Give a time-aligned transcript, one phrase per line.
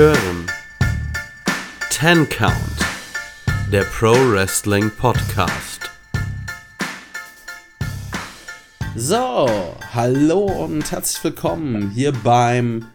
[0.00, 0.46] hören
[1.90, 2.54] Ten Count,
[3.70, 5.90] der Pro Wrestling Podcast.
[8.96, 9.46] So,
[9.92, 12.86] hallo und herzlich willkommen hier beim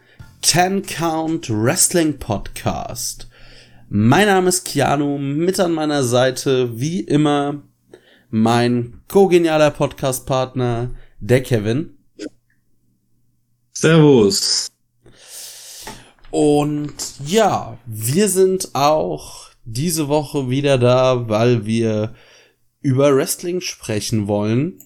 [0.42, 3.30] Ten Count Wrestling Podcast.
[3.88, 7.62] Mein Name ist Keanu, mit an meiner Seite wie immer
[8.32, 12.00] mein co-genialer Podcast-Partner, der Kevin.
[13.74, 14.75] Servus.
[16.36, 16.94] Und
[17.26, 22.14] ja, wir sind auch diese Woche wieder da, weil wir
[22.82, 24.82] über Wrestling sprechen wollen.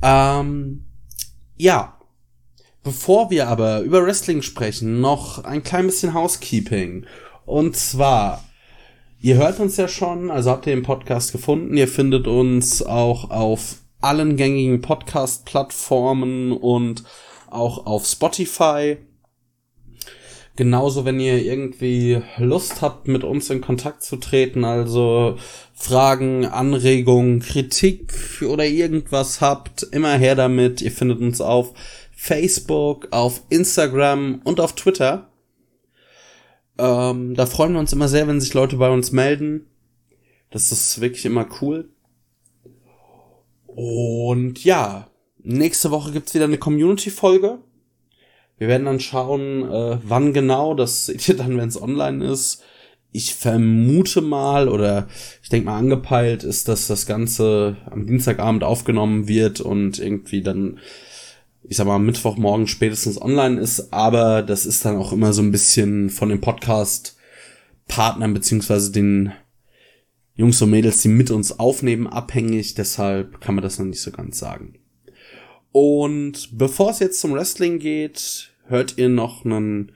[0.00, 0.86] Ähm,
[1.58, 1.98] ja,
[2.82, 7.04] bevor wir aber über Wrestling sprechen, noch ein klein bisschen Housekeeping.
[7.44, 8.42] Und zwar,
[9.20, 13.28] ihr hört uns ja schon, also habt ihr den Podcast gefunden, ihr findet uns auch
[13.28, 17.04] auf allen gängigen Podcast-Plattformen und
[17.50, 18.96] auch auf Spotify.
[20.56, 25.36] Genauso, wenn ihr irgendwie Lust habt, mit uns in Kontakt zu treten, also
[25.74, 28.12] Fragen, Anregungen, Kritik
[28.48, 30.80] oder irgendwas habt, immer her damit.
[30.80, 31.74] Ihr findet uns auf
[32.12, 35.28] Facebook, auf Instagram und auf Twitter.
[36.78, 39.66] Ähm, da freuen wir uns immer sehr, wenn sich Leute bei uns melden.
[40.50, 41.88] Das ist wirklich immer cool.
[43.66, 45.10] Und ja,
[45.42, 47.58] nächste Woche gibt's wieder eine Community-Folge.
[48.58, 50.74] Wir werden dann schauen, äh, wann genau.
[50.74, 52.62] Das seht ihr dann, wenn es online ist.
[53.12, 55.06] Ich vermute mal oder
[55.42, 60.80] ich denke mal angepeilt ist, dass das Ganze am Dienstagabend aufgenommen wird und irgendwie dann,
[61.62, 63.92] ich sag mal, Mittwochmorgen spätestens online ist.
[63.92, 69.32] Aber das ist dann auch immer so ein bisschen von den Podcast-Partnern beziehungsweise den
[70.34, 72.74] Jungs und Mädels, die mit uns aufnehmen, abhängig.
[72.74, 74.74] Deshalb kann man das noch nicht so ganz sagen.
[75.70, 79.92] Und bevor es jetzt zum Wrestling geht, hört ihr noch einen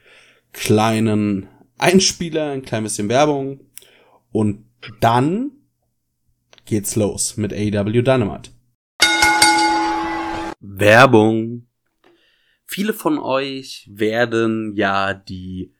[0.52, 1.48] kleinen
[1.78, 3.60] Einspieler, ein klein bisschen Werbung.
[4.30, 4.64] Und
[5.00, 5.52] dann
[6.64, 8.50] geht's los mit AEW Dynamite.
[10.60, 11.66] Werbung.
[12.66, 15.72] Viele von euch werden ja die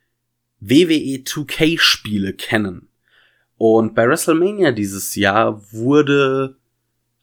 [0.60, 2.88] WWE 2K Spiele kennen.
[3.56, 6.56] Und bei WrestleMania dieses Jahr wurde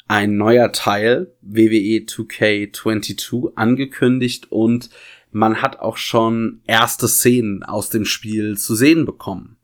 [0.08, 4.90] ein neuer Teil WWE 2K22 angekündigt und
[5.35, 9.57] man hat auch schon erste Szenen aus dem Spiel zu sehen bekommen.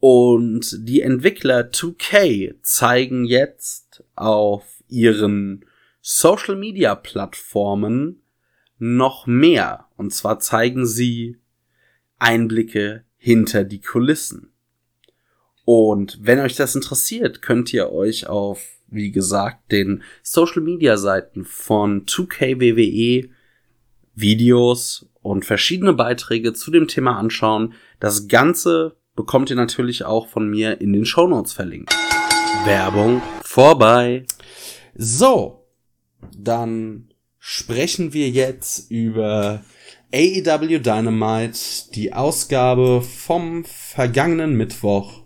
[0.00, 5.64] Und die Entwickler 2K zeigen jetzt auf ihren
[6.00, 8.22] Social Media Plattformen
[8.78, 9.86] noch mehr.
[9.96, 11.36] Und zwar zeigen sie
[12.18, 14.50] Einblicke hinter die Kulissen.
[15.64, 21.44] Und wenn euch das interessiert, könnt ihr euch auf wie gesagt, den Social Media Seiten
[21.44, 23.28] von 2K WWE
[24.20, 27.74] Videos und verschiedene Beiträge zu dem Thema anschauen.
[28.00, 31.94] Das Ganze bekommt ihr natürlich auch von mir in den Show Notes verlinkt.
[32.64, 34.24] Werbung vorbei.
[34.94, 35.64] So,
[36.36, 37.08] dann
[37.38, 39.64] sprechen wir jetzt über
[40.12, 41.58] AEW Dynamite,
[41.94, 45.22] die Ausgabe vom vergangenen Mittwoch.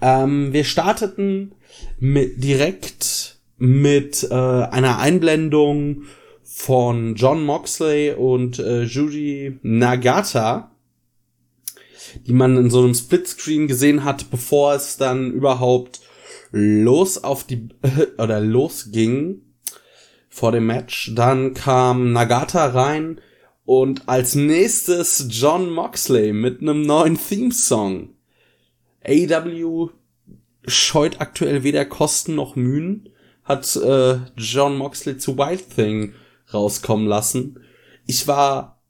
[0.00, 1.54] Ähm, wir starteten
[1.98, 6.04] mit, direkt mit äh, einer Einblendung
[6.60, 10.70] von John Moxley und äh, Judy Nagata,
[12.26, 16.00] die man in so einem Splitscreen gesehen hat, bevor es dann überhaupt
[16.52, 19.40] los auf die äh, oder losging
[20.28, 21.12] vor dem Match.
[21.14, 23.22] Dann kam Nagata rein
[23.64, 28.10] und als nächstes John Moxley mit einem neuen Theme-Song.
[29.02, 29.88] AW
[30.66, 33.08] scheut aktuell weder Kosten noch Mühen,
[33.44, 36.12] hat äh, John Moxley zu Wild Thing
[36.52, 37.60] rauskommen lassen.
[38.06, 38.80] Ich war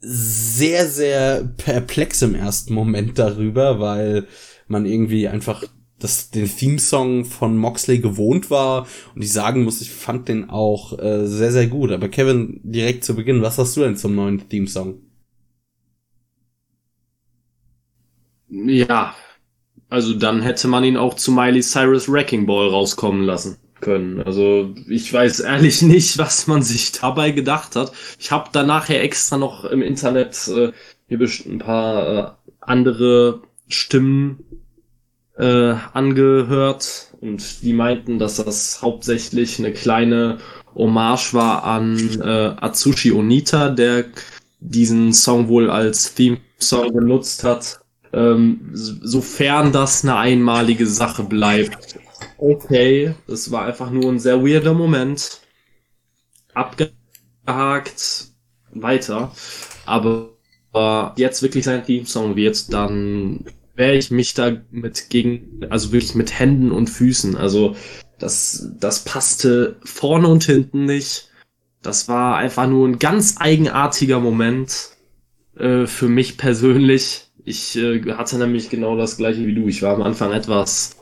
[0.00, 4.28] sehr, sehr perplex im ersten Moment darüber, weil
[4.68, 5.64] man irgendwie einfach
[5.98, 10.96] das, den Theme-Song von Moxley gewohnt war und ich sagen muss, ich fand den auch
[10.98, 11.90] äh, sehr, sehr gut.
[11.90, 15.00] Aber Kevin, direkt zu Beginn, was hast du denn zum neuen Theme-Song?
[18.50, 19.14] Ja,
[19.88, 24.22] also dann hätte man ihn auch zu Miley Cyrus Wrecking Ball rauskommen lassen können.
[24.22, 27.92] Also ich weiß ehrlich nicht, was man sich dabei gedacht hat.
[28.18, 30.72] Ich habe dann nachher extra noch im Internet äh,
[31.16, 32.30] bestimmt ein paar äh,
[32.60, 34.44] andere Stimmen
[35.36, 40.38] äh, angehört und die meinten, dass das hauptsächlich eine kleine
[40.74, 44.06] Hommage war an äh, Atsushi Onita, der
[44.60, 47.80] diesen Song wohl als Theme-Song benutzt hat
[48.12, 51.98] ähm, sofern das eine einmalige Sache bleibt.
[52.38, 55.40] Okay, das war einfach nur ein sehr weirder Moment.
[56.54, 58.28] Abgehakt,
[58.72, 59.32] weiter.
[59.84, 60.38] Aber
[60.72, 63.44] aber jetzt wirklich sein Theme-Song wird, dann
[63.74, 67.36] wäre ich mich da mit gegen, also wirklich mit Händen und Füßen.
[67.36, 67.76] Also
[68.18, 71.30] das, das passte vorne und hinten nicht.
[71.82, 74.90] Das war einfach nur ein ganz eigenartiger Moment
[75.56, 77.30] äh, für mich persönlich.
[77.44, 79.68] Ich äh, hatte nämlich genau das gleiche wie du.
[79.68, 80.97] Ich war am Anfang etwas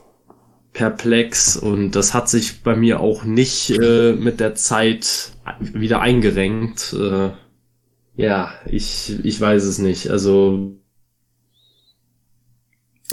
[0.77, 6.93] perplex und das hat sich bei mir auch nicht äh, mit der Zeit wieder eingerenkt.
[6.93, 7.31] Äh,
[8.17, 10.11] ja, ich, ich weiß es nicht.
[10.11, 10.77] Also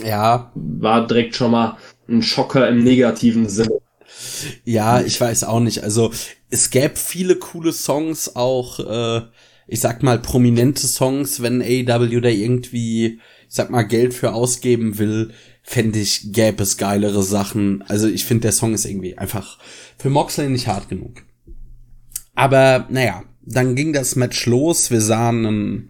[0.03, 0.51] ja.
[0.55, 1.77] War direkt schon mal
[2.09, 3.79] ein Schocker im negativen Sinne.
[4.65, 5.83] Ja, ich weiß auch nicht.
[5.83, 6.11] Also
[6.49, 9.21] es gäbe viele coole Songs, auch äh,
[9.67, 14.97] ich sag mal prominente Songs, wenn AEW da irgendwie, ich sag mal, Geld für ausgeben
[14.97, 15.31] will,
[15.63, 17.81] fände ich, gäbe es geilere Sachen.
[17.83, 19.57] Also ich finde, der Song ist irgendwie einfach
[19.97, 21.23] für Moxley nicht hart genug.
[22.35, 24.91] Aber naja, dann ging das Match los.
[24.91, 25.89] Wir sahen einen,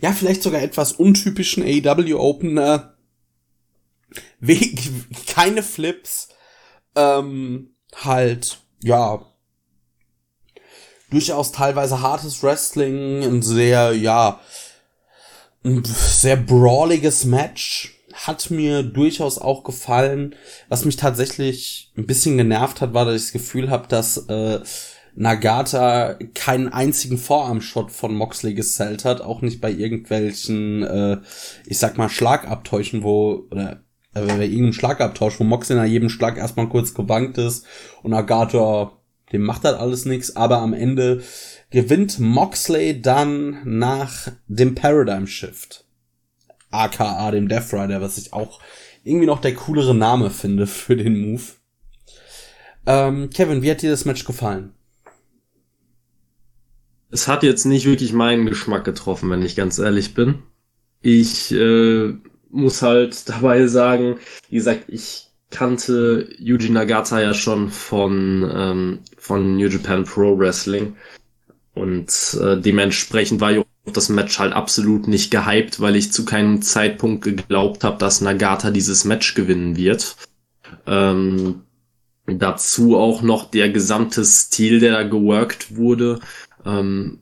[0.00, 2.96] ja, vielleicht sogar etwas untypischen AEW Opener.
[5.26, 6.28] Keine Flips.
[6.94, 9.24] Ähm, halt, ja,
[11.12, 14.40] durchaus teilweise hartes Wrestling, ein sehr, ja,
[15.64, 17.91] ein sehr brawliges Match.
[18.12, 20.34] Hat mir durchaus auch gefallen.
[20.68, 24.60] Was mich tatsächlich ein bisschen genervt hat, war, dass ich das Gefühl habe, dass äh,
[25.14, 31.18] Nagata keinen einzigen Vorarmshot von Moxley gesellt hat, auch nicht bei irgendwelchen, äh,
[31.66, 33.82] ich sag mal, Schlagabtäuschen, wo, oder
[34.14, 37.66] äh, bei irgendeinem Schlagabtausch, wo Moxley nach jedem Schlag erstmal kurz gewankt ist
[38.02, 38.92] und Nagata
[39.32, 41.22] dem macht das alles nichts, aber am Ende
[41.70, 45.81] gewinnt Moxley dann nach dem Paradigm Shift.
[46.72, 48.60] AKA dem Death Rider, was ich auch
[49.04, 51.42] irgendwie noch der coolere Name finde für den Move.
[52.86, 54.72] Ähm, Kevin, wie hat dir das Match gefallen?
[57.10, 60.42] Es hat jetzt nicht wirklich meinen Geschmack getroffen, wenn ich ganz ehrlich bin.
[61.02, 62.14] Ich äh,
[62.50, 64.18] muss halt dabei sagen,
[64.48, 70.96] wie gesagt, ich kannte Yuji Nagata ja schon von, ähm, von New Japan Pro Wrestling.
[71.74, 73.52] Und äh, dementsprechend war
[73.84, 78.70] das Match halt absolut nicht gehypt, weil ich zu keinem Zeitpunkt geglaubt habe, dass Nagata
[78.70, 80.16] dieses Match gewinnen wird.
[80.86, 81.62] Ähm,
[82.26, 86.20] dazu auch noch der gesamte Stil, der da geworkt wurde.
[86.64, 87.18] Ähm,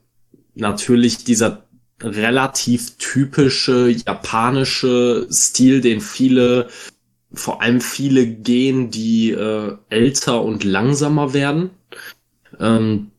[0.53, 1.63] natürlich dieser
[2.01, 6.67] relativ typische japanische Stil, den viele
[7.33, 11.69] vor allem viele gehen, die äh, älter und langsamer werden.
[12.59, 13.10] Ähm,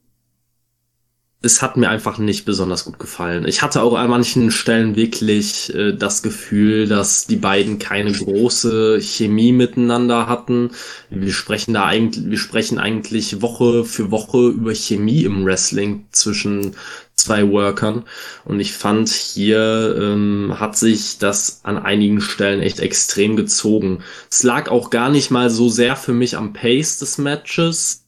[1.42, 3.46] es hat mir einfach nicht besonders gut gefallen.
[3.46, 9.00] Ich hatte auch an manchen Stellen wirklich äh, das Gefühl, dass die beiden keine große
[9.00, 10.70] Chemie miteinander hatten.
[11.10, 16.76] Wir sprechen da eigentlich, wir sprechen eigentlich Woche für Woche über Chemie im Wrestling zwischen
[17.16, 18.04] zwei Workern.
[18.44, 24.04] Und ich fand, hier ähm, hat sich das an einigen Stellen echt extrem gezogen.
[24.30, 28.01] Es lag auch gar nicht mal so sehr für mich am Pace des Matches.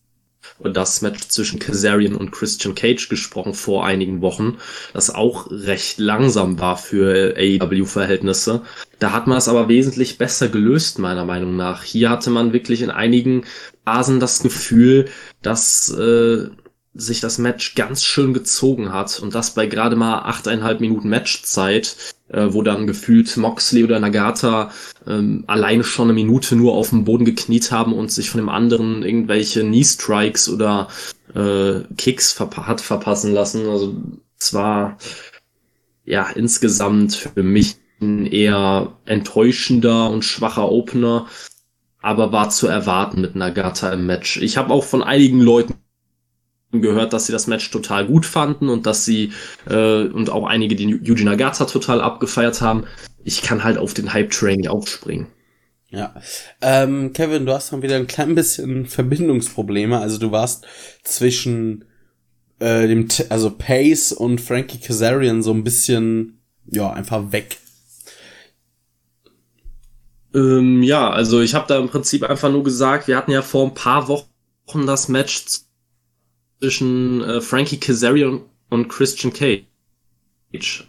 [0.73, 4.57] Das Match zwischen Kazarian und Christian Cage gesprochen vor einigen Wochen,
[4.93, 8.63] das auch recht langsam war für AEW-Verhältnisse.
[8.99, 11.83] Da hat man es aber wesentlich besser gelöst, meiner Meinung nach.
[11.83, 13.45] Hier hatte man wirklich in einigen
[13.85, 15.07] Phasen das Gefühl,
[15.43, 16.49] dass äh,
[16.95, 21.97] sich das Match ganz schön gezogen hat und das bei gerade mal achteinhalb Minuten Matchzeit,
[22.35, 24.71] äh, wo dann gefühlt Moxley oder Nagata
[25.07, 28.49] ähm, alleine schon eine Minute nur auf dem Boden gekniet haben und sich von dem
[28.49, 30.89] anderen irgendwelche Knee-Strikes oder
[31.35, 33.69] äh, Kicks verpa hat verpassen lassen.
[33.69, 33.95] Also
[34.37, 34.99] zwar
[36.05, 41.27] ja insgesamt für mich ein eher enttäuschender und schwacher Opener,
[42.03, 44.39] aber war zu erwarten mit Nagata im Match.
[44.39, 45.75] Ich habe auch von einigen Leuten
[46.83, 49.33] gehört, dass sie das Match total gut fanden und dass sie
[49.69, 52.85] äh, und auch einige, die Yuji Nagata total abgefeiert haben.
[53.25, 55.29] Ich kann halt auf den Hype-Train aufspringen.
[55.91, 56.15] Ja.
[56.61, 59.99] Ähm, Kevin, du hast dann wieder ein klein bisschen Verbindungsprobleme.
[59.99, 60.67] Also du warst
[61.05, 61.85] zwischen
[62.59, 67.59] äh, dem, T also Pace und Frankie Kazarian so ein bisschen, ja, einfach weg.
[70.35, 73.65] Ähm, ja, also ich habe da im Prinzip einfach nur gesagt, wir hatten ja vor
[73.65, 75.45] ein paar Wochen das Match
[76.65, 78.41] zwischen äh, Frankie Kazarian
[78.71, 79.65] und Christian Cage.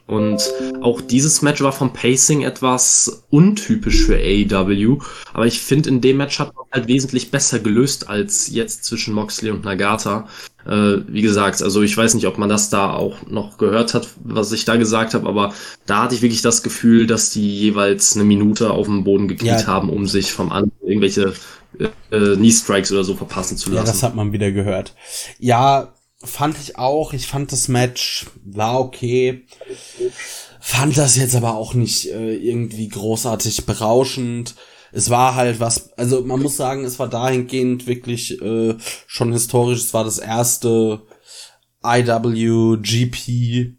[0.07, 0.41] Und
[0.81, 4.99] auch dieses Match war vom Pacing etwas untypisch für AEW,
[5.33, 9.13] aber ich finde, in dem Match hat man halt wesentlich besser gelöst als jetzt zwischen
[9.15, 10.29] Moxley und Nagata.
[10.65, 14.07] Äh, wie gesagt, also ich weiß nicht, ob man das da auch noch gehört hat,
[14.23, 15.53] was ich da gesagt habe, aber
[15.87, 19.61] da hatte ich wirklich das Gefühl, dass die jeweils eine Minute auf dem Boden gekniet
[19.61, 19.67] ja.
[19.67, 21.33] haben, um sich vom anderen irgendwelche
[21.79, 23.85] äh, Knee Strikes oder so verpassen zu lassen.
[23.85, 24.95] Ja, das hat man wieder gehört.
[25.39, 27.13] Ja, fand ich auch.
[27.13, 29.45] Ich fand das Match war okay.
[30.59, 34.55] Fand das jetzt aber auch nicht äh, irgendwie großartig berauschend.
[34.91, 38.75] Es war halt was, also man muss sagen, es war dahingehend wirklich äh,
[39.07, 39.79] schon historisch.
[39.79, 41.01] Es war das erste
[41.83, 43.75] IWGP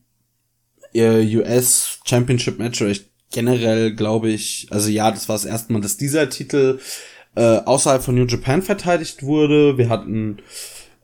[0.94, 2.80] äh, US Championship Match.
[2.80, 6.78] Oder ich, generell glaube ich, also ja, das war das erste Mal, dass dieser Titel
[7.36, 9.78] äh, außerhalb von New Japan verteidigt wurde.
[9.78, 10.38] Wir hatten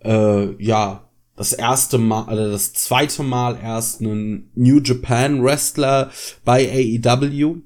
[0.03, 6.11] äh, ja das erste Mal oder das zweite Mal erst einen New Japan Wrestler
[6.45, 7.57] bei AEW.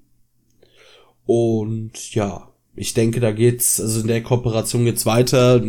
[1.25, 5.63] Und ja, ich denke, da geht's, also in der Kooperation geht's weiter.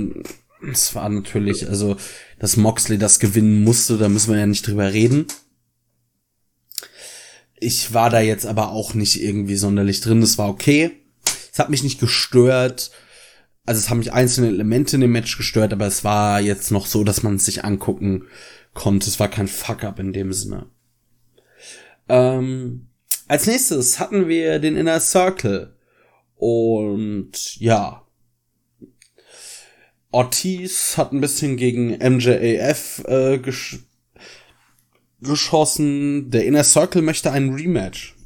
[0.72, 1.98] Es war natürlich, also,
[2.40, 5.26] dass Moxley das gewinnen musste, da müssen wir ja nicht drüber reden.
[7.60, 10.92] Ich war da jetzt aber auch nicht irgendwie sonderlich drin, das war okay.
[11.58, 12.92] Es hat mich nicht gestört
[13.68, 16.88] also es haben mich einzelne Elemente in dem Match gestört, aber es war jetzt noch
[16.88, 18.24] so, dass man es sich angucken
[18.74, 19.10] konnte.
[19.10, 20.68] Es war kein Fuck-up in dem Sinne.
[22.08, 22.88] Ähm,
[23.28, 25.76] als nächstes hatten wir den Inner Circle.
[26.38, 28.08] Und ja.
[30.12, 33.80] Ortiz hat ein bisschen gegen MJAF äh, gesch
[35.20, 36.32] geschossen.
[36.32, 38.17] Der Inner Circle möchte einen Rematch.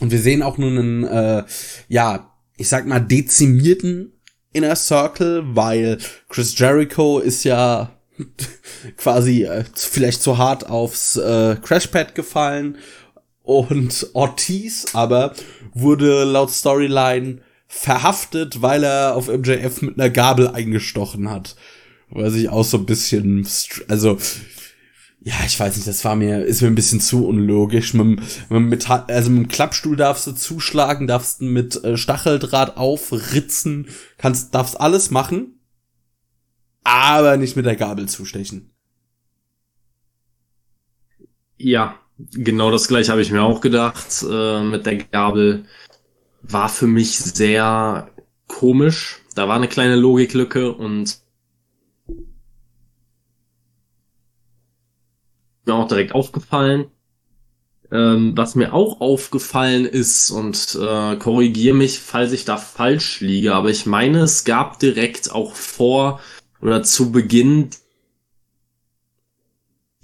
[0.00, 1.44] Und wir sehen auch nun einen, äh,
[1.88, 4.12] ja, ich sag mal, dezimierten
[4.52, 5.98] Inner Circle, weil
[6.28, 7.92] Chris Jericho ist ja
[8.96, 12.78] quasi äh, vielleicht zu hart aufs äh, Crashpad gefallen
[13.42, 15.34] und Ortiz aber
[15.74, 21.56] wurde laut Storyline verhaftet, weil er auf MJF mit einer Gabel eingestochen hat.
[22.08, 23.46] Was ich auch so ein bisschen,
[23.88, 24.16] also
[25.26, 27.94] ja, ich weiß nicht, das war mir, ist mir ein bisschen zu unlogisch.
[27.94, 34.54] Mit, mit also mit dem Klappstuhl darfst du zuschlagen, darfst mit äh, Stacheldraht aufritzen, kannst,
[34.54, 35.58] darfst alles machen,
[36.84, 38.70] aber nicht mit der Gabel zustechen.
[41.56, 44.24] Ja, genau das gleiche habe ich mir auch gedacht.
[44.30, 45.64] Äh, mit der Gabel
[46.42, 48.12] war für mich sehr
[48.46, 49.22] komisch.
[49.34, 51.18] Da war eine kleine Logiklücke und
[55.66, 56.86] mir auch direkt aufgefallen.
[57.92, 63.54] Ähm, was mir auch aufgefallen ist, und äh, korrigiere mich, falls ich da falsch liege,
[63.54, 66.20] aber ich meine, es gab direkt auch vor
[66.60, 67.70] oder zu Beginn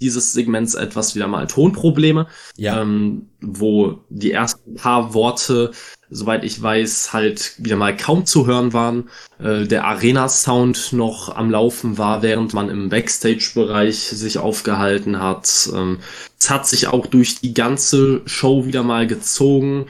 [0.03, 2.81] dieses Segments etwas wieder mal Tonprobleme, ja.
[2.81, 5.71] ähm, wo die ersten paar Worte
[6.13, 9.09] soweit ich weiß, halt wieder mal kaum zu hören waren.
[9.39, 15.69] Äh, der Arena-Sound noch am Laufen war, während man im Backstage-Bereich sich aufgehalten hat.
[15.73, 15.99] Ähm,
[16.39, 19.87] es hat sich auch durch die ganze Show wieder mal gezogen.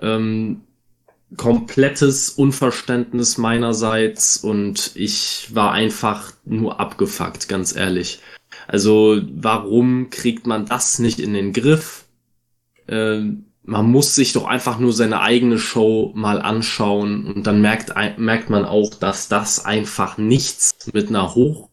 [0.00, 0.62] Ähm,
[1.36, 8.20] komplettes Unverständnis meinerseits und ich war einfach nur abgefuckt, ganz ehrlich.
[8.66, 12.06] Also warum kriegt man das nicht in den Griff?
[12.88, 17.92] Ähm, man muss sich doch einfach nur seine eigene Show mal anschauen und dann merkt,
[18.16, 21.68] merkt man auch, dass das einfach nichts mit einer hoch,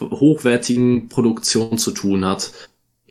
[0.00, 2.52] hochwertigen Produktion zu tun hat.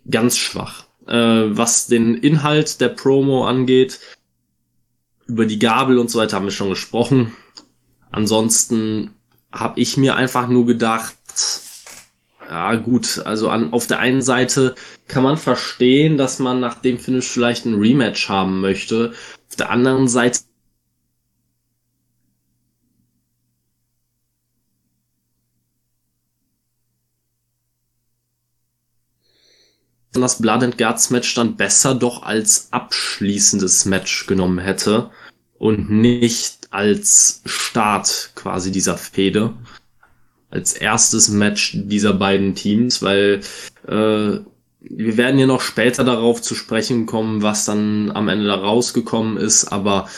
[0.10, 0.86] Ganz schwach.
[1.08, 1.16] Äh,
[1.56, 4.00] was den Inhalt der Promo angeht,
[5.28, 7.36] über die Gabel und so weiter haben wir schon gesprochen.
[8.10, 9.12] Ansonsten
[9.52, 11.16] habe ich mir einfach nur gedacht,
[12.50, 14.74] ja, gut, also an, auf der einen Seite
[15.08, 19.14] kann man verstehen, dass man nach dem Finish vielleicht ein Rematch haben möchte.
[19.50, 20.40] Auf der anderen Seite
[30.12, 35.12] das Blood and Guts Match dann besser doch als abschließendes Match genommen hätte
[35.60, 39.54] und nicht als Start quasi dieser Fehde
[40.50, 43.42] als erstes Match dieser beiden Teams, weil
[43.88, 44.40] äh,
[44.82, 49.38] wir werden ja noch später darauf zu sprechen kommen, was dann am Ende da rausgekommen
[49.38, 50.10] ist, aber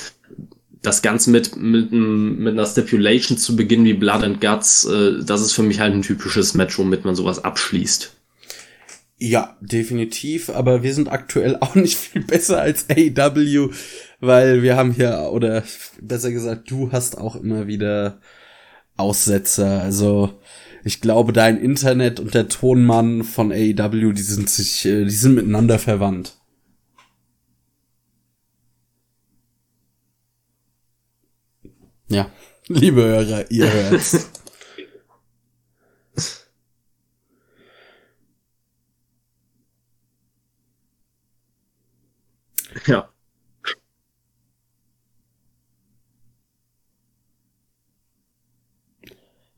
[0.82, 5.42] das Ganze mit, mit, mit einer Stipulation zu beginnen wie Blood and Guts, äh, das
[5.42, 8.16] ist für mich halt ein typisches Match, womit man sowas abschließt.
[9.18, 13.70] Ja, definitiv, aber wir sind aktuell auch nicht viel besser als AEW,
[14.20, 15.64] weil wir haben hier, oder
[16.00, 18.20] besser gesagt, du hast auch immer wieder
[19.01, 19.81] Aussetzer.
[19.81, 20.39] Also
[20.84, 25.36] ich glaube, dein Internet und der Tonmann von AEW, die sind sich, äh, die sind
[25.36, 26.38] miteinander verwandt.
[32.10, 32.29] Ja,
[32.67, 34.29] liebe Hörer, ihr hört's.
[42.88, 43.10] ja.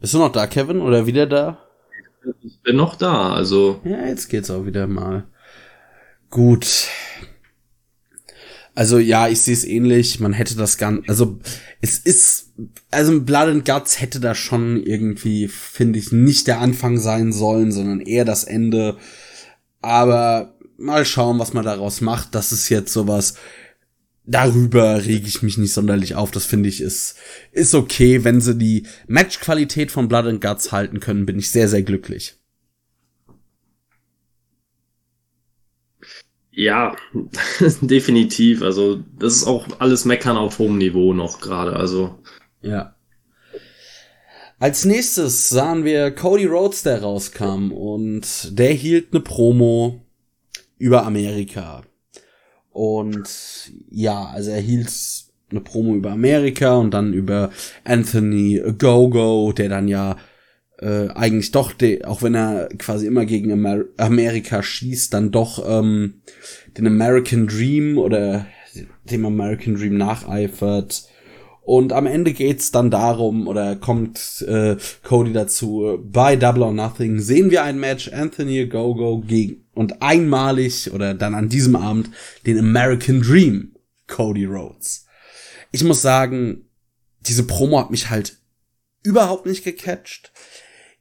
[0.04, 0.82] Bist du noch da, Kevin?
[0.82, 1.60] Oder wieder da?
[2.42, 3.80] ich bin noch da, also.
[3.86, 5.24] Ja, jetzt geht's auch wieder mal.
[6.30, 6.90] Gut.
[8.76, 10.20] Also ja, ich sehe es ähnlich.
[10.20, 11.40] Man hätte das ganz, also
[11.80, 12.52] es ist,
[12.92, 17.72] also Blood and Guts hätte da schon irgendwie, finde ich, nicht der Anfang sein sollen,
[17.72, 18.98] sondern eher das Ende.
[19.82, 22.36] Aber mal schauen, was man daraus macht.
[22.36, 23.36] Das ist jetzt sowas.
[24.26, 26.32] Darüber rege ich mich nicht sonderlich auf.
[26.32, 27.18] Das finde ich ist
[27.52, 31.68] ist okay, wenn sie die Matchqualität von Blood and Guts halten können, bin ich sehr
[31.68, 32.36] sehr glücklich.
[36.56, 36.96] Ja,
[37.82, 38.62] definitiv.
[38.62, 41.76] Also, das ist auch alles Meckern auf hohem Niveau noch gerade.
[41.76, 42.20] Also.
[42.62, 42.96] Ja.
[44.60, 50.06] Als nächstes sahen wir Cody Rhodes, der rauskam und der hielt eine Promo
[50.78, 51.84] über Amerika.
[52.74, 54.92] Und ja, also er hielt
[55.52, 57.52] eine Promo über Amerika und dann über
[57.84, 60.18] Anthony Gogo, der dann ja
[60.80, 65.64] äh, eigentlich doch, de, auch wenn er quasi immer gegen Amer Amerika schießt, dann doch
[65.66, 66.22] ähm,
[66.78, 68.48] den American Dream oder
[69.04, 71.08] dem American Dream nacheifert.
[71.66, 77.20] Und am Ende geht's dann darum, oder kommt äh, Cody dazu, bei Double or Nothing
[77.20, 82.10] sehen wir ein Match, Anthony Gogo gegen und einmalig oder dann an diesem Abend
[82.46, 83.76] den American Dream,
[84.08, 85.06] Cody Rhodes.
[85.72, 86.66] Ich muss sagen,
[87.22, 88.38] diese Promo hat mich halt
[89.02, 90.34] überhaupt nicht gecatcht.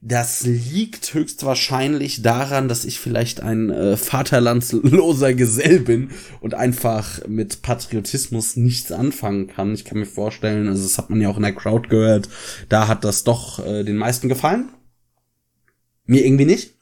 [0.05, 6.09] Das liegt höchstwahrscheinlich daran, dass ich vielleicht ein äh, vaterlandsloser Gesell bin
[6.41, 9.73] und einfach mit Patriotismus nichts anfangen kann.
[9.73, 12.27] Ich kann mir vorstellen, also das hat man ja auch in der Crowd gehört,
[12.67, 14.73] da hat das doch äh, den meisten gefallen.
[16.05, 16.73] Mir irgendwie nicht.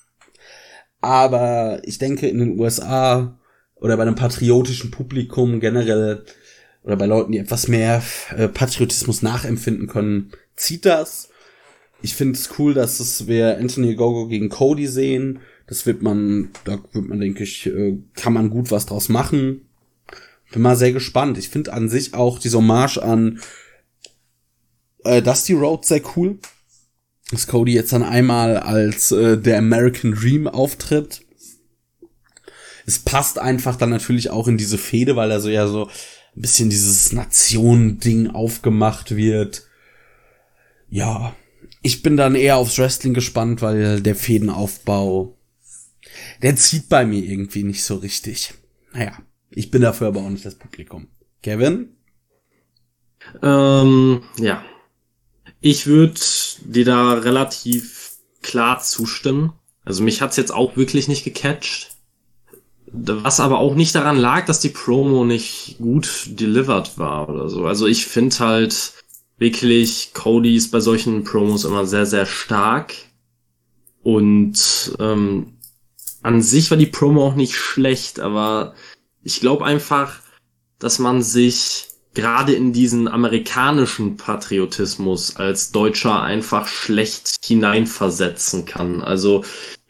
[0.99, 3.39] Aber ich denke, in den USA
[3.75, 6.25] oder bei einem patriotischen Publikum generell
[6.81, 8.01] oder bei Leuten, die etwas mehr
[8.35, 11.30] äh, Patriotismus nachempfinden können, zieht das.
[12.01, 15.39] Ich finde es cool, dass es wir Anthony Gogo gegen Cody sehen.
[15.67, 19.61] Das wird man, da wird man, denke ich, äh, kann man gut was draus machen.
[20.51, 21.37] Bin mal sehr gespannt.
[21.37, 23.39] Ich finde an sich auch diese Hommage an
[25.03, 26.39] äh, Dusty Road sehr cool.
[27.29, 31.21] Dass Cody jetzt dann einmal als äh, der American Dream auftritt.
[32.85, 35.85] Es passt einfach dann natürlich auch in diese Fehde, weil er so ja so
[36.35, 39.67] ein bisschen dieses Nation-Ding aufgemacht wird.
[40.89, 41.33] Ja,
[41.81, 45.37] ich bin dann eher aufs Wrestling gespannt, weil der Fädenaufbau,
[46.41, 48.53] der zieht bei mir irgendwie nicht so richtig.
[48.93, 49.17] Naja,
[49.49, 51.07] ich bin dafür aber auch nicht das Publikum.
[51.41, 51.95] Kevin?
[53.41, 54.63] Ähm, ja.
[55.59, 56.19] Ich würde
[56.65, 59.53] dir da relativ klar zustimmen.
[59.83, 61.89] Also mich hat's jetzt auch wirklich nicht gecatcht.
[62.93, 67.65] Was aber auch nicht daran lag, dass die Promo nicht gut delivered war oder so.
[67.65, 68.93] Also ich finde halt,
[69.41, 72.93] wirklich, Cody ist bei solchen Promos immer sehr, sehr stark.
[74.03, 75.57] Und ähm,
[76.21, 78.75] an sich war die Promo auch nicht schlecht, aber
[79.23, 80.19] ich glaube einfach,
[80.77, 89.01] dass man sich gerade in diesen amerikanischen Patriotismus als Deutscher einfach schlecht hineinversetzen kann.
[89.01, 89.43] Also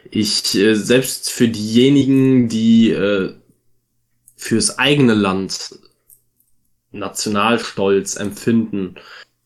[0.09, 3.33] ich äh, selbst für diejenigen, die äh,
[4.37, 5.77] fürs eigene Land
[6.91, 8.95] Nationalstolz empfinden,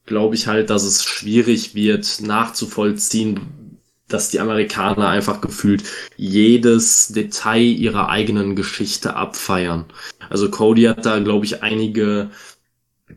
[0.05, 5.83] glaube ich halt, dass es schwierig wird nachzuvollziehen, dass die Amerikaner einfach gefühlt
[6.15, 9.85] jedes Detail ihrer eigenen Geschichte abfeiern.
[10.29, 12.29] Also Cody hat da, glaube ich, einige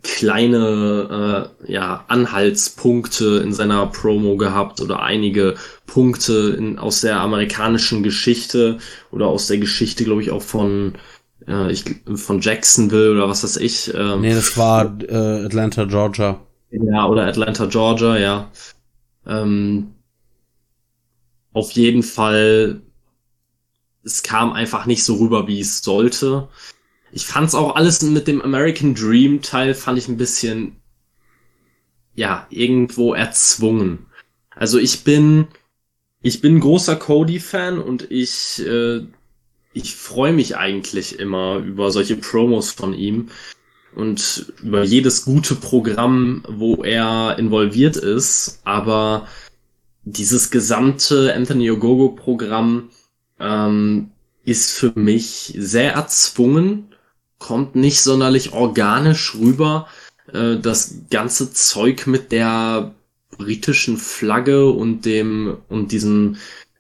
[0.03, 5.55] kleine äh, ja, Anhaltspunkte in seiner Promo gehabt oder einige
[5.87, 8.79] Punkte in, aus der amerikanischen Geschichte
[9.11, 10.95] oder aus der Geschichte, glaube ich, auch von
[11.47, 13.93] äh, ich, von Jacksonville oder was weiß ich.
[13.95, 16.41] Ähm, nee, das war äh, Atlanta, Georgia.
[16.71, 18.51] Ja, oder Atlanta, Georgia, ja.
[19.27, 19.95] Ähm,
[21.53, 22.81] auf jeden Fall,
[24.03, 26.49] es kam einfach nicht so rüber, wie es sollte.
[27.13, 30.77] Ich fand's auch alles mit dem American Dream Teil fand ich ein bisschen,
[32.15, 34.07] ja, irgendwo erzwungen.
[34.55, 35.47] Also ich bin,
[36.23, 39.03] ich bin großer Cody-Fan und ich, äh,
[39.75, 43.31] ich freue mich eigentlich immer über solche Promos von ihm
[43.95, 49.27] und über jedes gute Programm, wo er involviert ist, aber
[50.05, 52.91] dieses gesamte Anthony Ogogo Programm
[53.41, 54.11] ähm,
[54.45, 56.95] ist für mich sehr erzwungen,
[57.39, 59.87] kommt nicht sonderlich organisch rüber.
[60.33, 62.95] Äh, das ganze Zeug mit der
[63.37, 66.37] britischen Flagge und dem und diesem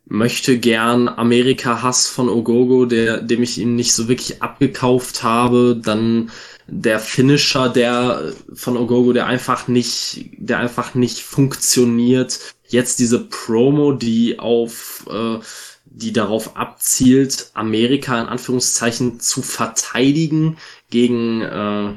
[0.07, 6.31] möchte gern Amerika-Hass von Ogogo, der, dem ich ihn nicht so wirklich abgekauft habe, dann
[6.71, 12.55] der Finisher, der von Ogogo, der einfach nicht, der einfach nicht funktioniert.
[12.69, 15.39] Jetzt diese Promo, die auf, äh,
[15.87, 20.59] die darauf abzielt, Amerika in Anführungszeichen zu verteidigen
[20.91, 21.95] gegen, äh,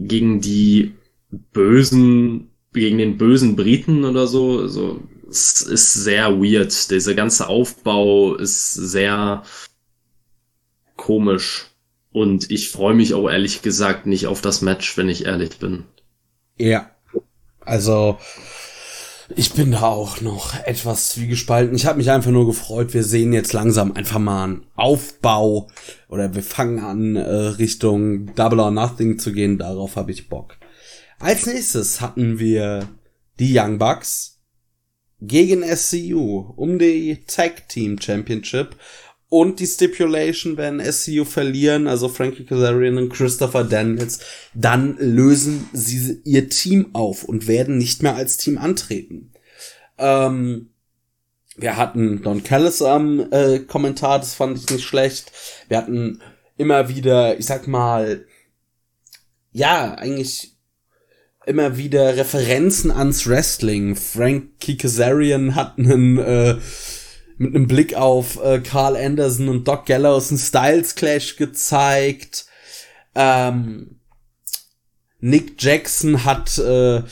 [0.00, 0.94] gegen die
[1.30, 4.66] bösen, gegen den bösen Briten oder so.
[4.66, 6.90] So, es ist sehr weird.
[6.90, 9.44] Dieser ganze Aufbau ist sehr
[10.96, 11.67] komisch.
[12.18, 15.84] Und ich freue mich auch ehrlich gesagt nicht auf das Match, wenn ich ehrlich bin.
[16.56, 16.90] Ja.
[17.60, 18.18] Also,
[19.36, 21.76] ich bin da auch noch etwas zwiegespalten.
[21.76, 25.68] Ich habe mich einfach nur gefreut, wir sehen jetzt langsam einfach mal einen Aufbau
[26.08, 29.56] oder wir fangen an, äh, Richtung Double or Nothing zu gehen.
[29.56, 30.56] Darauf habe ich Bock.
[31.20, 32.88] Als nächstes hatten wir
[33.38, 34.40] die Young Bucks
[35.20, 38.74] gegen SCU um die Tag Team Championship
[39.30, 44.20] und die Stipulation, wenn SCU verlieren, also Frankie Kazarian und Christopher Daniels,
[44.54, 49.32] dann lösen sie ihr Team auf und werden nicht mehr als Team antreten.
[49.98, 50.70] Ähm,
[51.56, 55.32] wir hatten Don Callis am äh, Kommentar, das fand ich nicht schlecht.
[55.68, 56.20] Wir hatten
[56.56, 58.24] immer wieder, ich sag mal,
[59.52, 60.56] ja, eigentlich
[61.44, 63.96] immer wieder Referenzen ans Wrestling.
[63.96, 66.56] Frankie Kazarian hat einen äh,
[67.38, 72.46] mit einem Blick auf äh, Carl Anderson und Doc Gallows einen Styles Clash gezeigt.
[73.14, 74.00] Ähm,
[75.20, 77.02] Nick Jackson hat äh,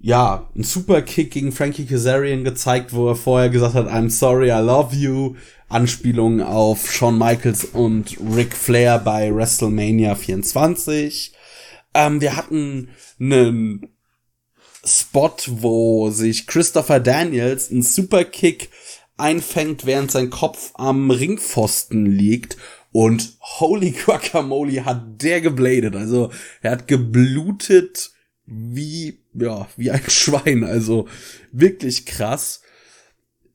[0.00, 4.62] ja einen Superkick gegen Frankie Kazarian gezeigt, wo er vorher gesagt hat, I'm sorry, I
[4.62, 5.36] love you.
[5.68, 11.32] Anspielung auf Shawn Michaels und Ric Flair bei WrestleMania 24.
[11.94, 13.88] Ähm, wir hatten einen
[14.84, 18.68] Spot, wo sich Christopher Daniels einen Superkick
[19.16, 22.56] einfängt, während sein Kopf am Ringpfosten liegt.
[22.92, 25.96] Und holy guacamole hat der gebladet.
[25.96, 26.30] Also
[26.62, 28.12] er hat geblutet
[28.46, 30.64] wie, ja, wie ein Schwein.
[30.64, 31.08] Also
[31.52, 32.62] wirklich krass.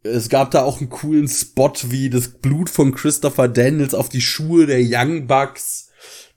[0.02, 4.22] Es gab da auch einen coolen Spot, wie das Blut von Christopher Daniels auf die
[4.22, 5.90] Schuhe der Young Bucks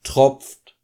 [0.02, 0.76] tropft.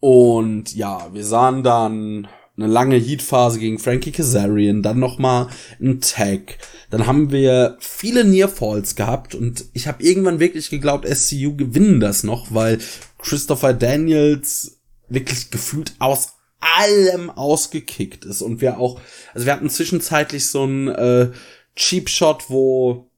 [0.00, 5.48] Und ja, wir sahen dann eine lange Heatphase gegen Frankie Kazarian, dann noch mal
[5.80, 6.58] ein Tag.
[6.90, 12.22] Dann haben wir viele Nearfalls gehabt und ich habe irgendwann wirklich geglaubt, SCU gewinnen das
[12.22, 12.78] noch, weil
[13.18, 19.00] Christopher Daniels wirklich gefühlt aus allem ausgekickt ist und wir auch,
[19.34, 21.30] also wir hatten zwischenzeitlich so ein äh,
[21.76, 23.10] Cheap Shot, wo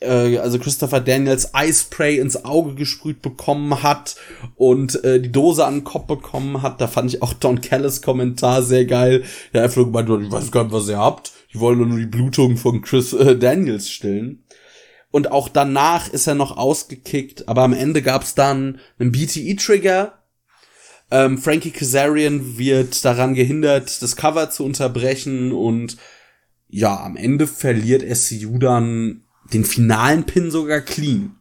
[0.00, 4.16] äh, also Christopher Daniels Eispray ins Auge gesprüht bekommen hat
[4.56, 6.80] und äh, die Dose an den Kopf bekommen hat.
[6.80, 9.24] Da fand ich auch Don Callis Kommentar sehr geil.
[9.52, 11.32] Der einfach gemeint hat, ich weiß gar nicht, was ihr habt.
[11.52, 14.44] Die wollen nur die Blutung von Chris äh, Daniels stillen.
[15.10, 20.20] Und auch danach ist er noch ausgekickt, aber am Ende gab's dann einen BTE-Trigger.
[21.10, 25.96] Ähm, Frankie Kazarian wird daran gehindert, das Cover zu unterbrechen und
[26.68, 31.36] ja, am Ende verliert SCU dann den finalen Pin sogar clean.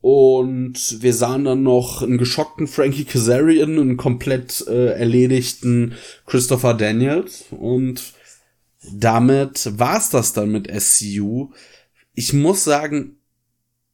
[0.00, 5.94] Und wir sahen dann noch einen geschockten Frankie Kazarian, einen komplett äh, erledigten
[6.26, 7.46] Christopher Daniels.
[7.50, 8.12] Und
[8.92, 11.52] damit war's das dann mit SCU.
[12.12, 13.16] Ich muss sagen,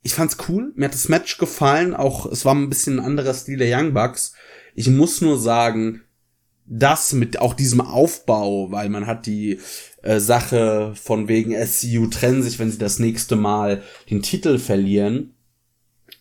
[0.02, 0.72] ich fand's cool.
[0.74, 1.94] Mir hat das Match gefallen.
[1.94, 4.32] Auch es war ein bisschen ein anderer Stil der Young Bucks.
[4.74, 6.02] Ich muss nur sagen,
[6.72, 9.58] das mit auch diesem Aufbau, weil man hat die
[10.02, 15.34] äh, Sache von wegen SCU trennen sich, wenn sie das nächste Mal den Titel verlieren.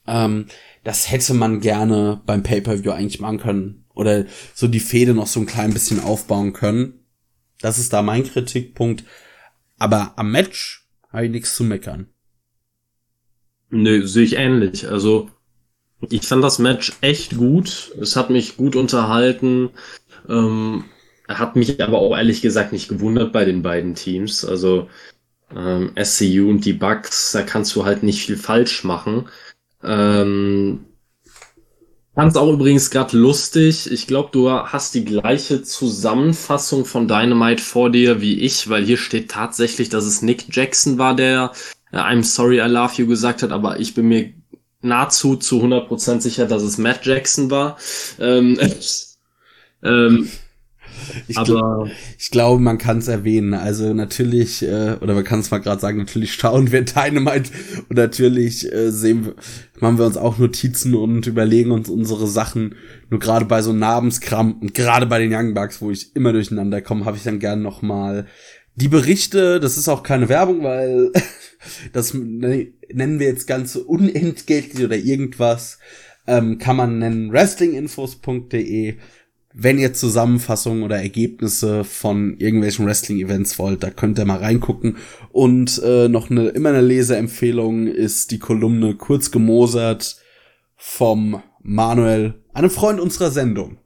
[0.07, 0.47] Ähm,
[0.83, 3.85] das hätte man gerne beim Pay-per-View eigentlich machen können.
[3.93, 7.05] Oder so die Fehde noch so ein klein bisschen aufbauen können.
[7.61, 9.03] Das ist da mein Kritikpunkt.
[9.77, 12.07] Aber am Match habe ich nichts zu meckern.
[13.69, 14.87] Nö, sehe ich ähnlich.
[14.87, 15.29] Also,
[16.09, 17.93] ich fand das Match echt gut.
[18.01, 19.69] Es hat mich gut unterhalten.
[20.27, 20.85] Ähm,
[21.27, 24.43] hat mich aber auch ehrlich gesagt nicht gewundert bei den beiden Teams.
[24.43, 24.87] Also
[25.55, 29.29] ähm, SCU und die Bugs, da kannst du halt nicht viel falsch machen.
[29.83, 30.85] Ähm,
[32.15, 33.91] fand auch übrigens gerade lustig.
[33.91, 38.97] Ich glaube, du hast die gleiche Zusammenfassung von Dynamite vor dir wie ich, weil hier
[38.97, 41.51] steht tatsächlich, dass es Nick Jackson war, der
[41.91, 44.33] äh, I'm sorry, I love you gesagt hat, aber ich bin mir
[44.81, 47.77] nahezu zu 100% sicher, dass es Matt Jackson war.
[48.19, 48.57] Ähm,
[49.83, 50.27] ähm,
[51.27, 53.53] ich, aber gl ich glaube, man kann es erwähnen.
[53.53, 57.51] Also natürlich, äh, oder man kann es mal gerade sagen, natürlich schauen wir Dynamite
[57.89, 59.35] und natürlich äh, sehen wir,
[59.79, 62.75] machen wir uns auch Notizen und überlegen uns unsere Sachen.
[63.09, 66.81] Nur gerade bei so Namenskram und gerade bei den Young Bucks, wo ich immer durcheinander
[66.81, 68.25] komme, habe ich dann gern noch mal
[68.75, 69.59] die Berichte.
[69.59, 71.11] Das ist auch keine Werbung, weil
[71.93, 75.79] das nennen wir jetzt ganz unentgeltlich oder irgendwas.
[76.27, 78.97] ähm, kann man nennen wrestlinginfos.de.
[79.53, 84.97] Wenn ihr Zusammenfassungen oder Ergebnisse von irgendwelchen Wrestling-Events wollt, da könnt ihr mal reingucken.
[85.31, 90.17] Und äh, noch eine immer eine Leseempfehlung ist die Kolumne kurz gemosert
[90.75, 93.79] vom Manuel, einem Freund unserer Sendung.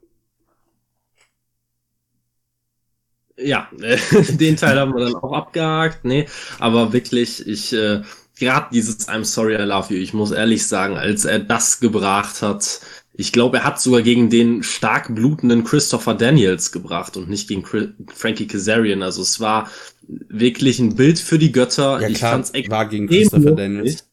[3.36, 3.98] Ja, äh,
[4.36, 6.04] den Teil haben wir dann auch abgehakt.
[6.04, 6.26] Nee,
[6.58, 8.02] aber wirklich, ich äh,
[8.38, 10.00] gerade dieses I'm sorry, I love you.
[10.00, 12.80] Ich muss ehrlich sagen, als er das gebracht hat,
[13.16, 17.62] ich glaube, er hat sogar gegen den stark blutenden Christopher Daniels gebracht und nicht gegen
[17.62, 19.02] Chris Frankie Kazarian.
[19.02, 19.70] Also es war
[20.08, 22.00] wirklich ein Bild für die Götter.
[22.00, 24.08] Ja, ich klar, fand's war gegen Christopher Daniels.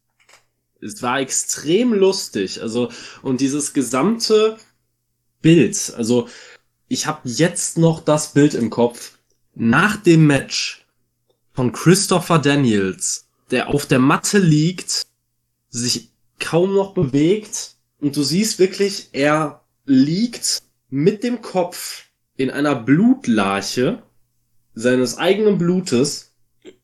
[0.82, 2.62] Es war extrem lustig.
[2.62, 2.90] Also
[3.24, 4.58] und dieses gesamte
[5.42, 6.28] Bild, also
[6.88, 9.18] ich habe jetzt noch das Bild im Kopf
[9.56, 10.86] nach dem Match
[11.54, 15.08] von Christopher Daniels der auf der Matte liegt,
[15.70, 16.10] sich
[16.40, 24.02] kaum noch bewegt und du siehst wirklich, er liegt mit dem Kopf in einer Blutlarche
[24.74, 26.34] seines eigenen Blutes,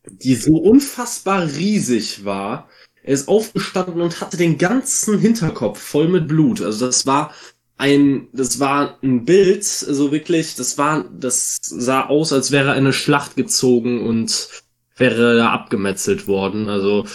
[0.06, 2.68] die so unfassbar riesig war.
[3.02, 6.62] Er ist aufgestanden und hatte den ganzen Hinterkopf voll mit Blut.
[6.62, 7.32] Also das war
[7.76, 12.92] ein, das war ein Bild, also wirklich, das war, das sah aus, als wäre eine
[12.92, 14.48] Schlacht gezogen und
[14.96, 16.68] wäre da abgemetzelt worden.
[16.68, 17.06] Also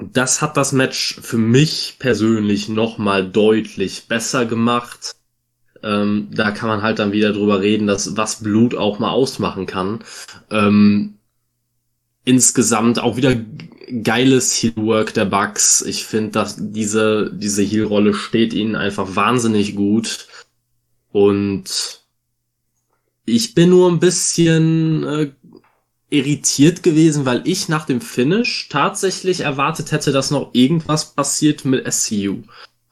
[0.00, 5.16] das hat das Match für mich persönlich nochmal deutlich besser gemacht.
[5.82, 9.66] Ähm, da kann man halt dann wieder drüber reden, dass was Blut auch mal ausmachen
[9.66, 10.00] kann.
[10.50, 11.14] Ähm,
[12.24, 13.36] insgesamt auch wieder
[14.02, 15.82] geiles Heelwork der Bugs.
[15.82, 20.28] Ich finde, dass diese, diese Heel-Rolle steht ihnen einfach wahnsinnig gut.
[21.10, 22.02] Und
[23.24, 25.30] ich bin nur ein bisschen äh,
[26.10, 31.90] irritiert gewesen, weil ich nach dem Finish tatsächlich erwartet hätte, dass noch irgendwas passiert mit
[31.92, 32.42] SCU.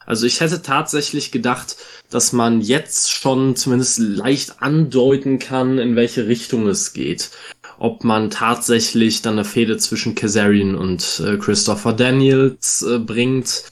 [0.07, 1.77] Also ich hätte tatsächlich gedacht,
[2.11, 7.31] dass man jetzt schon zumindest leicht andeuten kann, in welche Richtung es geht.
[7.79, 13.65] Ob man tatsächlich dann eine Fehde zwischen Kazarian und äh, Christopher Daniels äh, bringt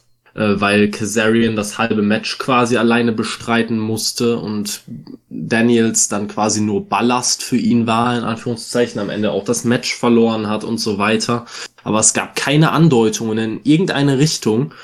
[0.42, 4.82] weil Kazarian das halbe Match quasi alleine bestreiten musste und
[5.28, 9.94] Daniels dann quasi nur Ballast für ihn war, in Anführungszeichen, am Ende auch das Match
[9.94, 11.46] verloren hat und so weiter.
[11.84, 14.74] Aber es gab keine Andeutungen in irgendeine Richtung.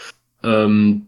[0.45, 1.07] Ähm,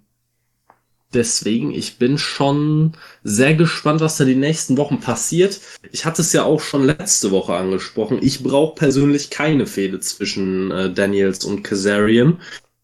[1.15, 5.61] deswegen, ich bin schon sehr gespannt, was da die nächsten Wochen passiert.
[5.93, 8.19] Ich hatte es ja auch schon letzte Woche angesprochen.
[8.21, 12.41] Ich brauche persönlich keine Fehde zwischen äh, Daniels und Kazarian.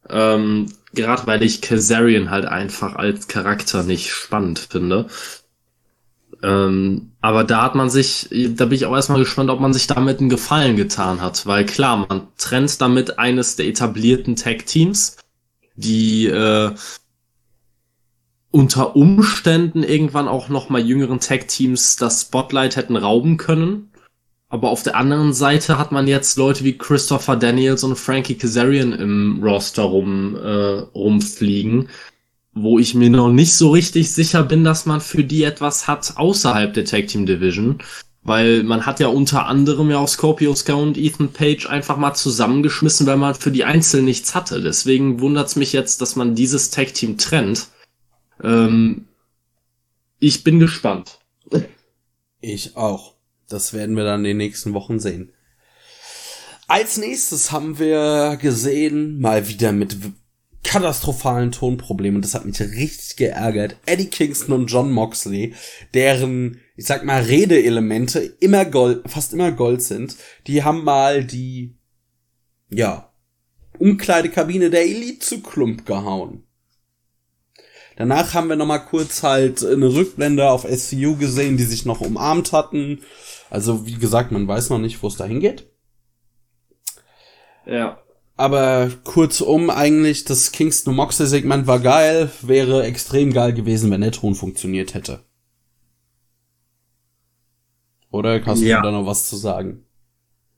[0.08, 5.06] Ähm, gerade weil ich Kazarian halt einfach als Charakter nicht spannend finde.
[6.42, 9.86] Ähm, aber da hat man sich, da bin ich auch erstmal gespannt, ob man sich
[9.86, 15.16] damit einen Gefallen getan hat, weil klar, man trennt damit eines der etablierten Tag-Teams,
[15.74, 16.74] die äh,
[18.50, 23.87] unter Umständen irgendwann auch noch mal jüngeren Tag-Teams das Spotlight hätten rauben können.
[24.50, 28.92] Aber auf der anderen Seite hat man jetzt Leute wie Christopher Daniels und Frankie Kazarian
[28.92, 31.90] im Roster rum, äh, rumfliegen,
[32.54, 36.14] wo ich mir noch nicht so richtig sicher bin, dass man für die etwas hat
[36.16, 37.78] außerhalb der Tag Team Division.
[38.22, 42.14] Weil man hat ja unter anderem ja auch Scorpio Sky und Ethan Page einfach mal
[42.14, 44.60] zusammengeschmissen, weil man für die Einzelnen nichts hatte.
[44.60, 47.68] Deswegen wundert's mich jetzt, dass man dieses Tag Team trennt.
[48.42, 49.06] Ähm,
[50.18, 51.20] ich bin gespannt.
[52.40, 53.17] Ich auch.
[53.48, 55.32] Das werden wir dann in den nächsten Wochen sehen.
[56.66, 59.96] Als nächstes haben wir gesehen, mal wieder mit
[60.62, 65.54] katastrophalen Tonproblemen, das hat mich richtig geärgert, Eddie Kingston und John Moxley,
[65.94, 71.74] deren, ich sag mal, Redeelemente immer Gold, fast immer Gold sind, die haben mal die,
[72.68, 73.10] ja,
[73.78, 76.42] Umkleidekabine der Elite zu Klump gehauen.
[77.96, 82.00] Danach haben wir noch mal kurz halt eine Rückblende auf SCU gesehen, die sich noch
[82.00, 83.00] umarmt hatten
[83.50, 85.70] also, wie gesagt, man weiß noch nicht, wo es dahin geht.
[87.66, 87.98] Ja.
[88.36, 94.12] Aber kurzum, eigentlich, das Kingston Moxley Segment war geil, wäre extrem geil gewesen, wenn der
[94.12, 95.24] Ton funktioniert hätte.
[98.10, 98.80] Oder hast ja.
[98.80, 99.84] du da noch was zu sagen?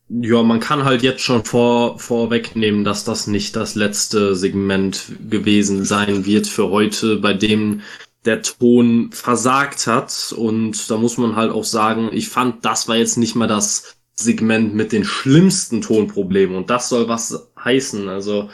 [0.09, 5.85] Ja, man kann halt jetzt schon vor, vorwegnehmen, dass das nicht das letzte Segment gewesen
[5.85, 7.83] sein wird für heute, bei dem
[8.24, 10.35] der Ton versagt hat.
[10.37, 13.96] Und da muss man halt auch sagen, ich fand, das war jetzt nicht mal das
[14.14, 16.56] Segment mit den schlimmsten Tonproblemen.
[16.56, 18.09] Und das soll was heißen.
[18.09, 18.50] Also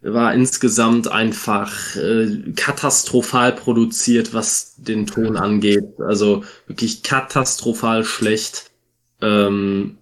[0.00, 6.00] war insgesamt einfach äh, katastrophal produziert, was den Ton angeht.
[6.00, 8.70] Also wirklich katastrophal schlecht.
[9.20, 9.98] Ähm,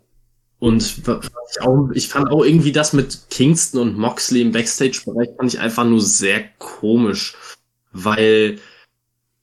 [0.58, 5.54] und ich, auch, ich fand auch irgendwie das mit Kingston und Moxley im Backstage-Bereich fand
[5.54, 7.34] ich einfach nur sehr komisch.
[7.92, 8.58] weil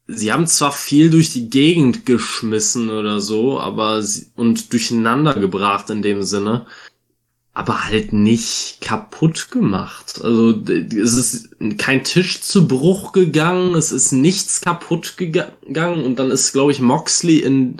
[0.07, 5.89] sie haben zwar viel durch die Gegend geschmissen oder so, aber sie, und durcheinander gebracht
[5.89, 6.65] in dem Sinne,
[7.53, 10.21] aber halt nicht kaputt gemacht.
[10.23, 16.31] Also es ist kein Tisch zu Bruch gegangen, es ist nichts kaputt gegangen und dann
[16.31, 17.77] ist, glaube ich, Moxley in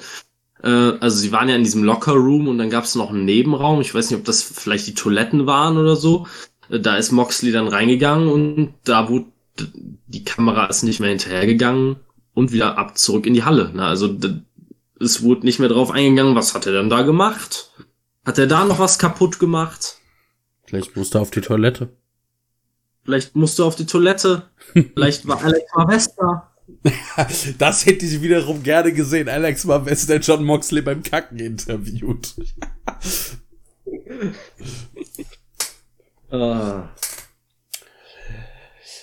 [0.63, 3.25] äh, also sie waren ja in diesem Locker Room und dann gab es noch einen
[3.25, 3.79] Nebenraum.
[3.81, 6.27] Ich weiß nicht, ob das vielleicht die Toiletten waren oder so.
[6.69, 9.27] Äh, da ist Moxley dann reingegangen und da wurde
[10.07, 11.97] die Kamera ist nicht mehr hinterhergegangen
[12.37, 13.71] und wieder ab zurück in die Halle.
[13.73, 13.83] Ne?
[13.83, 14.15] Also
[14.99, 17.71] es wurde nicht mehr drauf eingegangen, was hat er denn da gemacht?
[18.25, 19.97] Hat er da noch was kaputt gemacht?
[20.63, 21.89] Vielleicht musste er auf die Toilette.
[23.03, 24.43] Vielleicht musste er auf die Toilette.
[24.73, 26.51] Vielleicht war Alex Mavesta.
[27.57, 29.29] das hätte ich wiederum gerne gesehen.
[29.29, 32.35] Alex Mavesta John Moxley beim Kacken interviewt.
[36.31, 36.83] uh.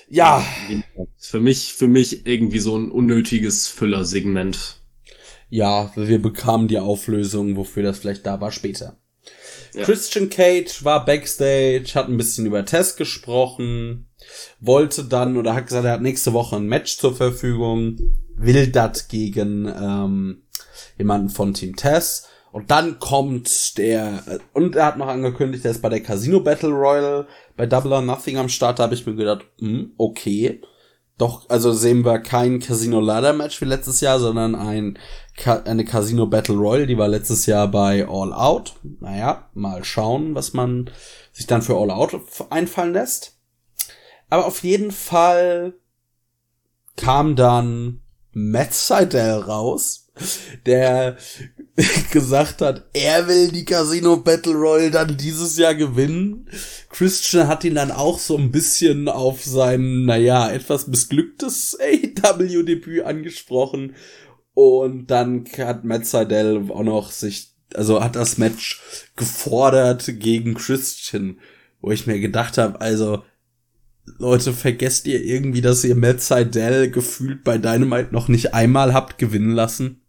[0.08, 0.44] Ja.
[1.16, 4.80] Für mich, für mich irgendwie so ein unnötiges Füllersegment.
[5.48, 8.98] Ja, wir bekamen die Auflösung, wofür das vielleicht da war später.
[9.74, 9.84] Ja.
[9.84, 14.08] Christian Cage war backstage, hat ein bisschen über Test gesprochen,
[14.60, 17.98] wollte dann oder hat gesagt, er hat nächste Woche ein Match zur Verfügung,
[18.36, 20.42] will das gegen ähm,
[20.96, 22.28] jemanden von Team Tess.
[22.54, 26.70] Und dann kommt der, und er hat noch angekündigt, er ist bei der Casino Battle
[26.70, 28.78] Royal bei Double or Nothing am Start.
[28.78, 30.62] Da habe ich mir gedacht, hm, okay.
[31.18, 35.00] Doch, also sehen wir kein Casino Ladder Match wie letztes Jahr, sondern ein
[35.64, 38.76] eine Casino Battle Royale, die war letztes Jahr bei All Out.
[39.00, 40.92] Naja, mal schauen, was man
[41.32, 42.16] sich dann für All Out
[42.50, 43.36] einfallen lässt.
[44.30, 45.74] Aber auf jeden Fall
[46.96, 50.03] kam dann Matt Seidel raus,
[50.66, 51.16] der
[52.12, 56.48] gesagt hat, er will die Casino Battle Royale dann dieses Jahr gewinnen.
[56.90, 63.94] Christian hat ihn dann auch so ein bisschen auf sein, naja, etwas missglücktes AEW-Debüt angesprochen
[64.54, 68.80] und dann hat Matt Seidel auch noch sich, also hat das Match
[69.16, 71.40] gefordert gegen Christian,
[71.80, 73.24] wo ich mir gedacht habe, also
[74.18, 79.18] Leute, vergesst ihr irgendwie, dass ihr Matt Seidel gefühlt bei Dynamite noch nicht einmal habt
[79.18, 80.02] gewinnen lassen?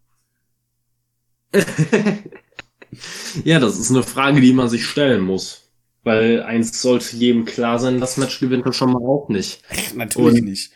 [3.44, 5.62] ja, das ist eine Frage, die man sich stellen muss.
[6.04, 9.64] Weil eins sollte jedem klar sein, das Match gewinnt er schon mal auch nicht.
[9.96, 10.72] Natürlich und, nicht.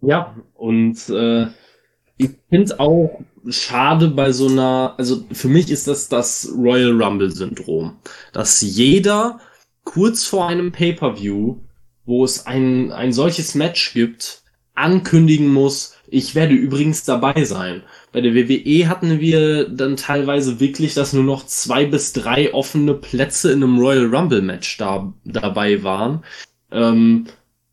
[0.00, 1.48] Ja, und äh,
[2.18, 7.30] ich finde auch schade bei so einer, also für mich ist das das Royal Rumble
[7.30, 7.96] Syndrom,
[8.32, 9.40] dass jeder
[9.84, 11.56] kurz vor einem Pay-per-View,
[12.04, 14.42] wo es ein, ein solches Match gibt,
[14.74, 17.82] ankündigen muss, ich werde übrigens dabei sein.
[18.12, 22.94] Bei der WWE hatten wir dann teilweise wirklich, dass nur noch zwei bis drei offene
[22.94, 26.24] Plätze in einem Royal Rumble Match da, dabei waren.
[26.70, 27.26] Ähm,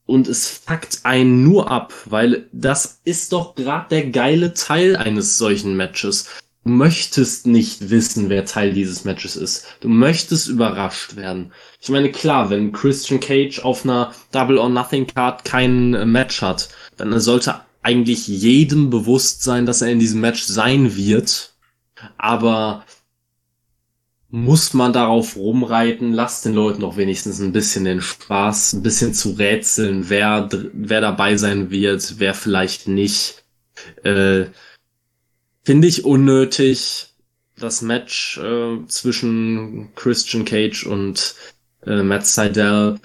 [0.05, 5.37] und es fuckt einen nur ab, weil das ist doch gerade der geile Teil eines
[5.37, 6.29] solchen Matches.
[6.63, 9.67] Du möchtest nicht wissen, wer Teil dieses Matches ist.
[9.81, 11.51] Du möchtest überrascht werden.
[11.79, 16.69] Ich meine, klar, wenn Christian Cage auf einer Double or Nothing Card kein Match hat,
[16.97, 21.53] dann sollte eigentlich jedem bewusst sein, dass er in diesem Match sein wird.
[22.17, 22.83] Aber
[24.29, 29.13] muss man darauf rumreiten, lasst den Leuten doch wenigstens ein bisschen den Spaß, ein bisschen
[29.13, 33.43] zu rätseln, wer, wer dabei sein wird, wer vielleicht nicht.
[34.03, 34.45] Äh,
[35.63, 37.09] Finde ich unnötig.
[37.57, 41.35] Das Match äh, zwischen Christian Cage und
[41.85, 42.99] äh, Matt Seidel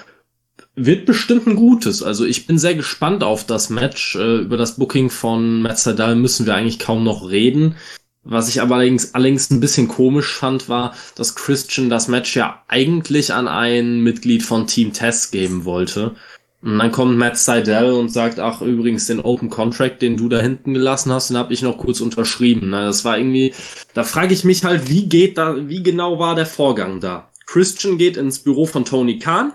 [0.77, 2.03] wird bestimmt ein gutes.
[2.03, 4.17] Also ich bin sehr gespannt auf das Match.
[4.17, 7.77] Äh, über das Booking von Matt Seidel müssen wir eigentlich kaum noch reden.
[8.23, 12.63] Was ich aber allerdings, allerdings ein bisschen komisch fand, war, dass Christian das Match ja
[12.69, 16.15] eigentlich an ein Mitglied von Team Test geben wollte.
[16.63, 20.41] Und dann kommt Matt Seidel und sagt, ach übrigens, den Open Contract, den du da
[20.41, 22.71] hinten gelassen hast, den habe ich noch kurz unterschrieben.
[22.73, 23.55] Das war irgendwie,
[23.95, 27.31] da frage ich mich halt, wie geht da, wie genau war der Vorgang da?
[27.47, 29.55] Christian geht ins Büro von Tony Khan,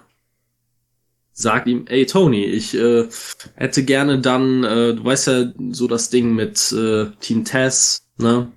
[1.38, 3.08] sagt ihm, ey Tony, ich äh,
[3.56, 8.52] hätte gerne dann, äh, du weißt ja, so das Ding mit äh, Team Tess, ne?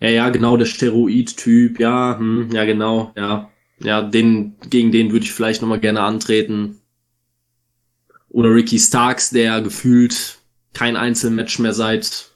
[0.00, 3.48] Ja, ja, genau, der Steroid-Typ, ja, hm, ja, genau, ja.
[3.78, 6.80] Ja, den, gegen den würde ich vielleicht nochmal gerne antreten.
[8.28, 10.38] Oder Ricky Starks, der gefühlt
[10.72, 12.30] kein Einzelmatch mehr seit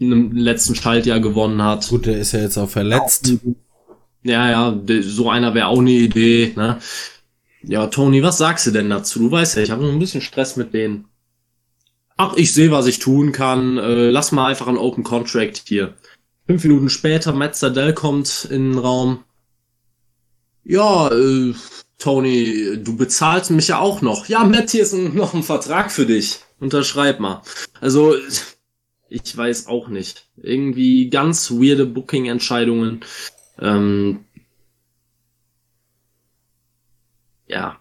[0.00, 1.88] einem letzten Schaltjahr gewonnen hat.
[1.88, 3.34] Gut, der ist ja jetzt auch verletzt.
[4.22, 6.78] Ja, ja, so einer wäre auch eine Idee, ne?
[7.64, 9.18] Ja, Tony, was sagst du denn dazu?
[9.18, 11.06] Du weißt ja, ich habe ein bisschen Stress mit denen.
[12.16, 13.78] Ach, ich sehe, was ich tun kann.
[13.78, 15.94] Äh, lass mal einfach ein Open Contract hier.
[16.46, 19.24] Fünf Minuten später, Matt Sadell kommt in den Raum.
[20.64, 21.54] Ja, äh,
[21.98, 24.26] Tony, du bezahlst mich ja auch noch.
[24.26, 26.40] Ja, Matt, hier ist ein, noch ein Vertrag für dich.
[26.60, 27.42] unterschreib mal.
[27.80, 28.16] Also,
[29.08, 30.26] ich weiß auch nicht.
[30.36, 33.00] Irgendwie ganz weirde Booking-Entscheidungen.
[33.60, 34.24] Ähm,
[37.52, 37.78] ja,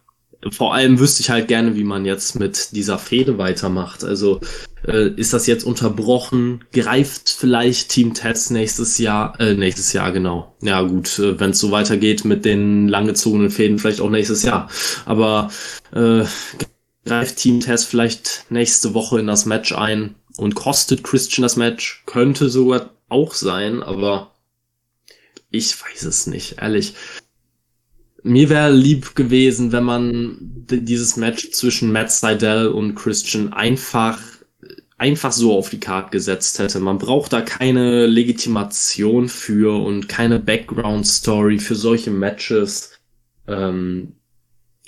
[0.50, 4.04] vor allem wüsste ich halt gerne, wie man jetzt mit dieser Fehde weitermacht.
[4.04, 4.42] Also
[4.88, 6.66] äh, ist das jetzt unterbrochen?
[6.74, 9.40] Greift vielleicht Team Test nächstes Jahr?
[9.40, 10.56] Äh, nächstes Jahr, genau.
[10.62, 14.70] Ja gut, äh, wenn es so weitergeht mit den langgezogenen Fäden, vielleicht auch nächstes Jahr.
[15.06, 15.52] Aber
[15.94, 16.24] äh,
[17.06, 22.04] greift Team Test vielleicht nächste Woche in das Match ein und kostet Christian das Match?
[22.08, 24.32] Könnte sogar auch sein, aber
[25.52, 26.96] ich weiß es nicht, ehrlich
[28.24, 30.38] mir wäre lieb gewesen, wenn man
[30.70, 34.20] dieses Match zwischen Matt Seidel und Christian einfach
[35.02, 36.80] einfach so auf die Karte gesetzt hätte.
[36.80, 42.92] Man braucht da keine Legitimation für und keine Background Story für solche Matches.
[43.48, 44.14] Ähm,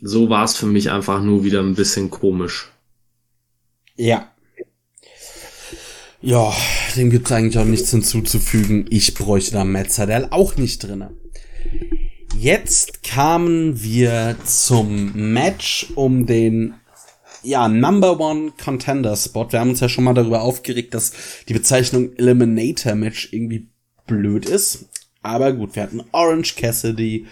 [0.01, 2.69] so war es für mich einfach nur wieder ein bisschen komisch.
[3.95, 4.31] Ja.
[6.21, 6.53] Ja,
[6.95, 8.85] dem gibt's eigentlich auch nichts hinzuzufügen.
[8.91, 11.15] Ich bräuchte da Matt Seidel auch nicht drinne.
[12.37, 16.75] Jetzt kamen wir zum Match um den
[17.43, 19.51] ja, Number One Contender Spot.
[19.51, 21.13] Wir haben uns ja schon mal darüber aufgeregt, dass
[21.47, 23.67] die Bezeichnung Eliminator Match irgendwie
[24.07, 24.85] blöd ist.
[25.21, 27.27] Aber gut, wir hatten Orange Cassidy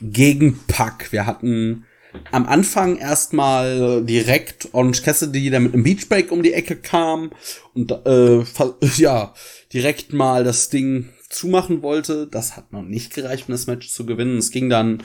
[0.00, 1.12] gegen Puck.
[1.12, 1.84] Wir hatten
[2.32, 7.30] am Anfang erstmal direkt Orange Cassidy, der mit einem Beachbreak um die Ecke kam
[7.74, 8.42] und äh,
[8.96, 9.34] ja,
[9.72, 12.26] direkt mal das Ding zumachen wollte.
[12.26, 14.36] Das hat noch nicht gereicht, um das Match zu gewinnen.
[14.38, 15.02] Es ging dann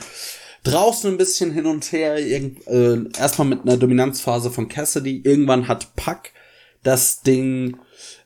[0.64, 2.16] draußen ein bisschen hin und her.
[2.16, 5.22] Äh, erstmal mit einer Dominanzphase von Cassidy.
[5.24, 6.30] Irgendwann hat Puck
[6.82, 7.78] das Ding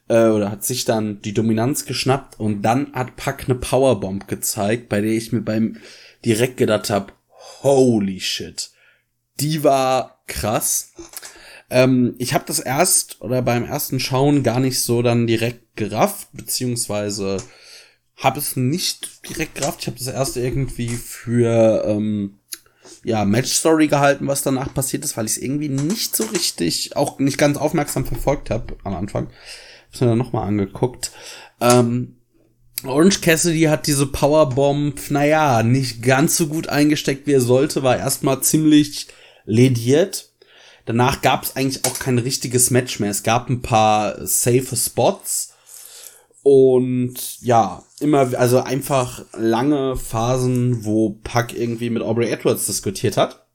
[0.09, 4.89] äh, oder hat sich dann die Dominanz geschnappt und dann hat Puck eine Powerbomb gezeigt,
[4.89, 5.77] bei der ich mir beim
[6.25, 7.13] direkt gedacht habe,
[7.63, 8.71] holy shit.
[9.39, 10.93] Die war krass.
[11.71, 16.29] Ähm, ich habe das erst oder beim ersten Schauen gar nicht so dann direkt gerafft,
[16.33, 17.39] beziehungsweise
[18.21, 19.81] habe es nicht direkt gerafft.
[19.81, 22.39] Ich habe das erste irgendwie für ähm,
[23.03, 26.97] ja Match Story gehalten, was danach passiert ist, weil ich es irgendwie nicht so richtig,
[26.97, 29.29] auch nicht ganz aufmerksam verfolgt habe am Anfang.
[29.89, 31.11] Hab's mir dann nochmal angeguckt.
[31.61, 32.17] Ähm,
[32.85, 37.97] Orange Cassidy hat diese Powerbomb, naja, nicht ganz so gut eingesteckt, wie er sollte, war
[37.97, 39.09] erstmal ziemlich
[39.45, 40.31] lediert.
[40.87, 43.11] Danach gab es eigentlich auch kein richtiges Match mehr.
[43.11, 45.50] Es gab ein paar safe Spots
[46.43, 53.47] und ja, immer, also einfach lange Phasen, wo Puck irgendwie mit Aubrey Edwards diskutiert hat.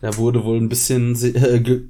[0.00, 1.88] Da wurde wohl ein bisschen, äh, ge,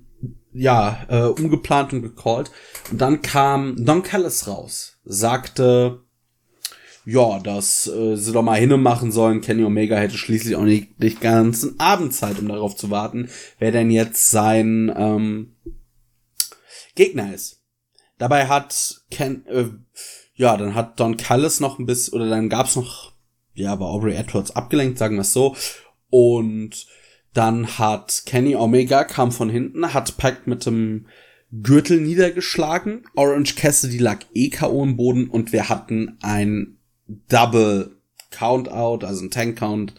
[0.52, 2.50] ja, äh, umgeplant und gecallt.
[2.90, 6.00] Und dann kam Don Callis raus, sagte,
[7.04, 9.40] ja, dass äh, sie doch mal hinne machen sollen.
[9.40, 13.28] Kenny Omega hätte schließlich auch nicht die ganzen Abend Zeit, um darauf zu warten,
[13.58, 15.56] wer denn jetzt sein ähm,
[16.94, 17.61] Gegner ist.
[18.22, 19.64] Dabei hat Ken, äh,
[20.36, 23.14] ja, dann hat Don Callis noch ein bisschen, oder dann gab's noch,
[23.52, 25.56] ja, war Aubrey Edwards abgelenkt, sagen wir es so.
[26.08, 26.86] Und
[27.34, 31.08] dann hat Kenny Omega kam von hinten, hat Pack mit dem
[31.50, 33.06] Gürtel niedergeschlagen.
[33.16, 34.84] Orange Cassidy lag eh K.O.
[34.84, 36.78] im Boden und wir hatten ein
[37.28, 37.96] Double
[38.30, 39.94] Countout, also ein Tank Count,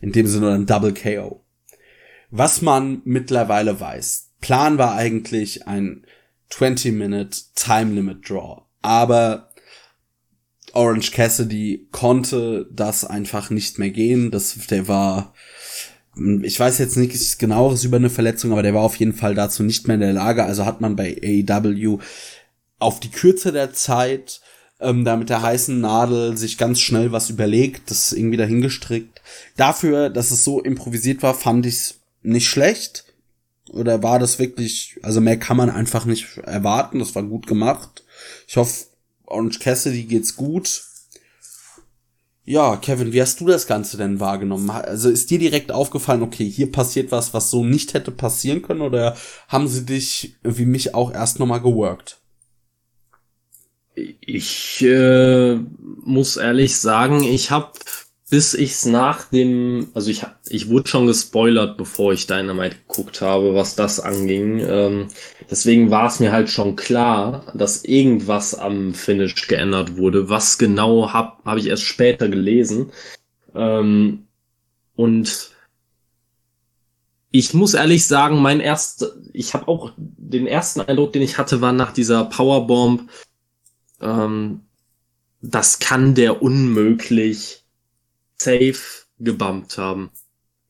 [0.00, 1.44] in dem Sinne ein Double KO.
[2.30, 4.30] Was man mittlerweile weiß.
[4.40, 6.06] Plan war eigentlich ein
[6.50, 8.62] 20-Minute Time Limit Draw.
[8.82, 9.50] Aber
[10.72, 14.30] Orange Cassidy konnte das einfach nicht mehr gehen.
[14.30, 15.34] Das, der war,
[16.42, 19.62] ich weiß jetzt nichts genaueres über eine Verletzung, aber der war auf jeden Fall dazu
[19.62, 20.44] nicht mehr in der Lage.
[20.44, 21.98] Also hat man bei AEW
[22.78, 24.40] auf die Kürze der Zeit
[24.80, 29.22] ähm, da mit der heißen Nadel sich ganz schnell was überlegt, das irgendwie dahingestrickt.
[29.56, 33.05] Dafür, dass es so improvisiert war, fand ich's nicht schlecht.
[33.70, 38.04] Oder war das wirklich, also mehr kann man einfach nicht erwarten, das war gut gemacht.
[38.46, 38.86] Ich hoffe,
[39.26, 40.82] Orange Cassidy geht's gut.
[42.44, 44.70] Ja, Kevin, wie hast du das Ganze denn wahrgenommen?
[44.70, 48.82] Also ist dir direkt aufgefallen, okay, hier passiert was, was so nicht hätte passieren können,
[48.82, 49.16] oder
[49.48, 52.20] haben sie dich wie mich auch erst nochmal geworkt?
[53.96, 55.56] Ich äh,
[56.04, 57.72] muss ehrlich sagen, ich habe
[58.28, 63.54] bis ich's nach dem, also ich, ich wurde schon gespoilert, bevor ich Dynamite geguckt habe,
[63.54, 64.58] was das anging.
[64.60, 65.08] Ähm,
[65.48, 70.28] deswegen war es mir halt schon klar, dass irgendwas am Finish geändert wurde.
[70.28, 72.90] Was genau habe hab ich erst später gelesen.
[73.54, 74.26] Ähm,
[74.96, 75.52] und
[77.30, 81.60] ich muss ehrlich sagen, mein erst, ich habe auch den ersten Eindruck, den ich hatte,
[81.60, 83.08] war nach dieser Powerbomb.
[84.00, 84.62] Ähm,
[85.42, 87.65] das kann der unmöglich
[88.46, 90.10] safe gebumpt haben.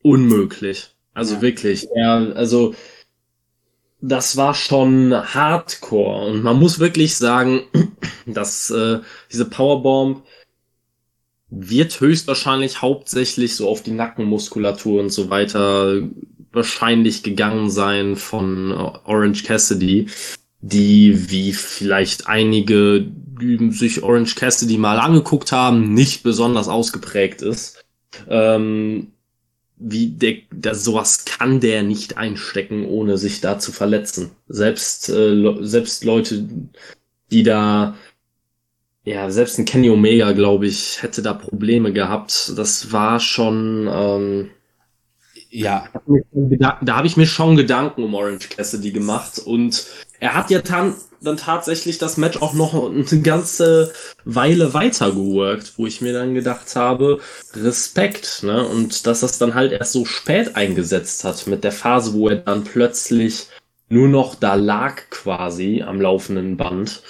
[0.02, 0.94] Unmöglich.
[1.14, 1.42] Also ja.
[1.42, 1.88] wirklich.
[1.94, 2.74] Ja, also
[4.00, 6.26] das war schon Hardcore.
[6.26, 7.62] Und man muss wirklich sagen,
[8.26, 9.00] dass äh,
[9.32, 10.22] diese Powerbomb
[11.48, 16.02] wird höchstwahrscheinlich hauptsächlich so auf die Nackenmuskulatur und so weiter
[16.52, 20.08] wahrscheinlich gegangen sein von Orange Cassidy,
[20.60, 23.06] die wie vielleicht einige,
[23.40, 27.84] die sich Orange Cassidy mal angeguckt haben, nicht besonders ausgeprägt ist.
[28.28, 29.12] Ähm,
[29.78, 34.30] wie der, der sowas kann der nicht einstecken, ohne sich da zu verletzen.
[34.48, 36.48] Selbst äh, selbst Leute,
[37.30, 37.94] die da
[39.06, 42.52] ja, selbst ein Kenny Omega, glaube ich, hätte da Probleme gehabt.
[42.56, 44.50] Das war schon, ähm,
[45.48, 45.88] ja.
[46.82, 49.86] Da habe ich mir schon Gedanken um Orange Cassidy gemacht und
[50.20, 53.92] er hat ja dann, dann tatsächlich das Match auch noch eine ganze
[54.24, 57.20] Weile weiter geworkt, wo ich mir dann gedacht habe,
[57.54, 58.66] Respekt, ne?
[58.66, 62.36] Und dass das dann halt erst so spät eingesetzt hat mit der Phase, wo er
[62.36, 63.48] dann plötzlich
[63.88, 67.02] nur noch da lag quasi am laufenden Band.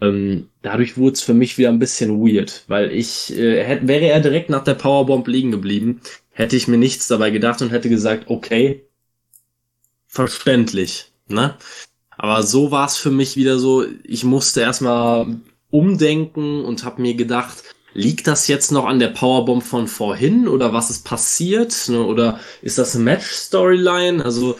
[0.00, 4.06] Ähm, dadurch wurde es für mich wieder ein bisschen weird, weil ich, äh, hätte, wäre
[4.06, 6.00] er direkt nach der Powerbomb liegen geblieben,
[6.30, 8.84] hätte ich mir nichts dabei gedacht und hätte gesagt, okay,
[10.06, 11.56] verständlich, ne?
[12.18, 15.26] Aber so war es für mich wieder so, ich musste erstmal
[15.70, 17.62] umdenken und habe mir gedacht,
[17.94, 21.88] liegt das jetzt noch an der Powerbomb von vorhin oder was ist passiert?
[21.88, 22.02] Ne?
[22.02, 24.24] Oder ist das eine Match-Storyline?
[24.24, 24.56] Also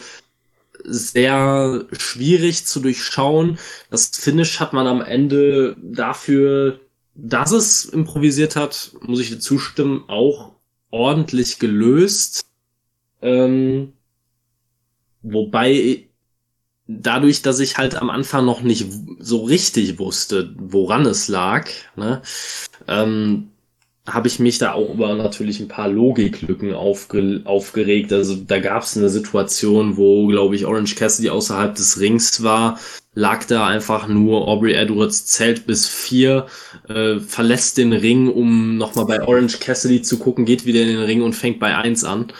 [0.83, 3.57] sehr schwierig zu durchschauen.
[3.89, 6.79] Das Finish hat man am Ende dafür,
[7.15, 10.55] dass es improvisiert hat, muss ich dir zustimmen, auch
[10.89, 12.45] ordentlich gelöst.
[13.21, 13.93] Ähm,
[15.21, 16.07] wobei
[17.01, 18.87] dadurch, dass ich halt am Anfang noch nicht
[19.19, 22.21] so richtig wusste, woran es lag, ne,
[22.87, 23.49] ähm,
[24.05, 28.11] habe ich mich da auch über natürlich ein paar Logiklücken aufge aufgeregt.
[28.11, 32.79] Also da gab es eine Situation, wo, glaube ich, Orange Cassidy außerhalb des Rings war,
[33.13, 36.47] lag da einfach nur Aubrey Edwards zählt bis vier,
[36.89, 41.03] äh, verlässt den Ring, um nochmal bei Orange Cassidy zu gucken, geht wieder in den
[41.03, 42.33] Ring und fängt bei eins an.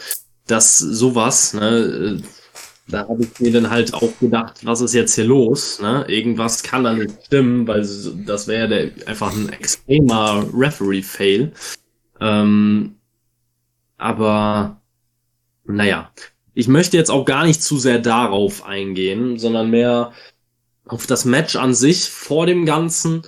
[0.47, 2.42] Das sowas, ne, äh,
[2.87, 5.79] da habe ich mir dann halt auch gedacht, was ist jetzt hier los?
[5.81, 6.05] Ne?
[6.07, 7.87] Irgendwas kann da nicht stimmen, weil
[8.25, 11.53] das wäre einfach ein extremer Referee-Fail.
[12.19, 12.95] Ähm,
[13.97, 14.81] aber
[15.65, 16.11] naja,
[16.53, 20.11] ich möchte jetzt auch gar nicht zu sehr darauf eingehen, sondern mehr
[20.85, 23.23] auf das Match an sich vor dem Ganzen,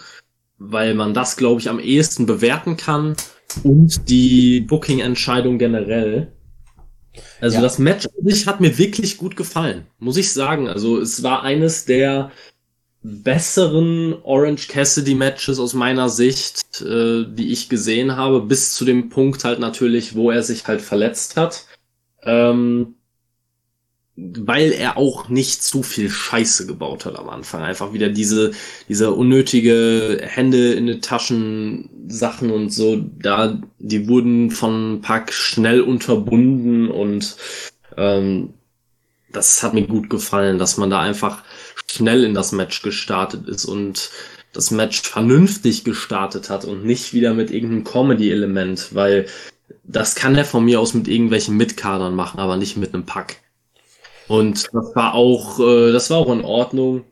[0.58, 3.16] weil man das, glaube ich, am ehesten bewerten kann
[3.64, 6.35] und die Booking-Entscheidung generell.
[7.42, 7.62] Also ja.
[7.62, 10.68] das Match an sich hat mir wirklich gut gefallen, muss ich sagen.
[10.68, 12.32] Also es war eines der
[13.04, 19.10] besseren Orange Cassidy Matches aus meiner Sicht, äh, die ich gesehen habe, bis zu dem
[19.10, 21.68] Punkt halt natürlich, wo er sich halt verletzt hat.
[22.24, 22.96] Ähm,
[24.18, 27.64] weil er auch nicht zu viel Scheiße gebaut hat am Anfang.
[27.64, 28.52] Einfach wieder diese,
[28.88, 35.82] diese unnötige Hände in den Taschen Sachen und so, da, die wurden von Pack schnell
[35.82, 37.36] unterbunden und
[37.98, 38.54] ähm,
[39.32, 41.44] das hat mir gut gefallen, dass man da einfach
[41.88, 44.10] schnell in das Match gestartet ist und
[44.54, 49.28] das Match vernünftig gestartet hat und nicht wieder mit irgendeinem Comedy-Element, weil
[49.84, 53.38] das kann er von mir aus mit irgendwelchen Mitkadern machen, aber nicht mit einem Pack.
[54.28, 57.04] Und das war auch, äh, das war auch in Ordnung.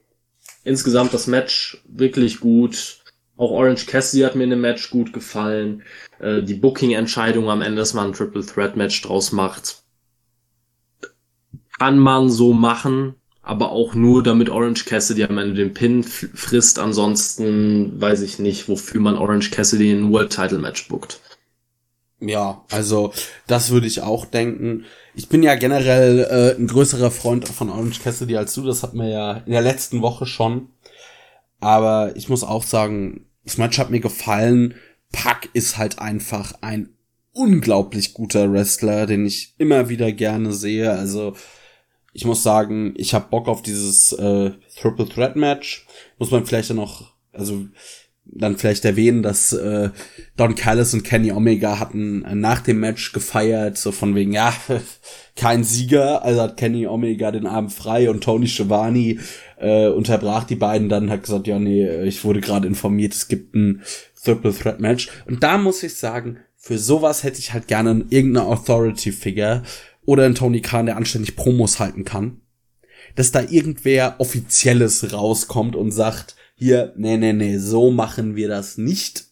[0.63, 3.02] Insgesamt das Match wirklich gut.
[3.36, 5.84] Auch Orange Cassidy hat mir in dem Match gut gefallen.
[6.19, 9.84] Äh, die Booking-Entscheidung am Ende, dass man ein Triple Threat Match draus macht,
[11.79, 16.79] kann man so machen, aber auch nur, damit Orange Cassidy am Ende den Pin frisst.
[16.79, 21.19] Ansonsten weiß ich nicht, wofür man Orange Cassidy in ein World Title Match bookt.
[22.19, 23.11] Ja, also
[23.47, 24.86] das würde ich auch denken.
[25.13, 28.63] Ich bin ja generell äh, ein größerer Freund von Orange Cassidy als du.
[28.63, 30.69] Das hat mir ja in der letzten Woche schon.
[31.64, 34.76] Aber ich muss auch sagen, das Match hat mir gefallen.
[35.14, 36.89] Pack ist halt einfach ein
[37.32, 40.91] unglaublich guter Wrestler, den ich immer wieder gerne sehe.
[40.91, 41.36] Also
[42.11, 45.88] ich muss sagen, ich habe Bock auf dieses äh, Triple Threat Match.
[46.20, 47.66] Muss man vielleicht dann noch, also
[48.26, 49.89] dann vielleicht erwähnen, dass äh,
[50.36, 54.53] Don Callis und Kenny Omega hatten äh, nach dem Match gefeiert, so von wegen, ja,
[55.36, 59.20] kein Sieger, also hat Kenny Omega den Abend frei und Tony Schiavone
[59.64, 63.55] äh, unterbrach die beiden dann, hat gesagt, ja, nee, ich wurde gerade informiert, es gibt
[63.55, 63.82] ein
[64.24, 65.09] Triple Threat Match.
[65.26, 69.64] Und da muss ich sagen, für sowas hätte ich halt gerne irgendeine Authority Figure
[70.05, 72.41] oder einen Tony Khan, der anständig Promos halten kann.
[73.16, 78.78] Dass da irgendwer Offizielles rauskommt und sagt, hier, nee, nee, nee, so machen wir das
[78.78, 79.26] nicht.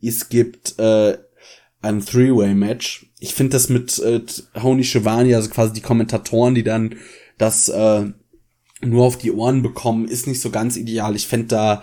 [0.00, 1.18] Es gibt äh,
[1.80, 3.06] ein Three-Way-Match.
[3.20, 4.20] Ich finde das mit äh,
[4.62, 6.96] Honi Shivani, also quasi die Kommentatoren, die dann
[7.38, 8.06] das äh,
[8.80, 11.16] nur auf die Ohren bekommen, ist nicht so ganz ideal.
[11.16, 11.82] Ich fände da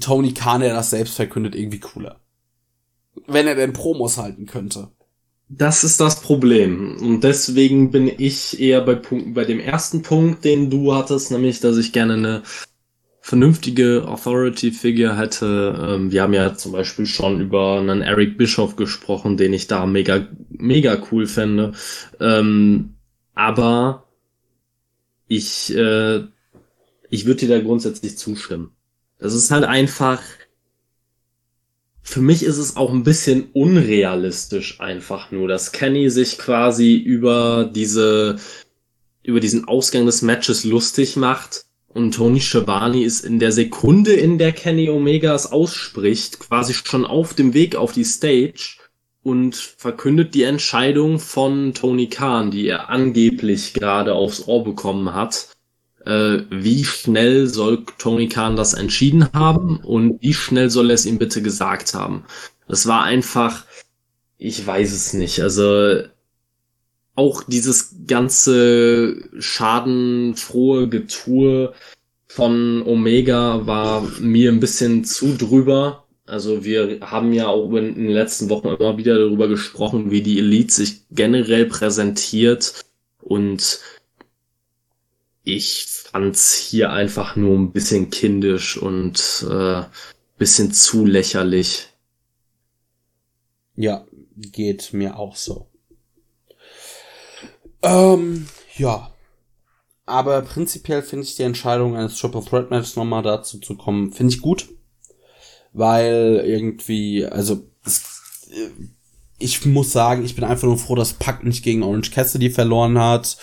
[0.00, 2.20] Tony Khan, der das selbst verkündet, irgendwie cooler.
[3.26, 4.90] Wenn er denn Promos halten könnte.
[5.48, 6.98] Das ist das Problem.
[7.00, 11.60] Und deswegen bin ich eher bei, Punkt, bei dem ersten Punkt, den du hattest, nämlich,
[11.60, 12.42] dass ich gerne eine
[13.22, 15.88] vernünftige Authority-Figure hätte.
[15.88, 19.86] Ähm, wir haben ja zum Beispiel schon über einen Eric Bischoff gesprochen, den ich da
[19.86, 21.72] mega, mega cool fände.
[22.20, 22.94] Ähm,
[23.34, 24.07] aber
[25.28, 26.24] ich, äh,
[27.10, 28.72] ich würde dir da grundsätzlich zustimmen.
[29.18, 30.22] Das ist halt einfach,
[32.02, 37.70] für mich ist es auch ein bisschen unrealistisch einfach nur, dass Kenny sich quasi über
[37.72, 38.36] diese,
[39.22, 44.38] über diesen Ausgang des Matches lustig macht und Tony Schiavone ist in der Sekunde, in
[44.38, 48.77] der Kenny Omega es ausspricht, quasi schon auf dem Weg auf die Stage
[49.28, 55.48] und verkündet die Entscheidung von Tony Khan, die er angeblich gerade aufs Ohr bekommen hat
[56.08, 61.06] äh, wie schnell soll Tony Khan das entschieden haben und wie schnell soll er es
[61.06, 62.24] ihm bitte gesagt haben.
[62.66, 63.64] Das war einfach,
[64.38, 65.40] ich weiß es nicht.
[65.40, 66.02] Also
[67.14, 71.74] auch dieses ganze schadenfrohe Getue
[72.26, 76.04] von Omega war mir ein bisschen zu drüber.
[76.28, 80.38] Also wir haben ja auch in den letzten Wochen immer wieder darüber gesprochen, wie die
[80.38, 82.84] Elite sich generell präsentiert
[83.22, 83.80] und
[85.42, 89.82] ich fand's hier einfach nur ein bisschen kindisch und äh,
[90.36, 91.88] bisschen zu lächerlich.
[93.74, 94.06] Ja,
[94.36, 95.68] geht mir auch so.
[97.82, 99.14] Ähm, ja.
[100.04, 104.34] Aber prinzipiell finde ich die Entscheidung eines Triple Threat Matches nochmal dazu zu kommen, finde
[104.34, 104.68] ich gut.
[105.72, 108.70] Weil irgendwie, also, es, äh,
[109.38, 112.98] ich muss sagen, ich bin einfach nur froh, dass Pack nicht gegen Orange Cassidy verloren
[112.98, 113.36] hat.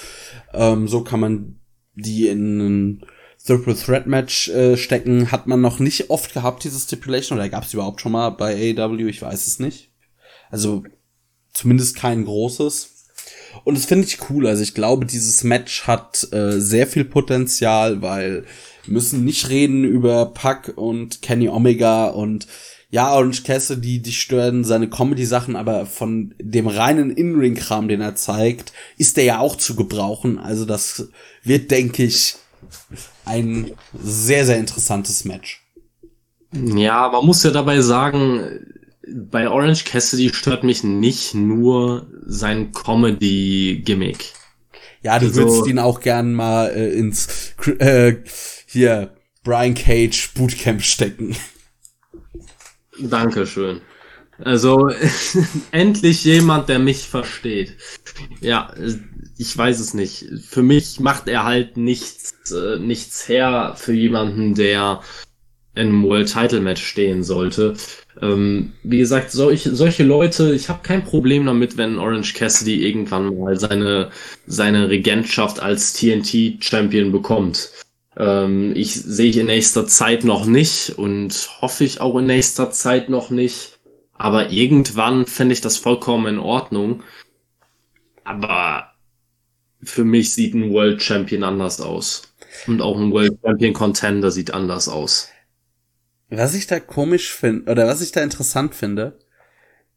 [0.53, 1.59] Ähm, so kann man
[1.93, 3.05] die in ein
[3.45, 7.63] Triple Threat Match äh, stecken, hat man noch nicht oft gehabt, diese Stipulation, oder gab
[7.63, 9.91] es überhaupt schon mal bei AEW, ich weiß es nicht.
[10.49, 10.83] Also
[11.53, 12.91] zumindest kein großes.
[13.63, 14.47] Und das finde ich cool.
[14.47, 18.45] Also ich glaube, dieses Match hat äh, sehr viel Potenzial, weil
[18.87, 22.47] müssen nicht reden über Puck und Kenny Omega und
[22.89, 28.71] ja, Orange Cassidy, die stören seine Comedy-Sachen, aber von dem reinen In-Ring-Kram, den er zeigt,
[28.97, 30.39] ist der ja auch zu gebrauchen.
[30.39, 31.09] Also das
[31.43, 32.35] wird, denke ich,
[33.25, 33.71] ein
[34.01, 35.61] sehr, sehr interessantes Match.
[36.53, 38.65] Ja, man muss ja dabei sagen,
[39.07, 44.33] bei Orange Cassidy stört mich nicht nur sein Comedy-Gimmick.
[45.01, 48.15] Ja, du also, würdest ihn auch gern mal äh, ins äh,
[48.75, 51.35] hier Brian Cage Bootcamp stecken.
[52.99, 53.81] Dankeschön.
[54.39, 54.89] Also
[55.71, 57.77] endlich jemand, der mich versteht.
[58.41, 58.73] Ja,
[59.37, 60.25] ich weiß es nicht.
[60.45, 65.01] Für mich macht er halt nichts, äh, nichts her für jemanden, der
[65.75, 67.75] in einem World Title Match stehen sollte.
[68.21, 73.37] Ähm, wie gesagt, solch, solche Leute, ich habe kein Problem damit, wenn Orange Cassidy irgendwann
[73.37, 74.09] mal seine,
[74.47, 77.69] seine Regentschaft als TNT Champion bekommt.
[78.17, 82.71] Ähm, ich sehe ich in nächster Zeit noch nicht und hoffe ich auch in nächster
[82.71, 83.79] Zeit noch nicht.
[84.13, 87.03] Aber irgendwann fände ich das vollkommen in Ordnung.
[88.23, 88.93] Aber
[89.83, 92.33] für mich sieht ein World Champion anders aus.
[92.67, 95.29] Und auch ein World Champion Contender sieht anders aus.
[96.29, 99.19] Was ich da komisch finde, oder was ich da interessant finde,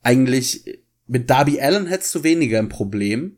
[0.03, 3.38] eigentlich mit Darby Allen hättest du weniger ein Problem,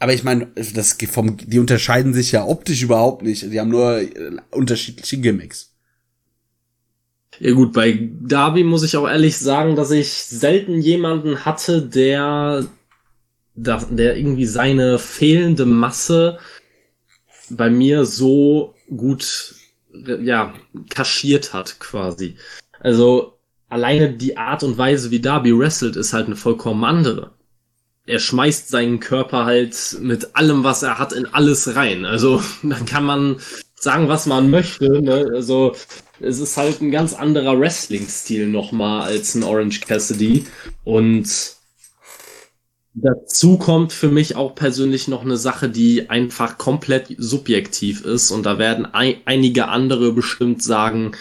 [0.00, 3.42] aber ich meine, das vom, die unterscheiden sich ja optisch überhaupt nicht.
[3.52, 5.74] Die haben nur äh, unterschiedliche Gimmicks.
[7.38, 12.66] Ja gut, bei Darby muss ich auch ehrlich sagen, dass ich selten jemanden hatte, der,
[13.54, 16.38] der irgendwie seine fehlende Masse
[17.50, 19.54] bei mir so gut,
[19.92, 20.54] ja,
[20.88, 22.36] kaschiert hat quasi.
[22.78, 23.38] Also
[23.68, 27.32] alleine die Art und Weise, wie Darby wrestelt, ist halt eine vollkommen andere
[28.10, 32.04] er schmeißt seinen Körper halt mit allem, was er hat, in alles rein.
[32.04, 33.36] Also dann kann man
[33.74, 35.00] sagen, was man möchte.
[35.00, 35.30] Ne?
[35.34, 35.74] Also
[36.20, 40.46] es ist halt ein ganz anderer Wrestling-Stil nochmal als ein Orange Cassidy.
[40.84, 41.56] Und
[42.94, 48.32] dazu kommt für mich auch persönlich noch eine Sache, die einfach komplett subjektiv ist.
[48.32, 51.12] Und da werden ein, einige andere bestimmt sagen,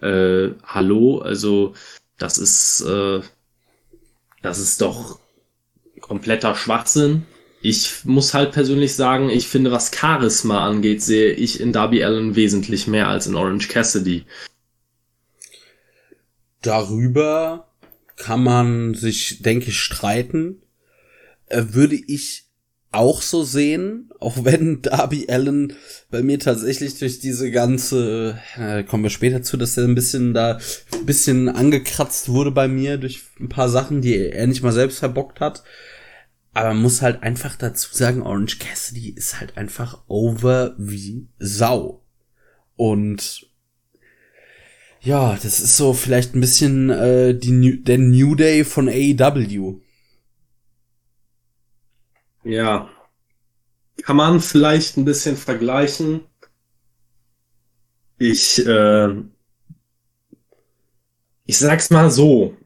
[0.00, 1.74] äh, hallo, also
[2.16, 3.20] das ist, äh,
[4.42, 5.18] das ist doch
[6.08, 7.26] kompletter Schwachsinn.
[7.60, 12.36] Ich muss halt persönlich sagen, ich finde, was Charisma angeht, sehe ich in Darby Allen
[12.36, 14.24] wesentlich mehr als in Orange Cassidy.
[16.62, 17.68] Darüber
[18.16, 20.62] kann man sich, denke ich, streiten.
[21.46, 22.44] Äh, würde ich
[22.90, 25.74] auch so sehen, auch wenn Darby Allen
[26.10, 30.34] bei mir tatsächlich durch diese ganze, äh, kommen wir später zu, dass er ein bisschen
[30.34, 30.58] da,
[30.92, 34.98] ein bisschen angekratzt wurde bei mir durch ein paar Sachen, die er nicht mal selbst
[34.98, 35.62] verbockt hat.
[36.58, 42.02] Aber man muss halt einfach dazu sagen, Orange Cassidy ist halt einfach over wie Sau.
[42.74, 43.48] Und
[45.00, 49.80] ja, das ist so vielleicht ein bisschen äh, die New, der New Day von AEW.
[52.42, 52.90] Ja.
[54.02, 56.22] Kann man vielleicht ein bisschen vergleichen.
[58.18, 59.14] Ich, äh,
[61.46, 62.56] ich sag's mal so.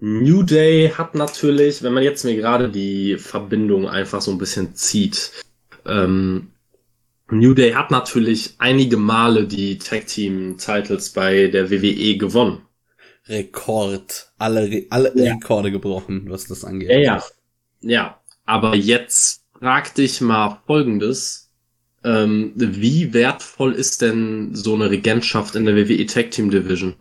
[0.00, 4.74] New Day hat natürlich, wenn man jetzt mir gerade die Verbindung einfach so ein bisschen
[4.74, 5.32] zieht,
[5.86, 6.52] ähm,
[7.30, 12.62] New Day hat natürlich einige Male die Tag Team Titles bei der WWE gewonnen.
[13.26, 14.30] Rekord.
[14.38, 15.34] Alle, alle ja.
[15.34, 16.90] Rekorde gebrochen, was das angeht.
[16.90, 17.24] Ja, ja.
[17.80, 18.20] Ja.
[18.46, 21.50] Aber jetzt frag dich mal Folgendes.
[22.02, 26.94] Ähm, wie wertvoll ist denn so eine Regentschaft in der WWE Tag Team Division?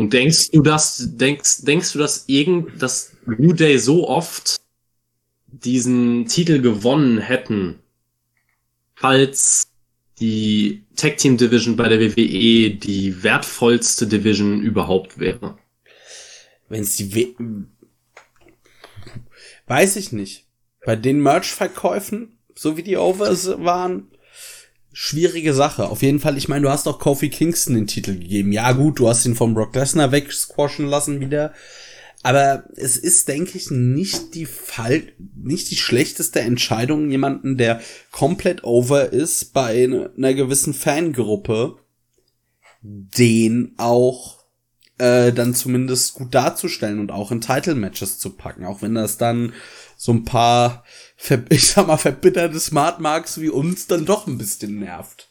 [0.00, 4.60] Und denkst du, dass, denkst, denkst du, dass irgend, dass New Day so oft
[5.46, 7.78] diesen Titel gewonnen hätten,
[8.94, 9.68] falls
[10.20, 15.58] die Tag Team Division bei der WWE die wertvollste Division überhaupt wäre?
[16.68, 17.34] Wenn es die w
[19.66, 20.46] Weiß ich nicht.
[20.84, 24.08] Bei den Merch-Verkäufen, so wie die Overs waren,
[24.98, 25.90] schwierige Sache.
[25.90, 28.50] Auf jeden Fall, ich meine, du hast auch Kofi Kingston den Titel gegeben.
[28.50, 31.52] Ja, gut, du hast ihn vom Brock Lesnar wegsquashen lassen wieder.
[32.22, 35.02] Aber es ist, denke ich, nicht die Fall,
[35.36, 41.76] nicht die schlechteste Entscheidung, jemanden, der komplett over ist, bei einer gewissen Fangruppe,
[42.80, 44.44] den auch
[44.96, 48.64] äh, dann zumindest gut darzustellen und auch in Title-Matches zu packen.
[48.64, 49.52] Auch wenn das dann
[49.96, 50.84] so ein paar,
[51.48, 55.28] ich sag mal, verbitterte Smart Marks wie uns dann doch ein bisschen nervt.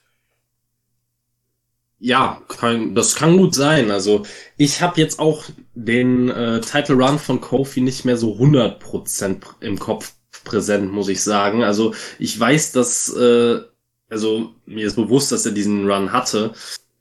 [1.97, 3.89] Ja, kann, das kann gut sein.
[3.89, 4.25] Also
[4.57, 9.79] ich habe jetzt auch den äh, Title Run von Kofi nicht mehr so 100% im
[9.79, 10.13] Kopf
[10.43, 11.63] präsent, muss ich sagen.
[11.63, 13.59] Also ich weiß, dass, äh,
[14.09, 16.53] also mir ist bewusst, dass er diesen Run hatte.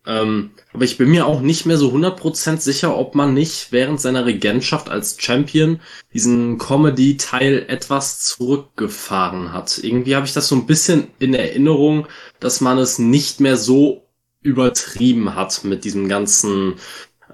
[0.07, 4.00] Ähm, aber ich bin mir auch nicht mehr so 100% sicher, ob man nicht während
[4.00, 5.80] seiner Regentschaft als Champion
[6.12, 9.78] diesen Comedy-Teil etwas zurückgefahren hat.
[9.78, 12.07] Irgendwie habe ich das so ein bisschen in Erinnerung,
[12.38, 14.07] dass man es nicht mehr so
[14.42, 16.74] übertrieben hat mit diesem ganzen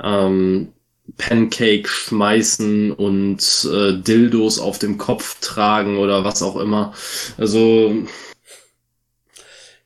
[0.00, 0.68] ähm,
[1.16, 6.94] Pancake schmeißen und äh, Dildos auf dem Kopf tragen oder was auch immer.
[7.36, 8.04] Also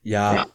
[0.02, 0.46] ja, ja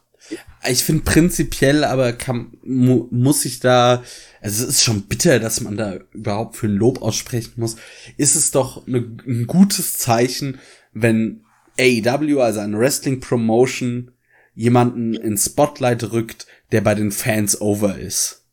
[0.68, 4.04] ich finde prinzipiell, aber kann, mu, muss ich da,
[4.42, 7.78] also es ist schon bitter, dass man da überhaupt für ein Lob aussprechen muss,
[8.18, 10.60] ist es doch ne, ein gutes Zeichen,
[10.92, 11.46] wenn
[11.80, 14.12] AEW, also eine Wrestling Promotion,
[14.54, 18.46] jemanden ins Spotlight rückt, der bei den Fans over ist.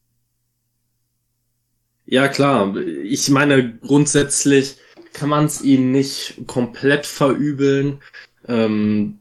[2.04, 2.76] Ja, klar.
[2.76, 4.76] Ich meine, grundsätzlich
[5.12, 8.00] kann man es ihnen nicht komplett verübeln.
[8.46, 9.18] Ähm,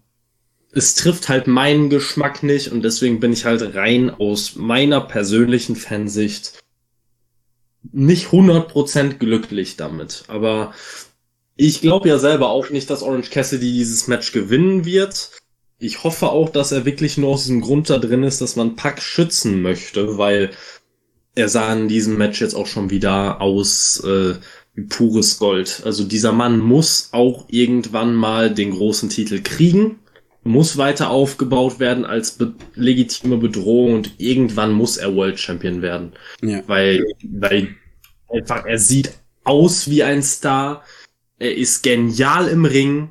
[0.76, 5.78] es trifft halt meinen Geschmack nicht und deswegen bin ich halt rein aus meiner persönlichen
[5.78, 6.60] Fansicht
[7.94, 10.26] nicht 100% glücklich damit.
[10.28, 10.74] Aber
[11.56, 15.32] ich glaube ja selber auch nicht, dass Orange Cassidy dieses Match gewinnen wird.
[15.80, 18.76] Ich hoffe auch, dass er wirklich nur aus diesem Grund da drin ist, dass man
[18.76, 20.52] Pack schützen möchte, weil
[21.36, 24.36] er sah in diesem Match jetzt auch schon wieder aus äh,
[24.74, 25.84] wie pures Gold.
[25.86, 30.00] Also dieser Mann muss auch irgendwann mal den großen Titel kriegen
[30.46, 36.14] muss weiter aufgebaut werden als be legitime Bedrohung und irgendwann muss er World Champion werden.
[36.42, 36.62] Ja.
[36.68, 37.76] Weil, weil
[38.30, 39.12] einfach er sieht
[39.44, 40.84] aus wie ein Star,
[41.40, 43.10] er ist genial im Ring,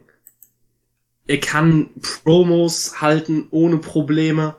[1.27, 4.57] er kann Promos halten ohne Probleme.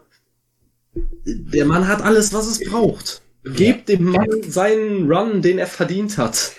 [1.25, 3.21] Der Mann hat alles, was es braucht.
[3.43, 6.51] Gebt dem Mann seinen Run, den er verdient hat.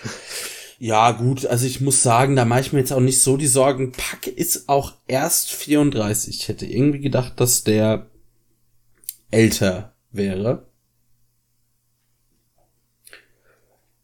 [0.79, 3.47] Ja, gut, also ich muss sagen, da mache ich mir jetzt auch nicht so die
[3.47, 3.91] Sorgen.
[3.93, 6.39] Pack ist auch erst 34.
[6.39, 8.07] Ich hätte irgendwie gedacht, dass der
[9.31, 10.67] älter wäre.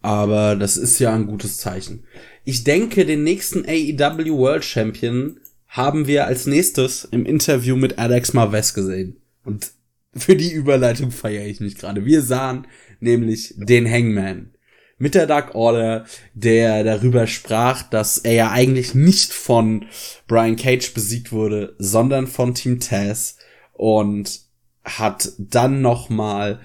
[0.01, 2.05] Aber das ist ja ein gutes Zeichen.
[2.43, 8.33] Ich denke, den nächsten AEW World Champion haben wir als nächstes im Interview mit Alex
[8.33, 9.17] Marves gesehen.
[9.45, 9.71] Und
[10.15, 12.03] für die Überleitung feiere ich mich gerade.
[12.05, 12.67] Wir sahen
[12.99, 14.52] nämlich den Hangman
[15.03, 19.87] mit der Dark Order, der darüber sprach, dass er ja eigentlich nicht von
[20.27, 23.35] Brian Cage besiegt wurde, sondern von Team Taz
[23.73, 24.39] und
[24.85, 26.61] hat dann noch mal,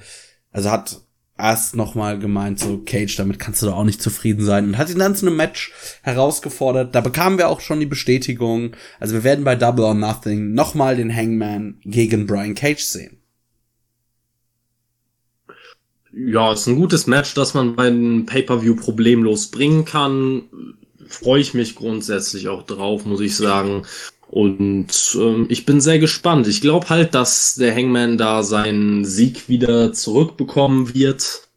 [0.52, 1.00] also hat
[1.36, 4.88] erst nochmal gemeint, so Cage, damit kannst du doch auch nicht zufrieden sein und hat
[4.88, 5.72] ihn dann zu einem Match
[6.02, 6.94] herausgefordert.
[6.94, 8.76] Da bekamen wir auch schon die Bestätigung.
[9.00, 13.17] Also wir werden bei Double or Nothing nochmal den Hangman gegen Brian Cage sehen.
[16.26, 20.42] Ja, ist ein gutes Match, das man bei einem Pay-per-view problemlos bringen kann.
[21.06, 23.86] Freue ich mich grundsätzlich auch drauf, muss ich sagen.
[24.26, 26.48] Und ähm, ich bin sehr gespannt.
[26.48, 31.48] Ich glaube halt, dass der Hangman da seinen Sieg wieder zurückbekommen wird.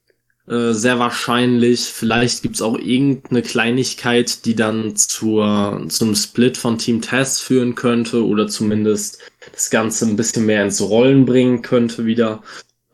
[0.48, 1.82] Äh, sehr wahrscheinlich.
[1.86, 8.24] Vielleicht gibt's auch irgendeine Kleinigkeit, die dann zur, zum Split von Team Test führen könnte
[8.26, 9.18] oder zumindest
[9.54, 12.44] das Ganze ein bisschen mehr ins Rollen bringen könnte wieder.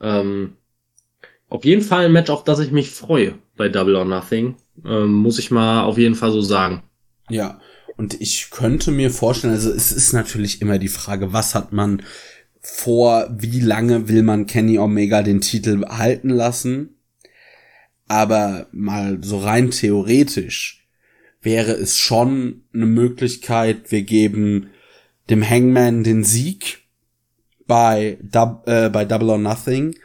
[0.01, 0.53] Ähm,
[1.49, 4.55] auf jeden Fall ein Match, auf das ich mich freue bei Double or Nothing.
[4.85, 6.83] Ähm, muss ich mal auf jeden Fall so sagen.
[7.29, 7.59] Ja,
[7.97, 12.03] und ich könnte mir vorstellen, also es ist natürlich immer die Frage, was hat man
[12.61, 16.95] vor, wie lange will man Kenny Omega den Titel halten lassen?
[18.07, 20.87] Aber mal so rein theoretisch
[21.41, 24.69] wäre es schon eine Möglichkeit, wir geben
[25.29, 26.79] dem Hangman den Sieg
[27.65, 28.17] bei,
[28.65, 29.95] äh, bei Double or Nothing,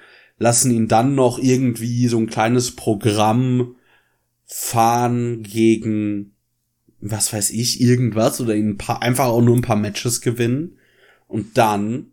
[0.43, 3.76] lassen ihn dann noch irgendwie so ein kleines Programm
[4.45, 6.34] fahren gegen
[7.03, 10.78] was weiß ich, irgendwas oder ihn ein paar, einfach auch nur ein paar Matches gewinnen.
[11.26, 12.12] Und dann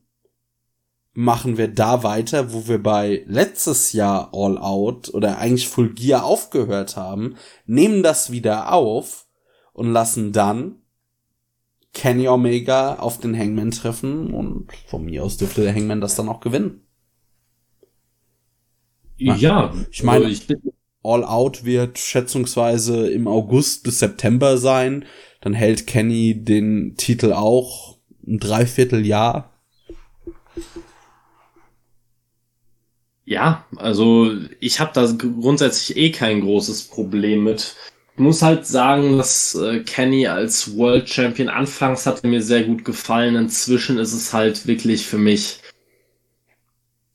[1.13, 6.23] machen wir da weiter, wo wir bei letztes Jahr All Out oder eigentlich Full Gear
[6.23, 9.27] aufgehört haben, nehmen das wieder auf
[9.73, 10.77] und lassen dann
[11.93, 16.29] Kenny Omega auf den Hangman treffen und von mir aus dürfte der Hangman das dann
[16.29, 16.81] auch gewinnen.
[19.19, 20.55] Ja, ich meine, also
[21.03, 25.05] All Out wird schätzungsweise im August bis September sein.
[25.41, 29.53] Dann hält Kenny den Titel auch ein Dreivierteljahr.
[33.25, 37.75] Ja, also ich habe da grundsätzlich eh kein großes Problem mit.
[38.15, 42.83] Ich muss halt sagen, dass äh, Kenny als World Champion anfangs hat mir sehr gut
[42.83, 43.35] gefallen.
[43.35, 45.59] Inzwischen ist es halt wirklich für mich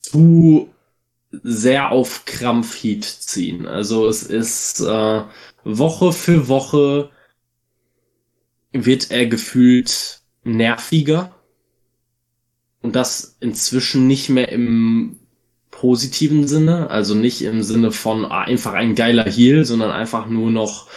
[0.00, 0.73] zu
[1.43, 3.66] sehr auf Krampf Heat ziehen.
[3.66, 5.22] Also es ist äh,
[5.64, 7.11] Woche für Woche
[8.72, 11.35] wird er gefühlt nerviger.
[12.82, 15.18] Und das inzwischen nicht mehr im
[15.70, 20.51] positiven Sinne, also nicht im Sinne von ah, einfach ein geiler Heal, sondern einfach nur
[20.51, 20.89] noch,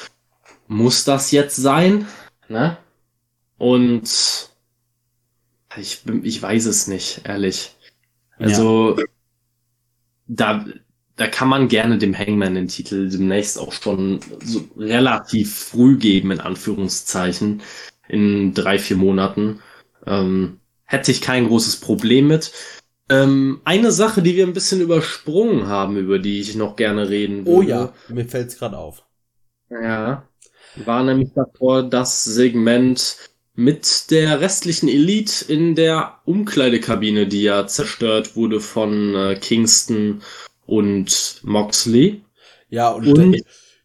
[0.68, 2.06] muss das jetzt sein?
[2.50, 2.78] Ne?
[3.58, 4.50] Und
[5.78, 7.76] ich, ich weiß es nicht, ehrlich.
[8.38, 9.04] Also ja
[10.28, 10.66] da,
[11.16, 16.32] da kann man gerne dem Hangman den Titel demnächst auch schon so relativ früh geben,
[16.32, 17.62] in Anführungszeichen,
[18.08, 19.62] in drei, vier Monaten.
[20.06, 22.52] Ähm, hätte ich kein großes Problem mit.
[23.10, 27.46] Ähm, eine Sache, die wir ein bisschen übersprungen haben, über die ich noch gerne reden
[27.46, 27.58] würde.
[27.58, 29.04] Oh ja, mir fällt's gerade auf.
[29.70, 30.28] Ja,
[30.86, 33.18] war nämlich davor das Segment
[33.58, 40.22] mit der restlichen Elite in der Umkleidekabine, die ja zerstört wurde von äh, Kingston
[40.68, 42.22] und Moxley.
[42.70, 43.42] Ja, und, und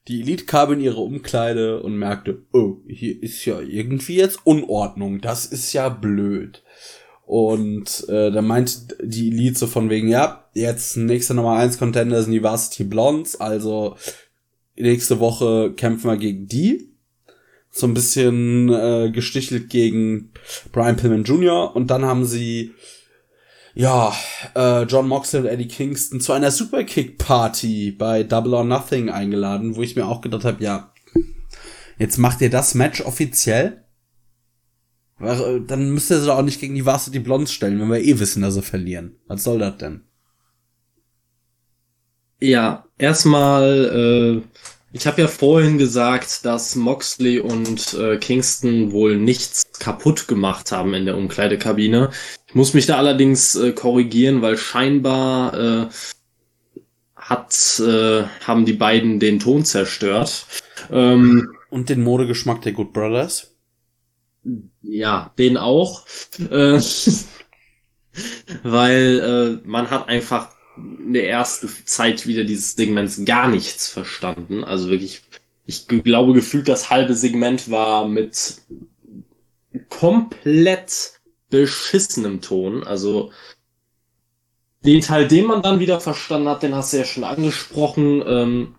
[0.09, 5.23] die Elite kam in ihre Umkleide und merkte, oh, hier ist ja irgendwie jetzt Unordnung,
[5.23, 6.63] das ist ja blöd.
[7.25, 12.23] Und äh, da meint die Elite so von wegen, ja, jetzt nächste Nummer 1 Contender
[12.23, 13.97] sind die Varsity Blondes, also
[14.77, 16.92] nächste Woche kämpfen wir gegen die
[17.73, 20.31] so ein bisschen äh, gestichelt gegen
[20.73, 21.75] Brian Pillman Jr.
[21.75, 22.75] und dann haben sie
[23.75, 24.15] ja
[24.55, 29.75] äh, John Moxley und Eddie Kingston zu einer Superkick Party bei Double or Nothing eingeladen,
[29.75, 30.93] wo ich mir auch gedacht habe, ja,
[31.99, 33.85] jetzt macht ihr das Match offiziell.
[35.19, 38.05] Äh, dann müsst ihr sie doch auch nicht gegen die Varsity Blondes stellen, wenn wir
[38.05, 39.17] eh wissen, dass sie verlieren.
[39.29, 40.03] Was soll das denn?
[42.39, 44.63] Ja, erstmal äh,
[44.93, 50.93] ich habe ja vorhin gesagt, dass Moxley und äh, Kingston wohl nichts kaputt gemacht haben
[50.93, 52.11] in der Umkleidekabine.
[52.47, 55.89] Ich muss mich da allerdings äh, korrigieren, weil scheinbar äh,
[57.17, 60.47] hat, äh, haben die beiden den Ton zerstört.
[60.91, 63.57] Ähm, und den Modegeschmack der Good Brothers?
[64.83, 66.05] Ja, den auch.
[66.51, 66.81] Äh,
[68.63, 74.65] weil äh, man hat einfach in der ersten Zeit wieder dieses Segments gar nichts verstanden.
[74.65, 75.23] Also wirklich,
[75.67, 78.57] ich glaube gefühlt das halbe Segment war mit
[79.89, 81.21] komplett
[81.51, 82.83] beschissenem Ton.
[82.85, 83.33] Also
[84.85, 88.23] den Teil, den man dann wieder verstanden hat, den hast du ja schon angesprochen.
[88.27, 88.75] Ähm,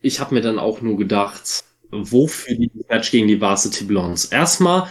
[0.00, 4.26] ich habe mir dann auch nur gedacht, wofür die Match gegen die Varsity Blondes?
[4.26, 4.88] Erstmal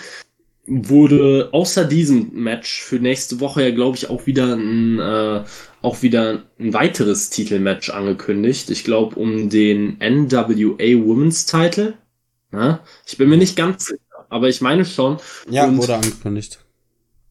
[0.68, 5.44] wurde außer diesem Match für nächste Woche ja, glaube ich, auch wieder ein, äh,
[5.82, 8.70] auch wieder ein weiteres Titelmatch angekündigt.
[8.70, 11.94] Ich glaube, um den NWA Women's Title.
[12.52, 15.18] Ja, ich bin mir nicht ganz sicher, aber ich meine schon.
[15.50, 16.60] Ja, Und, wurde angekündigt.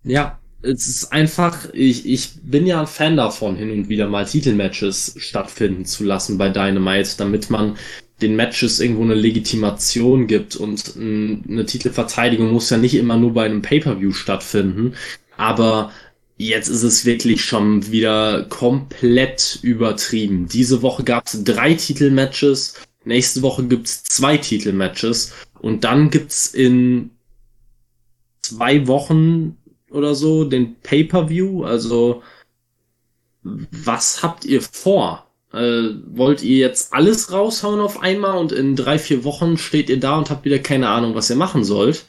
[0.04, 4.24] Ja, es ist einfach, ich, ich bin ja ein Fan davon, hin und wieder mal
[4.24, 7.76] Titelmatches stattfinden zu lassen bei Dynamite, damit man
[8.20, 13.44] den Matches irgendwo eine Legitimation gibt und eine Titelverteidigung muss ja nicht immer nur bei
[13.44, 14.94] einem Pay-per-View stattfinden,
[15.36, 15.92] aber
[16.38, 20.48] jetzt ist es wirklich schon wieder komplett übertrieben.
[20.48, 22.74] Diese Woche gab es drei Titelmatches,
[23.04, 27.10] nächste Woche gibt's zwei Titelmatches und dann gibt's in
[28.40, 29.56] zwei Wochen
[29.90, 32.22] oder so den Pay-per-View, also
[33.42, 35.26] was habt ihr vor?
[35.52, 39.98] Äh, wollt ihr jetzt alles raushauen auf einmal und in drei, vier Wochen steht ihr
[39.98, 42.04] da und habt wieder keine Ahnung, was ihr machen sollt?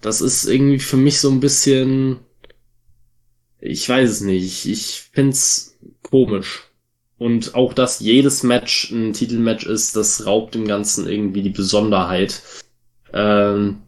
[0.00, 2.18] Das ist irgendwie für mich so ein bisschen,
[3.60, 6.64] ich weiß es nicht, ich find's komisch.
[7.18, 12.42] Und auch, dass jedes Match ein Titelmatch ist, das raubt dem Ganzen irgendwie die Besonderheit.
[13.12, 13.78] Ähm,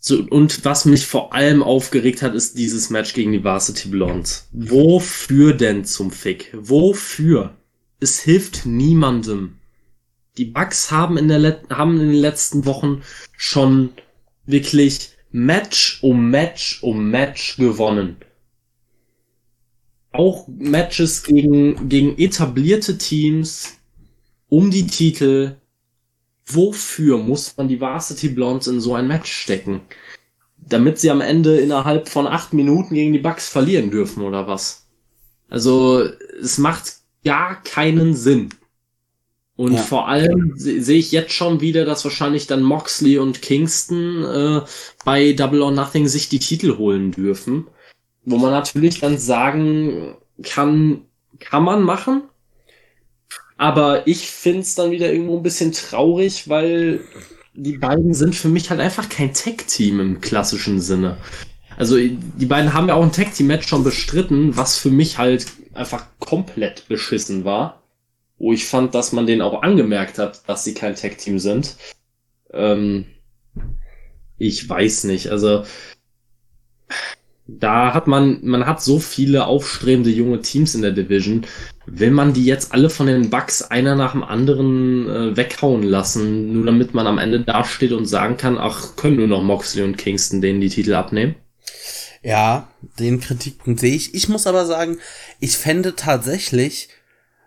[0.00, 4.48] so, und was mich vor allem aufgeregt hat, ist dieses Match gegen die Varsity Blondes.
[4.52, 6.52] Wofür denn zum Fick?
[6.52, 7.56] Wofür?
[8.00, 9.58] Es hilft niemandem.
[10.38, 13.02] Die Bugs haben in, der haben in den letzten Wochen
[13.36, 13.90] schon
[14.44, 18.16] wirklich Match um Match um Match gewonnen.
[20.12, 23.74] Auch Matches gegen, gegen etablierte Teams
[24.48, 25.56] um die Titel,
[26.46, 29.82] wofür muss man die Varsity Blondes in so ein Match stecken?
[30.56, 34.86] Damit sie am Ende innerhalb von acht Minuten gegen die Bucks verlieren dürfen oder was?
[35.50, 36.02] Also
[36.40, 36.94] es macht
[37.26, 38.48] gar keinen Sinn.
[39.56, 39.82] Und ja.
[39.82, 44.60] vor allem sehe ich jetzt schon wieder, dass wahrscheinlich dann Moxley und Kingston äh,
[45.04, 47.66] bei Double or Nothing sich die Titel holen dürfen.
[48.24, 51.02] Wo man natürlich dann sagen kann,
[51.38, 52.22] kann man machen,
[53.56, 57.00] aber ich find's dann wieder irgendwo ein bisschen traurig, weil
[57.54, 61.16] die beiden sind für mich halt einfach kein Tech-Team im klassischen Sinne.
[61.78, 66.06] Also die beiden haben ja auch ein Tag-Team-Match schon bestritten, was für mich halt einfach
[66.18, 67.82] komplett beschissen war.
[68.38, 71.76] Wo ich fand, dass man denen auch angemerkt hat, dass sie kein Tag-Team sind.
[72.52, 73.06] Ähm,
[74.38, 75.64] ich weiß nicht, also
[77.48, 81.46] da hat man, man hat so viele aufstrebende junge Teams in der Division.
[81.86, 86.52] Will man die jetzt alle von den Bucks einer nach dem anderen äh, weghauen lassen,
[86.52, 89.96] nur damit man am Ende dasteht und sagen kann, ach, können nur noch Moxley und
[89.96, 91.36] Kingston denen die Titel abnehmen?
[92.22, 92.68] Ja,
[92.98, 94.12] den Kritikpunkt sehe ich.
[94.14, 94.98] Ich muss aber sagen,
[95.38, 96.88] ich fände tatsächlich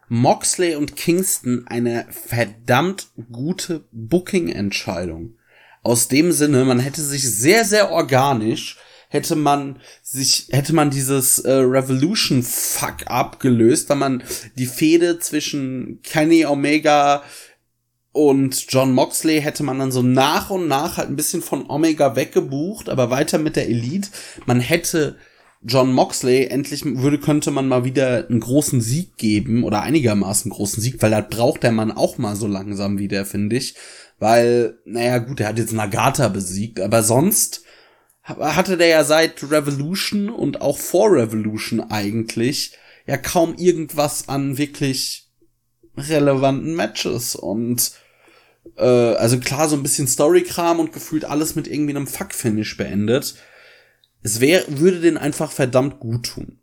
[0.10, 5.36] Moxley und Kingston eine verdammt gute Booking-Entscheidung.
[5.82, 8.78] Aus dem Sinne, man hätte sich sehr, sehr organisch
[9.10, 14.24] hätte man sich, hätte man dieses äh, Revolution Fuck abgelöst, weil man
[14.56, 17.24] die Fehde zwischen Kenny Omega
[18.12, 22.16] und John Moxley hätte man dann so nach und nach halt ein bisschen von Omega
[22.16, 24.10] weggebucht, aber weiter mit der Elite.
[24.46, 25.18] Man hätte
[25.62, 30.82] John Moxley endlich würde könnte man mal wieder einen großen Sieg geben oder einigermaßen großen
[30.82, 33.76] Sieg, weil da braucht der Mann auch mal so langsam wieder, finde ich,
[34.20, 37.64] weil naja gut, er hat jetzt Nagata besiegt, aber sonst
[38.24, 45.28] hatte der ja seit Revolution und auch vor Revolution eigentlich ja kaum irgendwas an wirklich
[45.98, 47.92] relevanten Matches und
[48.78, 53.36] äh, also klar so ein bisschen Storykram und gefühlt alles mit irgendwie einem Fuck-Finish beendet.
[54.22, 56.60] Es wäre würde den einfach verdammt gut tun.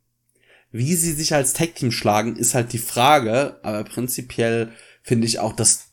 [0.71, 5.55] Wie sie sich als Tag-Team schlagen, ist halt die Frage, aber prinzipiell finde ich auch,
[5.55, 5.93] dass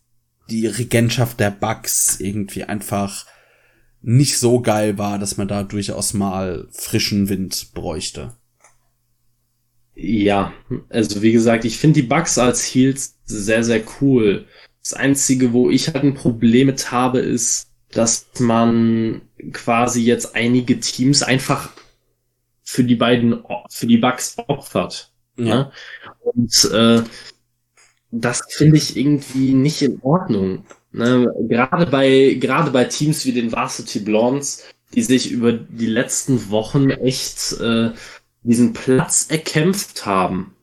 [0.50, 3.26] die Regentschaft der Bugs irgendwie einfach
[4.02, 8.36] nicht so geil war, dass man da durchaus mal frischen Wind bräuchte.
[9.96, 10.54] Ja,
[10.90, 14.48] also wie gesagt, ich finde die Bugs als Heels sehr, sehr cool.
[14.82, 19.22] Das Einzige, wo ich halt ein Problem mit habe, ist, dass man
[19.52, 21.70] quasi jetzt einige Teams einfach
[22.64, 25.12] für die beiden, für die Bugs opfert.
[25.38, 25.44] Ja.
[25.44, 25.72] Ne?
[26.22, 27.04] Und äh,
[28.12, 30.66] das finde ich irgendwie nicht in Ordnung.
[30.96, 34.64] Ne, gerade bei gerade bei Teams wie den Varsity Blondes,
[34.94, 37.90] die sich über die letzten Wochen echt äh,
[38.44, 40.54] diesen Platz erkämpft haben,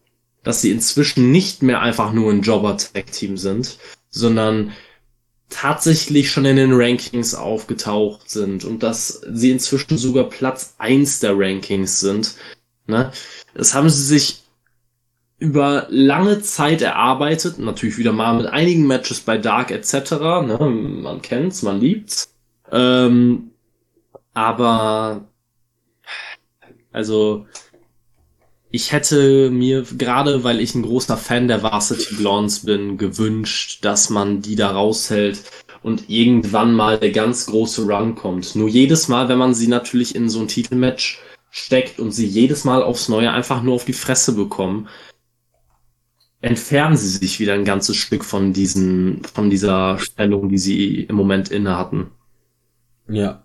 [0.45, 3.79] dass sie inzwischen nicht mehr einfach nur ein Jobber-Tag-Team sind,
[4.11, 4.71] sondern
[5.51, 11.37] tatsächlich schon in den Rankings aufgetaucht sind und dass sie inzwischen sogar Platz eins der
[11.37, 12.37] Rankings sind.
[12.87, 13.13] Ne?
[13.55, 14.43] Das haben sie sich
[15.39, 20.13] über lange Zeit erarbeitet, natürlich wieder mal mit einigen Matches bei Dark etc.
[20.13, 20.59] Ne?
[20.61, 22.33] Man kennt's, man liebt's.
[22.71, 23.51] Ähm,
[24.35, 25.25] aber
[26.93, 27.47] also
[28.71, 34.11] ich hätte mir gerade, weil ich ein großer Fan der Varsity Blondes bin, gewünscht, dass
[34.11, 35.43] man die da raushält
[35.83, 38.55] und irgendwann mal der ganz große Run kommt.
[38.55, 42.65] Nur jedes Mal, wenn man sie natürlich in so ein Titelmatch steckt und sie jedes
[42.65, 44.89] Mal aufs Neue einfach nur auf die Fresse bekommen,
[46.41, 51.17] entfernen sie sich wieder ein ganzes Stück von diesen, von dieser Stellung, die sie im
[51.17, 52.13] Moment inne hatten.
[53.09, 53.45] Ja.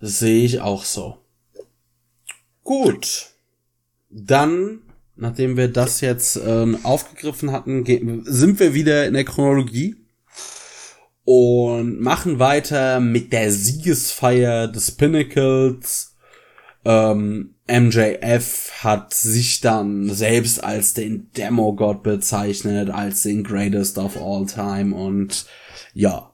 [0.00, 1.18] Sehe ich auch so.
[2.66, 3.28] Gut.
[4.10, 4.80] Dann,
[5.14, 7.84] nachdem wir das jetzt ähm, aufgegriffen hatten,
[8.26, 9.94] sind wir wieder in der Chronologie
[11.24, 16.16] und machen weiter mit der Siegesfeier des Pinnacles.
[16.84, 24.44] Ähm, MJF hat sich dann selbst als den Demogod bezeichnet, als den Greatest of All
[24.44, 25.46] Time und
[25.94, 26.32] ja,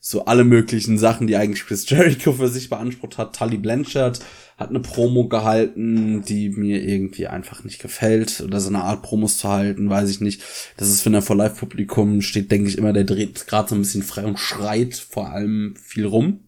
[0.00, 3.36] so alle möglichen Sachen, die eigentlich Chris Jericho für sich beansprucht hat.
[3.36, 4.20] Tully Blanchard
[4.56, 8.40] hat eine Promo gehalten, die mir irgendwie einfach nicht gefällt.
[8.40, 10.42] Oder so eine Art Promos zu halten, weiß ich nicht.
[10.76, 13.80] Das ist, wenn er vor Live-Publikum steht, denke ich immer, der dreht gerade so ein
[13.80, 16.40] bisschen frei und schreit vor allem viel rum.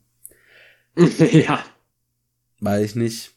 [1.33, 1.65] ja.
[2.61, 3.33] Weiß ich nicht.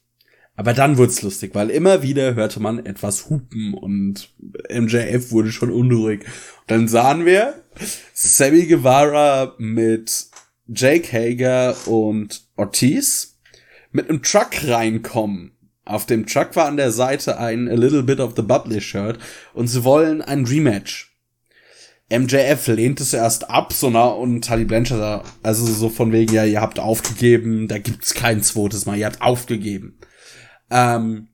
[0.55, 4.29] Aber dann wurd's lustig, weil immer wieder hörte man etwas hupen und
[4.71, 6.21] MJF wurde schon unruhig.
[6.21, 7.62] Und dann sahen wir
[8.13, 10.27] Sammy Guevara mit
[10.67, 13.39] Jake Hager und Ortiz
[13.91, 15.51] mit einem Truck reinkommen.
[15.85, 19.19] Auf dem Truck war an der Seite ein A Little Bit of the Bubbly Shirt
[19.53, 21.13] und sie wollen ein Rematch.
[22.09, 26.45] MJF lehnt es erst ab, so nah und Tully Blanchard, also so von wegen, ja,
[26.45, 29.97] ihr habt aufgegeben, da gibt's kein zweites Mal, ihr habt aufgegeben.
[30.69, 31.29] Ähm,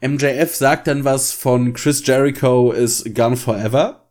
[0.00, 4.07] MJF sagt dann was von Chris Jericho is gone forever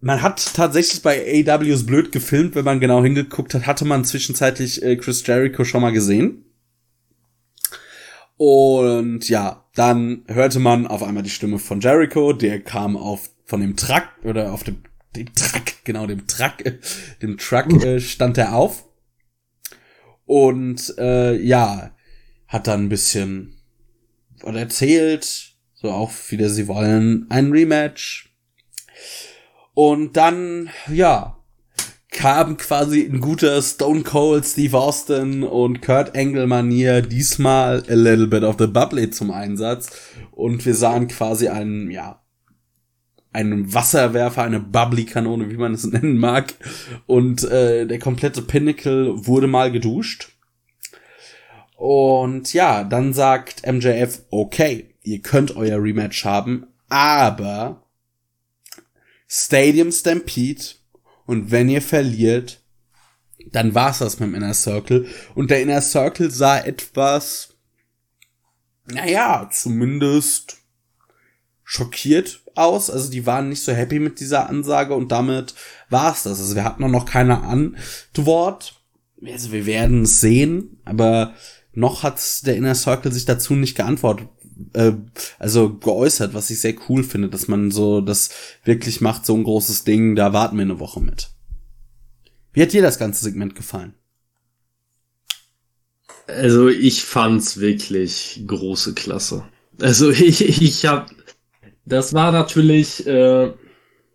[0.00, 4.82] man hat tatsächlich bei AWs blöd gefilmt, wenn man genau hingeguckt hat, hatte man zwischenzeitlich
[4.82, 6.44] äh, Chris Jericho schon mal gesehen.
[8.36, 13.60] Und ja, dann hörte man auf einmal die Stimme von Jericho, der kam auf von
[13.60, 14.82] dem Truck oder auf dem,
[15.14, 16.78] dem Truck, genau dem Truck, äh,
[17.22, 18.84] dem Truck äh, stand er auf.
[20.26, 21.94] Und äh, ja,
[22.48, 23.56] hat dann ein bisschen
[24.42, 28.35] erzählt, so auch wieder sie wollen ein Rematch
[29.76, 31.36] und dann, ja,
[32.10, 38.26] kam quasi in guter Stone Cold Steve Austin und Kurt Angle Manier diesmal a little
[38.26, 39.90] bit of the bubbly zum Einsatz.
[40.30, 42.22] Und wir sahen quasi einen, ja,
[43.34, 46.54] einen Wasserwerfer, eine Bubbly-Kanone, wie man es nennen mag.
[47.04, 50.30] Und äh, der komplette Pinnacle wurde mal geduscht.
[51.76, 57.85] Und ja, dann sagt MJF, okay, ihr könnt euer Rematch haben, aber
[59.28, 60.62] Stadium Stampede
[61.26, 62.62] und wenn ihr verliert,
[63.52, 67.54] dann war's das mit dem Inner Circle und der Inner Circle sah etwas,
[68.86, 70.58] naja, zumindest
[71.64, 72.88] schockiert aus.
[72.88, 75.54] Also die waren nicht so happy mit dieser Ansage und damit
[75.90, 76.40] war's das.
[76.40, 78.80] Also wir hatten noch keine Antwort.
[79.24, 81.34] Also wir werden sehen, aber
[81.72, 84.28] noch hat der Inner Circle sich dazu nicht geantwortet
[84.72, 84.92] äh,
[85.38, 88.30] also geäußert, was ich sehr cool finde, dass man so das
[88.64, 91.30] wirklich macht, so ein großes Ding, da warten wir eine Woche mit.
[92.52, 93.94] Wie hat dir das ganze Segment gefallen?
[96.26, 99.44] Also ich fand's wirklich große Klasse.
[99.80, 101.10] Also ich, ich hab,
[101.84, 103.52] das war natürlich, äh,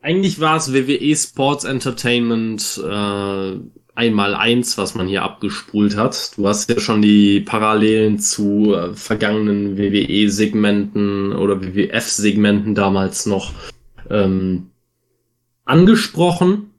[0.02, 3.60] eigentlich war es WWE Sports Entertainment äh,
[3.96, 6.38] einmal eins, was man hier abgespult hat.
[6.38, 13.54] Du hast ja schon die Parallelen zu äh, vergangenen WWE-Segmenten oder WWF-Segmenten damals noch
[14.10, 14.72] ähm,
[15.66, 16.72] angesprochen.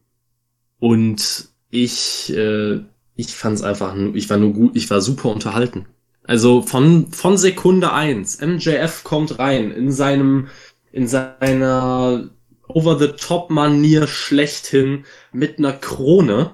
[0.79, 2.81] Und ich, äh,
[3.15, 5.87] ich fand es einfach, ich war nur gut, ich war super unterhalten.
[6.25, 10.49] Also von, von Sekunde eins, MJF kommt rein in seinem,
[10.93, 12.31] in seiner
[12.69, 16.53] Over-the-Top-Manier schlechthin mit einer Krone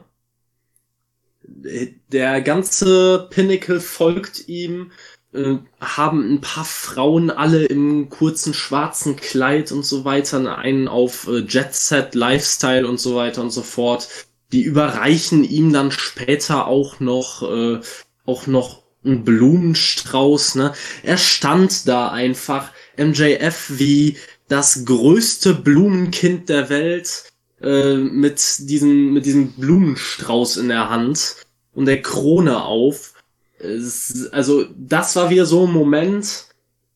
[2.12, 4.92] der ganze Pinnacle folgt ihm,
[5.32, 11.26] äh, haben ein paar Frauen alle im kurzen schwarzen Kleid und so weiter, einen auf
[11.28, 14.08] äh, Jet Set Lifestyle und so weiter und so fort.
[14.52, 17.80] Die überreichen ihm dann später auch noch, äh,
[18.24, 20.72] auch noch einen Blumenstrauß, ne?
[21.02, 24.16] Er stand da einfach, MJF wie
[24.48, 27.24] das größte Blumenkind der Welt,
[27.62, 31.36] äh, mit diesem, mit diesem Blumenstrauß in der Hand
[31.74, 33.14] und der Krone auf.
[33.59, 36.47] Es, also, das war wieder so ein Moment,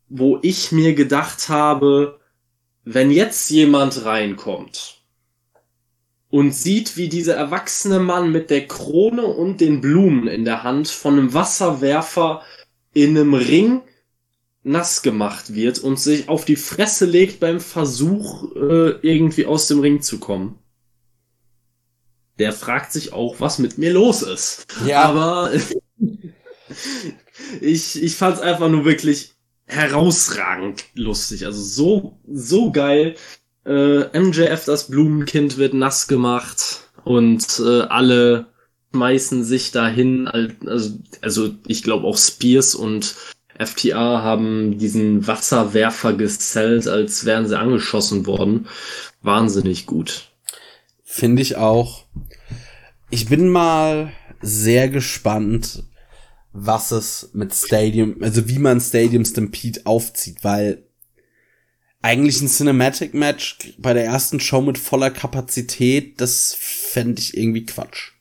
[0.09, 2.21] wo ich mir gedacht habe,
[2.85, 5.03] wenn jetzt jemand reinkommt
[6.31, 10.89] und sieht, wie dieser erwachsene Mann mit der Krone und den Blumen in der Hand
[10.89, 12.43] von einem Wasserwerfer
[12.95, 13.83] in einem Ring
[14.65, 19.81] nass gemacht wird und sich auf die Fresse legt beim Versuch, äh, irgendwie aus dem
[19.81, 20.59] Ring zu kommen.
[22.39, 24.67] Der fragt sich auch, was mit mir los ist.
[24.87, 25.03] Ja.
[25.03, 25.53] Aber
[27.61, 29.35] ich, ich fand es einfach nur wirklich
[29.67, 31.45] herausragend lustig.
[31.47, 33.17] Also so, so geil.
[33.65, 38.47] Äh, MJF, das Blumenkind, wird nass gemacht und äh, alle
[38.93, 40.29] schmeißen sich dahin.
[40.29, 43.15] Also, also ich glaube auch Spears und
[43.59, 48.67] FTA haben diesen Wasserwerfer gesellt, als wären sie angeschossen worden.
[49.23, 50.31] Wahnsinnig gut.
[51.05, 52.05] Finde ich auch.
[53.11, 55.85] Ich bin mal sehr gespannt,
[56.53, 60.85] was es mit Stadium, also wie man Stadium Stampede aufzieht, weil
[62.03, 67.65] eigentlich ein Cinematic Match bei der ersten Show mit voller Kapazität, das fände ich irgendwie
[67.65, 68.13] Quatsch.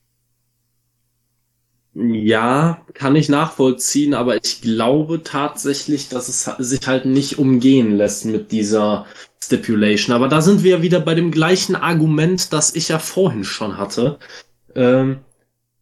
[1.93, 8.23] Ja, kann ich nachvollziehen, aber ich glaube tatsächlich, dass es sich halt nicht umgehen lässt
[8.25, 9.05] mit dieser
[9.43, 10.15] Stipulation.
[10.15, 14.19] Aber da sind wir wieder bei dem gleichen Argument, das ich ja vorhin schon hatte.
[14.73, 15.19] Ähm,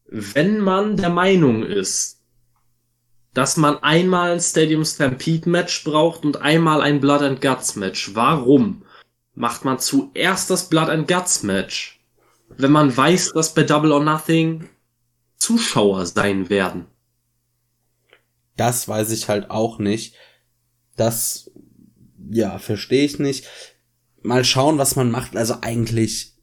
[0.08, 2.20] wenn man der Meinung ist,
[3.36, 8.16] dass man einmal ein Stadium Stampede Match braucht und einmal ein Blood and Guts Match,
[8.16, 8.84] warum
[9.36, 12.02] macht man zuerst das Blood and Guts Match,
[12.58, 14.68] wenn man weiß, dass bei Double or Nothing
[15.40, 16.86] Zuschauer sein werden.
[18.56, 20.16] Das weiß ich halt auch nicht.
[20.96, 21.50] Das,
[22.30, 23.48] ja, verstehe ich nicht.
[24.22, 25.38] Mal schauen, was man macht.
[25.38, 26.34] Also eigentlich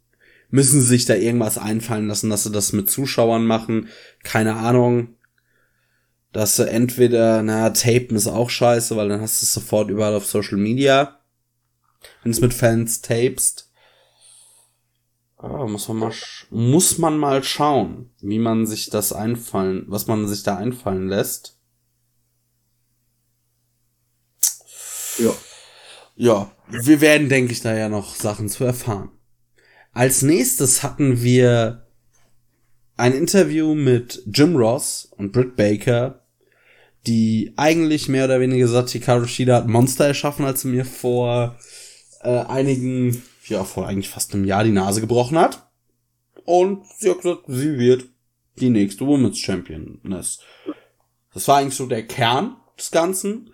[0.48, 3.88] müssen sie sich da irgendwas einfallen lassen, dass sie das mit Zuschauern machen.
[4.22, 5.16] Keine Ahnung.
[6.32, 10.14] Dass sie entweder, na, tapen ist auch scheiße, weil dann hast du es sofort überall
[10.14, 11.20] auf Social Media.
[12.22, 13.65] Wenn es mit Fans tapest.
[15.48, 16.12] Ah, muss man mal,
[16.50, 21.58] muss man mal schauen, wie man sich das einfallen, was man sich da einfallen lässt.
[25.18, 25.32] Ja.
[26.16, 29.10] Ja, wir werden, denke ich, da ja noch Sachen zu erfahren.
[29.92, 31.86] Als nächstes hatten wir
[32.96, 36.26] ein Interview mit Jim Ross und Britt Baker,
[37.06, 41.56] die eigentlich mehr oder weniger gesagt, Hikaru Shida hat Monster erschaffen, als sie mir vor
[42.22, 45.70] äh, einigen ja vor eigentlich fast einem Jahr die Nase gebrochen hat.
[46.44, 48.06] Und sie hat gesagt, sie wird
[48.60, 50.40] die nächste Women's Championess.
[51.34, 53.50] Das war eigentlich so der Kern des Ganzen.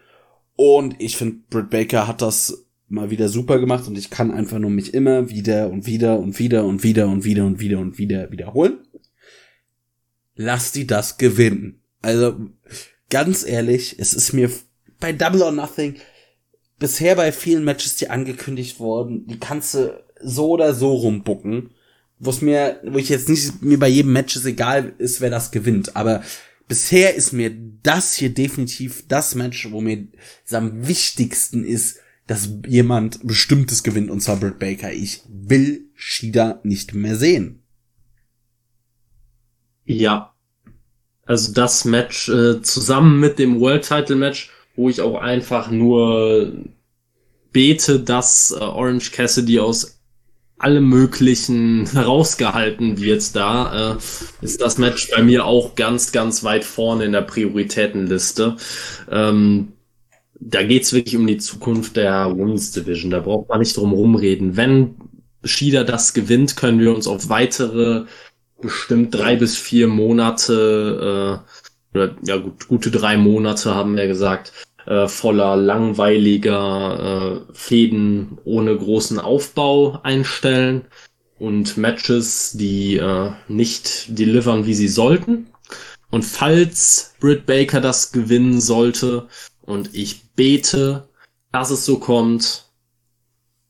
[0.57, 4.59] Und ich finde, Britt Baker hat das mal wieder super gemacht und ich kann einfach
[4.59, 7.99] nur mich immer wieder und wieder und wieder und wieder und wieder und wieder und
[7.99, 8.79] wieder wiederholen.
[10.35, 11.81] Lass die das gewinnen.
[12.03, 12.39] Also,
[13.09, 14.51] ganz ehrlich, es ist mir
[15.01, 15.97] bei Double or Nothing
[16.83, 21.71] bisher bei vielen Matches, die angekündigt wurden, die kannst du so oder so rumbucken.
[22.19, 25.31] Wo es mir, wo ich jetzt nicht, mir bei jedem Match ist egal ist, wer
[25.31, 25.95] das gewinnt.
[25.95, 26.25] Aber
[26.67, 27.53] bisher ist mir
[27.85, 30.09] das hier definitiv das Match, wo mir
[30.51, 34.93] am wichtigsten ist, dass jemand bestimmtes gewinnt, und zwar Britt Baker.
[34.93, 37.63] Ich will Shida nicht mehr sehen.
[39.85, 40.35] Ja.
[41.27, 46.53] Also das Match äh, zusammen mit dem World Title Match wo ich auch einfach nur
[47.53, 49.99] bete, dass äh, Orange Cassidy aus
[50.59, 56.65] allem Möglichen herausgehalten wird da, äh, ist das Match bei mir auch ganz, ganz weit
[56.65, 58.57] vorne in der Prioritätenliste.
[59.11, 59.73] Ähm,
[60.45, 63.11] da geht's wirklich um die Zukunft der Women's Division.
[63.11, 64.57] Da braucht man nicht drum rumreden.
[64.57, 64.97] Wenn
[65.45, 68.07] Shida das gewinnt, können wir uns auf weitere
[68.61, 71.62] bestimmt drei bis vier Monate äh,
[71.95, 74.53] oder ja gut, gute drei Monate haben wir gesagt,
[74.87, 80.87] äh, voller langweiliger äh, Fäden ohne großen Aufbau einstellen
[81.39, 85.49] und Matches, die äh, nicht delivern, wie sie sollten.
[86.11, 89.29] Und falls Britt Baker das gewinnen sollte
[89.63, 91.09] und ich bete,
[91.53, 92.67] dass es so kommt,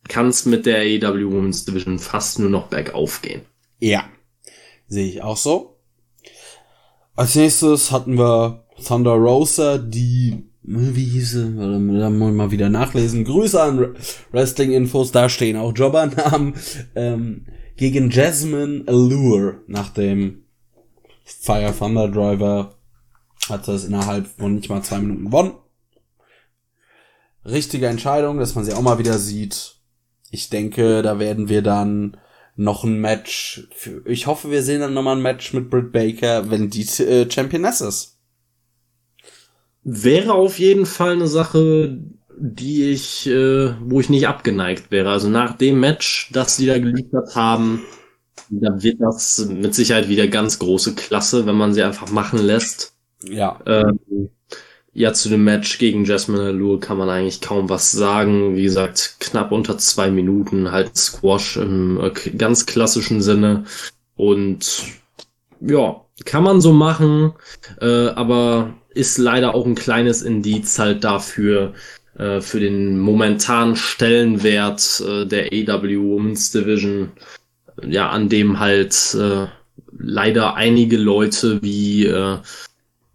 [0.09, 3.43] kann es mit der AEW Women's Division fast nur noch bergauf gehen.
[3.79, 4.05] Ja,
[4.89, 5.72] sehe ich auch so.
[7.15, 11.57] Als nächstes hatten wir Thunder Rosa, die, wie hieß sie?
[11.57, 13.25] Da muss ich mal wieder nachlesen.
[13.25, 13.95] Grüße an
[14.33, 16.55] Wrestling-Infos, da stehen auch Jobbernamen.
[16.95, 20.45] Ähm, gegen Jasmine Allure nach dem
[21.25, 22.77] Fire Thunder Driver
[23.49, 25.53] hat das innerhalb von nicht mal zwei Minuten gewonnen.
[27.45, 29.77] Richtige Entscheidung, dass man sie auch mal wieder sieht.
[30.31, 32.17] Ich denke, da werden wir dann
[32.57, 33.69] noch ein Match.
[33.75, 37.31] Für, ich hoffe, wir sehen dann nochmal ein Match mit Britt Baker, wenn die äh,
[37.31, 38.19] Championess ist.
[39.85, 41.99] Wäre auf jeden Fall eine Sache,
[42.39, 45.11] die ich, äh, wo ich nicht abgeneigt wäre.
[45.11, 47.83] Also nach dem Match, das sie da geliefert haben,
[48.51, 52.95] Da wird das mit Sicherheit wieder ganz große Klasse, wenn man sie einfach machen lässt.
[53.25, 53.61] Ja.
[53.67, 54.01] Ähm,
[54.95, 58.57] ja, zu dem Match gegen Jasmine Allure kann man eigentlich kaum was sagen.
[58.57, 63.65] Wie gesagt, knapp unter zwei Minuten, halt Squash im äh, ganz klassischen Sinne.
[64.17, 64.85] Und
[65.61, 67.33] ja, kann man so machen,
[67.81, 71.73] äh, aber ist leider auch ein kleines Indiz halt dafür,
[72.19, 77.13] äh, für den momentanen Stellenwert äh, der AW Women's Division,
[77.83, 79.47] ja, an dem halt äh,
[79.97, 82.39] leider einige Leute wie, äh,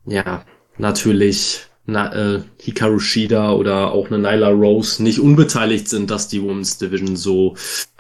[0.06, 0.46] ja,
[0.78, 6.44] natürlich na, äh, Hikaru Shida oder auch eine Nyla Rose nicht unbeteiligt sind, dass die
[6.44, 7.56] Women's Division so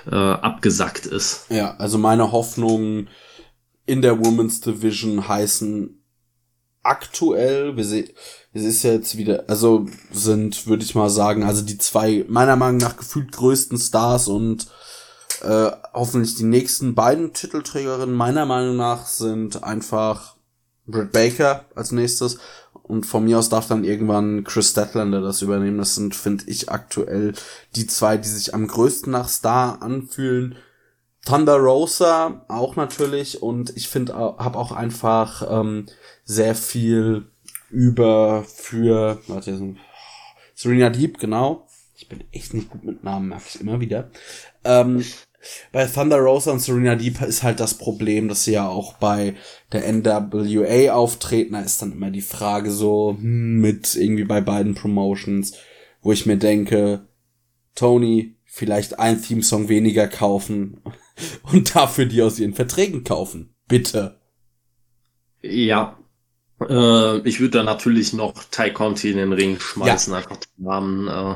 [0.05, 1.45] äh, abgesackt ist.
[1.49, 3.07] Ja, also meine Hoffnungen
[3.85, 6.03] in der Women's Division heißen
[6.83, 8.09] aktuell, wir sehen,
[8.53, 12.77] es ist jetzt wieder, also sind, würde ich mal sagen, also die zwei meiner Meinung
[12.77, 14.67] nach gefühlt größten Stars und
[15.43, 20.35] äh, hoffentlich die nächsten beiden Titelträgerinnen meiner Meinung nach sind einfach
[20.87, 22.39] Britt Baker als nächstes
[22.87, 25.77] und von mir aus darf dann irgendwann Chris Statlander das übernehmen.
[25.77, 27.33] Das sind, finde ich, aktuell
[27.75, 30.55] die zwei, die sich am größten nach Star anfühlen.
[31.25, 35.87] Thunder Rosa auch natürlich und ich finde, habe auch einfach ähm,
[36.23, 37.25] sehr viel
[37.69, 39.75] über für warte,
[40.55, 41.67] Serena Deep, genau.
[41.95, 44.09] Ich bin echt nicht gut mit Namen, merke ich immer wieder.
[44.63, 45.03] Ähm,
[45.71, 49.35] bei Thunder Rosa und Serena Deep ist halt das Problem, dass sie ja auch bei
[49.71, 51.53] der NWA auftreten.
[51.53, 55.53] Da ist dann immer die Frage so hm, mit irgendwie bei beiden Promotions,
[56.01, 57.07] wo ich mir denke,
[57.75, 60.81] Tony, vielleicht ein Theme-Song weniger kaufen
[61.51, 63.53] und dafür die aus ihren Verträgen kaufen.
[63.67, 64.19] Bitte.
[65.41, 65.97] Ja.
[66.59, 70.19] Äh, ich würde da natürlich noch Ty Conti in den Ring schmeißen, ja.
[70.19, 71.07] einfach den Namen.
[71.07, 71.35] Äh,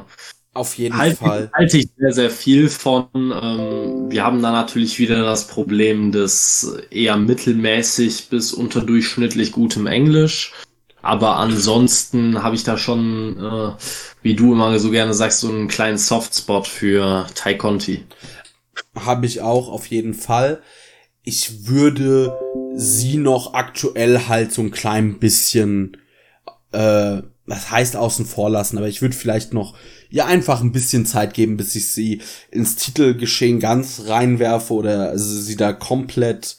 [0.53, 1.49] auf jeden halt, Fall.
[1.53, 3.07] Halte ich sehr, sehr viel von.
[3.15, 10.53] Ähm, wir haben da natürlich wieder das Problem des eher mittelmäßig bis unterdurchschnittlich gutem Englisch.
[11.01, 13.71] Aber ansonsten habe ich da schon, äh,
[14.21, 18.03] wie du immer so gerne sagst, so einen kleinen Softspot für Tai Conti.
[18.95, 20.61] Habe ich auch auf jeden Fall.
[21.23, 22.37] Ich würde
[22.75, 25.97] sie noch aktuell halt so ein klein bisschen,
[26.71, 29.76] äh, das heißt außen vor lassen, aber ich würde vielleicht noch
[30.09, 35.55] ihr einfach ein bisschen Zeit geben, bis ich sie ins Titelgeschehen ganz reinwerfe oder sie
[35.55, 36.57] da komplett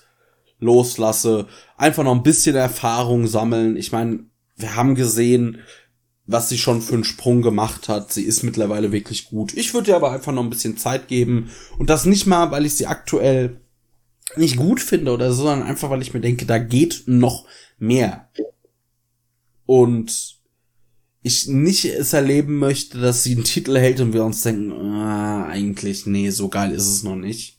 [0.59, 1.47] loslasse.
[1.77, 3.77] Einfach noch ein bisschen Erfahrung sammeln.
[3.77, 4.21] Ich meine,
[4.57, 5.59] wir haben gesehen,
[6.27, 8.13] was sie schon für einen Sprung gemacht hat.
[8.13, 9.55] Sie ist mittlerweile wirklich gut.
[9.55, 11.51] Ich würde ihr aber einfach noch ein bisschen Zeit geben.
[11.79, 13.61] Und das nicht mal, weil ich sie aktuell
[14.37, 17.47] nicht gut finde oder so, sondern einfach, weil ich mir denke, da geht noch
[17.79, 18.29] mehr.
[19.67, 20.41] Und
[21.23, 25.47] ich nicht es erleben möchte, dass sie einen Titel hält und wir uns denken, ah,
[25.47, 27.59] eigentlich, nee, so geil ist es noch nicht.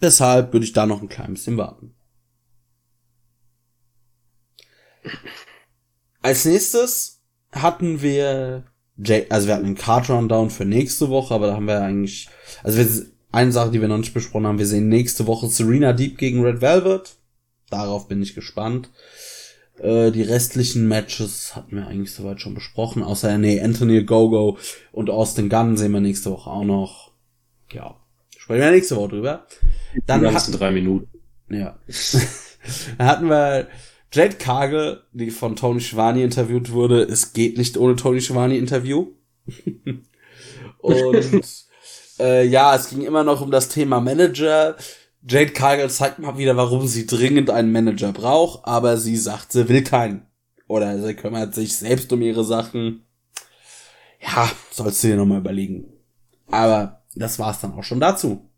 [0.00, 1.94] Deshalb würde ich da noch ein klein bisschen warten.
[6.22, 7.20] Als nächstes
[7.52, 8.64] hatten wir,
[9.28, 12.28] also wir hatten einen Card Rundown für nächste Woche, aber da haben wir eigentlich,
[12.62, 15.92] also wir, eine Sache, die wir noch nicht besprochen haben, wir sehen nächste Woche Serena
[15.92, 17.16] Deep gegen Red Velvet.
[17.68, 18.90] Darauf bin ich gespannt.
[19.80, 24.58] Äh, die restlichen Matches hatten wir eigentlich soweit schon besprochen, außer nee, Anthony Gogo
[24.92, 27.12] und Austin Gunn sehen wir nächste Woche auch noch.
[27.72, 27.96] Ja,
[28.36, 29.46] sprechen wir nächste Woche drüber.
[30.06, 31.08] Dann die hatten, drei Minuten.
[31.48, 31.78] Ja.
[32.98, 33.68] Dann hatten wir
[34.12, 37.02] Jade Cargill, die von Tony Schwani interviewt wurde.
[37.02, 39.12] Es geht nicht ohne Tony Schwani Interview.
[40.78, 41.42] und
[42.18, 44.76] äh, ja, es ging immer noch um das Thema Manager.
[45.22, 49.68] Jade Cargill zeigt mal wieder, warum sie dringend einen Manager braucht, aber sie sagt, sie
[49.68, 50.26] will keinen.
[50.66, 53.04] Oder sie kümmert sich selbst um ihre Sachen.
[54.20, 55.92] Ja, sollst du dir nochmal überlegen.
[56.50, 58.50] Aber das war's dann auch schon dazu.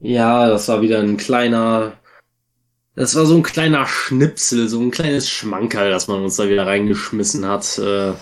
[0.00, 1.92] Ja, das war wieder ein kleiner,
[2.96, 6.66] das war so ein kleiner Schnipsel, so ein kleines Schmankerl, das man uns da wieder
[6.66, 8.12] reingeschmissen hat, äh,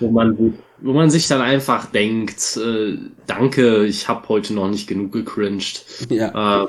[0.00, 4.88] wo man wo man sich dann einfach denkt, äh, danke, ich habe heute noch nicht
[4.88, 5.84] genug gecringed.
[6.10, 6.64] Ja.
[6.64, 6.66] Äh,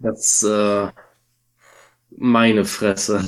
[0.00, 0.88] das äh,
[2.16, 3.26] meine Fresse.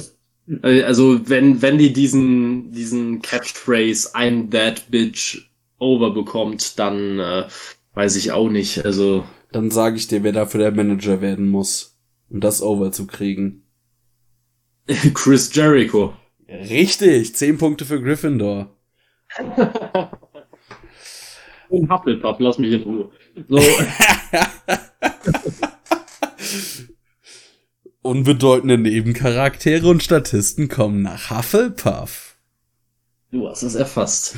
[0.63, 7.49] Äh, also wenn wenn die diesen diesen Catchphrase I'm that bitch over bekommt, dann äh,
[7.95, 8.85] weiß ich auch nicht.
[8.85, 11.97] Also dann sage ich dir, wer dafür der Manager werden muss,
[12.29, 13.63] um das over zu kriegen.
[15.15, 16.15] Chris Jericho.
[16.47, 18.74] Richtig, zehn Punkte für Gryffindor.
[21.69, 23.11] Und Hufflepuff, lass mich in Ruhe.
[23.49, 23.61] So.
[28.03, 32.37] Unbedeutende Nebencharaktere und Statisten kommen nach Hufflepuff.
[33.31, 34.37] Du hast es erfasst.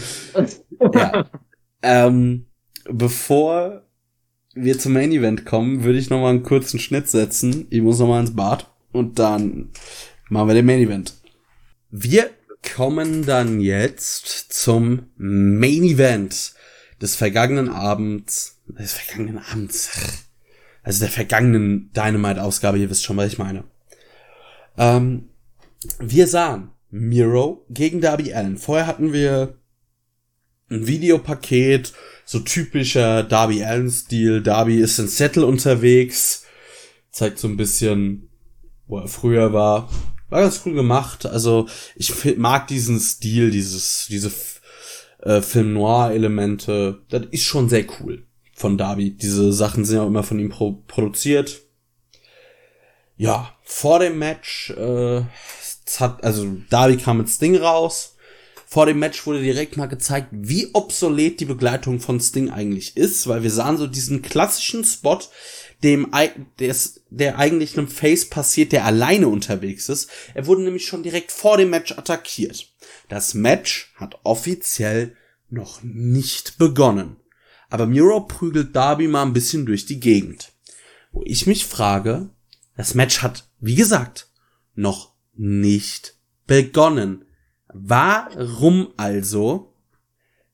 [0.95, 1.29] ja.
[1.83, 2.47] Ähm,
[2.85, 3.83] bevor
[4.55, 7.67] wir zum Main Event kommen, würde ich noch mal einen kurzen Schnitt setzen.
[7.71, 9.71] Ich muss noch mal ins Bad und dann
[10.31, 11.15] machen wir den Main Event.
[11.91, 12.31] Wir
[12.75, 16.55] kommen dann jetzt zum Main Event
[17.01, 19.91] des vergangenen Abends, des vergangenen Abends,
[20.83, 23.65] also der vergangenen Dynamite-Ausgabe, ihr wisst schon, was ich meine.
[24.79, 25.29] Ähm,
[25.99, 28.57] wir sahen Miro gegen Darby Allen.
[28.57, 29.59] Vorher hatten wir
[30.71, 31.93] ein Videopaket,
[32.25, 34.43] so typischer Darby Allen-Stil.
[34.43, 36.45] Darby ist in Settle unterwegs,
[37.11, 38.29] zeigt so ein bisschen,
[38.87, 39.91] wo er früher war.
[40.29, 41.27] War ganz cool gemacht.
[41.27, 44.33] Also ich mag diesen Stil, dieses, diese
[45.23, 47.03] äh, Film Noir-Elemente.
[47.09, 49.11] Das ist schon sehr cool von Darby.
[49.11, 51.63] Diese Sachen sind ja immer von ihm pro produziert.
[53.17, 55.23] Ja, vor dem Match äh,
[55.99, 58.17] hat, also Darby kam mit Sting raus
[58.69, 63.29] vor dem Match wurde direkt mal gezeigt, wie obsolet die Begleitung von Sting eigentlich ist,
[63.29, 65.21] weil wir sahen so diesen klassischen Spot,
[65.83, 66.11] dem
[66.59, 70.11] des, der eigentlich einem Face passiert, der alleine unterwegs ist.
[70.35, 72.73] Er wurde nämlich schon direkt vor dem Match attackiert.
[73.09, 75.17] Das Match hat offiziell
[75.51, 77.17] noch nicht begonnen.
[77.69, 80.53] Aber Miro prügelt Darby mal ein bisschen durch die Gegend.
[81.13, 82.31] Wo ich mich frage,
[82.77, 84.29] das Match hat, wie gesagt,
[84.75, 86.17] noch nicht
[86.47, 87.25] begonnen.
[87.73, 89.75] Warum also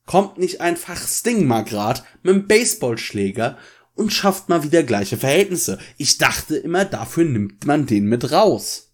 [0.07, 3.59] kommt nicht einfach Sting mal grad mit dem Baseballschläger
[3.95, 5.79] und schafft mal wieder gleiche Verhältnisse?
[5.97, 8.91] Ich dachte immer, dafür nimmt man den mit raus.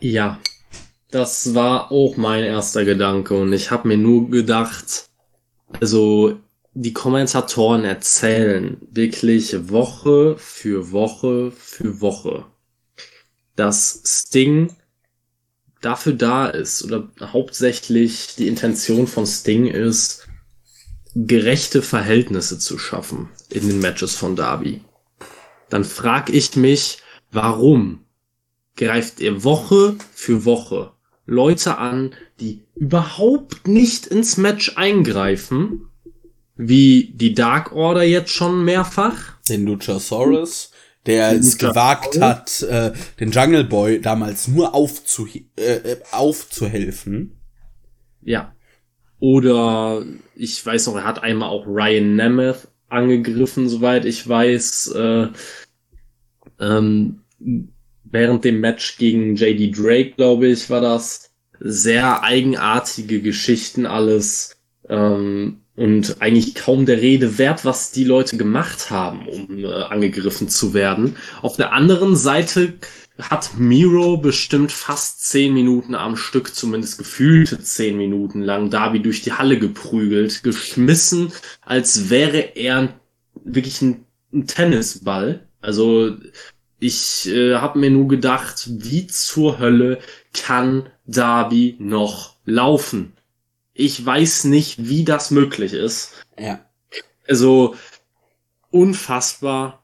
[0.00, 0.40] Ja,
[1.10, 5.10] das war auch mein erster Gedanke und ich habe mir nur gedacht,
[5.80, 6.38] also
[6.72, 12.46] die Kommentatoren erzählen wirklich Woche für Woche für Woche,
[13.56, 14.74] dass Sting
[15.80, 20.28] dafür da ist oder hauptsächlich die Intention von Sting ist,
[21.14, 24.82] gerechte Verhältnisse zu schaffen in den Matches von Darby,
[25.68, 26.98] dann frag ich mich,
[27.30, 28.04] warum
[28.76, 30.92] greift er Woche für Woche
[31.26, 35.88] Leute an, die überhaupt nicht ins Match eingreifen,
[36.56, 39.34] wie die Dark Order jetzt schon mehrfach.
[39.48, 40.70] Den Luchasaurus
[41.06, 45.26] der es gewagt hat, äh, den Jungle Boy damals nur aufzu
[45.56, 47.36] äh, äh, aufzuhelfen.
[48.22, 48.54] Ja.
[49.20, 55.28] Oder ich weiß noch, er hat einmal auch Ryan Nemeth angegriffen, soweit ich weiß, äh,
[56.58, 57.20] ähm,
[58.04, 61.30] während dem Match gegen JD Drake, glaube ich, war das.
[61.62, 64.56] Sehr eigenartige Geschichten alles.
[64.88, 70.48] Ähm, und eigentlich kaum der Rede wert, was die Leute gemacht haben, um äh, angegriffen
[70.48, 71.16] zu werden.
[71.42, 72.74] Auf der anderen Seite
[73.22, 79.22] hat Miro bestimmt fast zehn Minuten am Stück, zumindest gefühlte zehn Minuten lang, Darby durch
[79.22, 81.32] die Halle geprügelt, geschmissen,
[81.62, 82.94] als wäre er
[83.44, 85.46] wirklich ein, ein Tennisball.
[85.60, 86.16] Also
[86.78, 89.98] ich äh, habe mir nur gedacht, wie zur Hölle
[90.32, 93.12] kann Darby noch laufen?
[93.74, 96.12] Ich weiß nicht, wie das möglich ist.
[96.38, 96.64] Ja.
[97.28, 97.76] Also
[98.70, 99.79] unfassbar.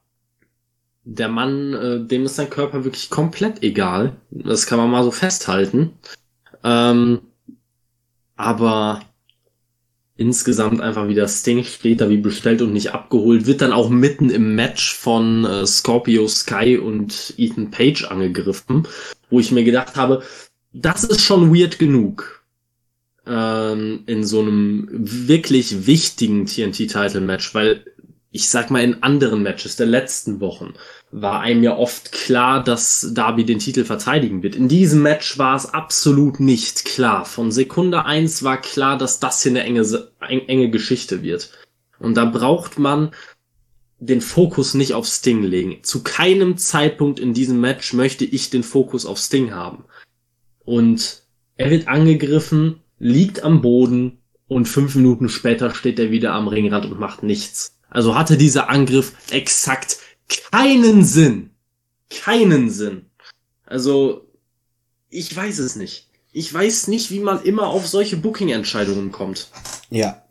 [1.09, 4.17] Der Mann, äh, dem ist sein Körper wirklich komplett egal.
[4.31, 5.93] Das kann man mal so festhalten.
[6.65, 7.21] Ähm,
[8.35, 9.03] aber
[10.17, 14.31] insgesamt einfach wieder Sting steht da wie bestellt und nicht abgeholt, wird dann auch mitten
[14.31, 18.89] im Match von äh, Scorpio Sky und Ethan Page angegriffen,
[19.31, 20.23] wo ich mir gedacht habe,
[20.73, 22.45] das ist schon weird genug
[23.27, 27.85] ähm, in so einem wirklich wichtigen TNT-Title-Match, weil
[28.31, 30.75] ich sag mal in anderen Matches der letzten Wochen
[31.11, 34.57] war einem ja oft klar, dass Darby den Titel verteidigen wird.
[34.57, 37.25] In diesem Match war es absolut nicht klar.
[37.25, 41.53] Von Sekunde eins war klar, dass das hier eine enge, enge Geschichte wird.
[41.99, 43.13] Und da braucht man
[43.99, 45.79] den Fokus nicht auf Sting legen.
[45.83, 49.85] Zu keinem Zeitpunkt in diesem Match möchte ich den Fokus auf Sting haben.
[50.65, 51.23] Und
[51.57, 54.19] er wird angegriffen, liegt am Boden
[54.49, 57.79] und fünf Minuten später steht er wieder am Ringrand und macht nichts.
[57.89, 61.51] Also hatte dieser Angriff exakt keinen Sinn.
[62.11, 63.07] Keinen Sinn.
[63.65, 64.27] Also,
[65.11, 66.09] ich weiß es nicht.
[66.33, 69.49] Ich weiß nicht, wie man immer auf solche Booking-Entscheidungen kommt.
[69.91, 70.23] Ja.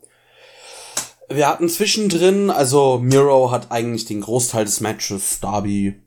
[1.28, 6.00] Wir hatten zwischendrin, also Miro hat eigentlich den Großteil des Matches Darby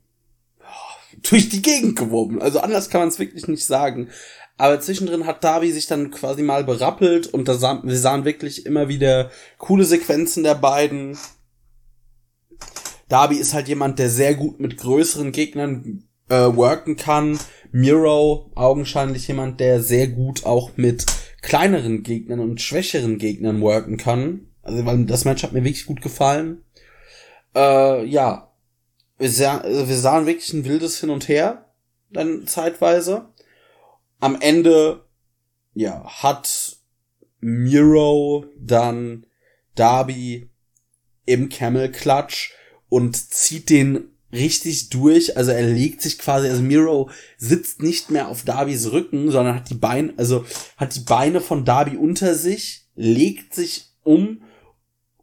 [1.28, 2.40] durch die Gegend geworben.
[2.40, 4.08] Also anders kann man es wirklich nicht sagen.
[4.56, 8.66] Aber zwischendrin hat Darby sich dann quasi mal berappelt und da sah, wir sahen wirklich
[8.66, 11.18] immer wieder coole Sequenzen der beiden.
[13.10, 17.38] Darby ist halt jemand, der sehr gut mit größeren Gegnern äh, worken kann.
[17.72, 21.04] Miro augenscheinlich jemand, der sehr gut auch mit
[21.42, 24.46] kleineren Gegnern und schwächeren Gegnern worken kann.
[24.62, 26.62] Also, weil das Match hat mir wirklich gut gefallen.
[27.54, 28.52] Äh, ja.
[29.18, 31.66] Wir, sah, wir sahen wirklich ein wildes Hin und Her,
[32.10, 33.28] dann zeitweise.
[34.20, 35.04] Am Ende,
[35.74, 36.76] ja, hat
[37.40, 39.26] Miro dann
[39.74, 40.48] Darby
[41.26, 42.54] im Camel Clutch
[42.90, 45.36] und zieht den richtig durch.
[45.36, 49.70] Also er legt sich quasi, also Miro sitzt nicht mehr auf Darbys Rücken, sondern hat
[49.70, 50.44] die Beine, also
[50.76, 54.42] hat die Beine von Darby unter sich, legt sich um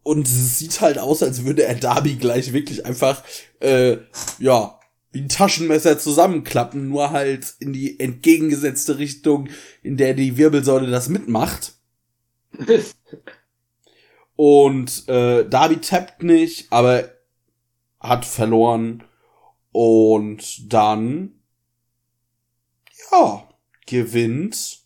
[0.04, 3.24] und es sieht halt aus, als würde er Darby gleich wirklich einfach,
[3.60, 3.98] äh,
[4.40, 4.80] ja,
[5.12, 9.50] wie ein Taschenmesser zusammenklappen, nur halt in die entgegengesetzte Richtung,
[9.84, 11.74] in der die Wirbelsäule das mitmacht.
[14.36, 17.17] und äh, Darby tappt nicht, aber
[18.00, 19.04] hat verloren
[19.72, 21.40] und dann
[23.12, 23.48] ja
[23.86, 24.80] gewinnt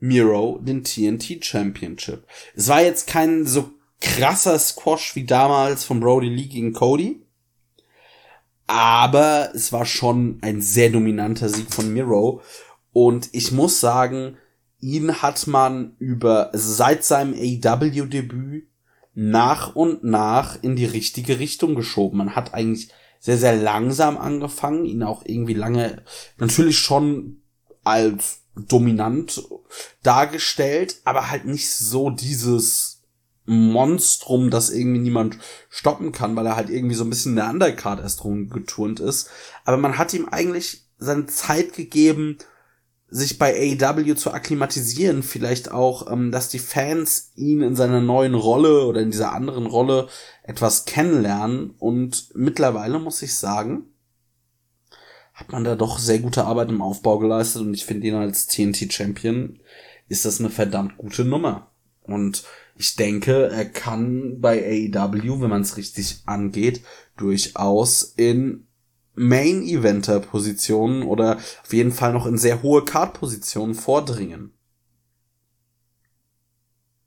[0.00, 2.26] Miro den TNT Championship.
[2.54, 3.70] Es war jetzt kein so
[4.00, 7.20] krasser Squash wie damals von Brody Lee gegen Cody,
[8.66, 12.42] aber es war schon ein sehr dominanter Sieg von Miro
[12.92, 14.36] und ich muss sagen,
[14.80, 18.68] ihn hat man über also seit seinem AEW Debüt
[19.20, 22.18] nach und nach in die richtige Richtung geschoben.
[22.18, 26.04] Man hat eigentlich sehr, sehr langsam angefangen, ihn auch irgendwie lange
[26.36, 27.42] natürlich schon
[27.82, 29.42] als dominant
[30.04, 33.02] dargestellt, aber halt nicht so dieses
[33.44, 35.38] Monstrum, das irgendwie niemand
[35.68, 39.30] stoppen kann, weil er halt irgendwie so ein bisschen in der Undercard erst rumgeturnt ist.
[39.64, 42.38] Aber man hat ihm eigentlich seine Zeit gegeben,
[43.10, 48.34] sich bei AEW zu akklimatisieren, vielleicht auch, ähm, dass die Fans ihn in seiner neuen
[48.34, 50.08] Rolle oder in dieser anderen Rolle
[50.42, 51.70] etwas kennenlernen.
[51.78, 53.86] Und mittlerweile muss ich sagen,
[55.32, 58.46] hat man da doch sehr gute Arbeit im Aufbau geleistet und ich finde ihn als
[58.46, 59.60] TNT Champion
[60.08, 61.70] ist das eine verdammt gute Nummer.
[62.02, 62.44] Und
[62.76, 66.82] ich denke, er kann bei AEW, wenn man es richtig angeht,
[67.16, 68.67] durchaus in
[69.18, 74.52] Main-Eventer-Positionen oder auf jeden Fall noch in sehr hohe Card-Positionen vordringen.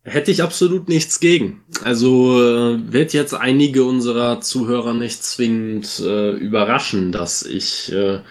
[0.03, 1.61] Hätte ich absolut nichts gegen.
[1.83, 8.21] Also äh, wird jetzt einige unserer Zuhörer nicht zwingend äh, überraschen, dass ich, äh,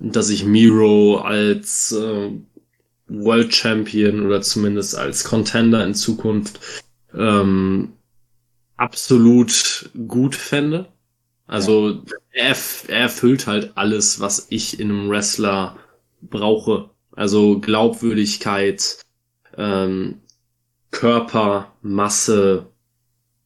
[0.00, 2.30] dass ich Miro als äh,
[3.06, 6.58] World Champion oder zumindest als Contender in Zukunft
[7.14, 7.92] ähm,
[8.76, 10.91] absolut gut fände.
[11.52, 12.56] Also er,
[12.88, 15.76] er erfüllt halt alles, was ich in einem Wrestler
[16.22, 16.88] brauche.
[17.14, 19.02] Also Glaubwürdigkeit,
[19.58, 20.22] ähm,
[20.90, 22.72] Körper, Masse,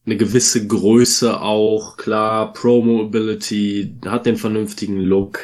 [0.05, 5.39] eine gewisse Größe auch, klar, Promo-Ability, hat den vernünftigen Look.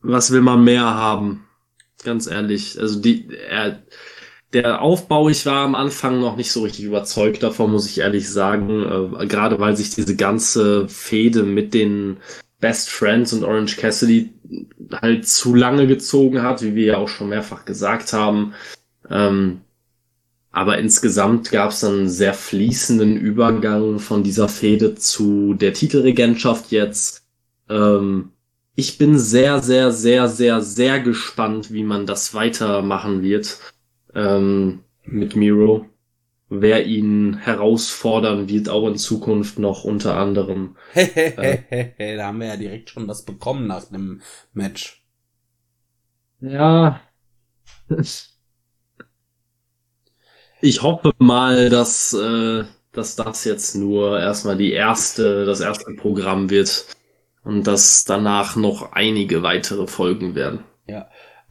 [0.00, 1.44] Was will man mehr haben?
[2.04, 2.78] Ganz ehrlich.
[2.80, 3.82] Also die, er,
[4.54, 8.30] der Aufbau, ich war am Anfang noch nicht so richtig überzeugt davon, muss ich ehrlich
[8.30, 9.16] sagen.
[9.20, 12.18] Äh, gerade weil sich diese ganze Fehde mit den
[12.60, 14.32] Best Friends und Orange Cassidy
[14.92, 18.54] halt zu lange gezogen hat, wie wir ja auch schon mehrfach gesagt haben.
[19.10, 19.60] Ähm,
[20.50, 27.26] aber insgesamt gab es einen sehr fließenden Übergang von dieser Fehde zu der Titelregentschaft jetzt.
[27.68, 28.30] Ähm,
[28.76, 33.58] ich bin sehr, sehr, sehr, sehr, sehr gespannt, wie man das weitermachen wird
[34.14, 35.86] ähm, mit Miro.
[36.48, 40.76] Wer ihn herausfordern wird, auch in Zukunft noch unter anderem.
[40.94, 44.20] äh, da haben wir ja direkt schon was bekommen nach dem
[44.52, 45.04] Match.
[46.40, 47.00] Ja.
[50.60, 56.50] Ich hoffe mal, dass, äh, dass das jetzt nur erstmal die erste, das erste Programm
[56.50, 56.86] wird
[57.42, 60.64] und dass danach noch einige weitere Folgen werden.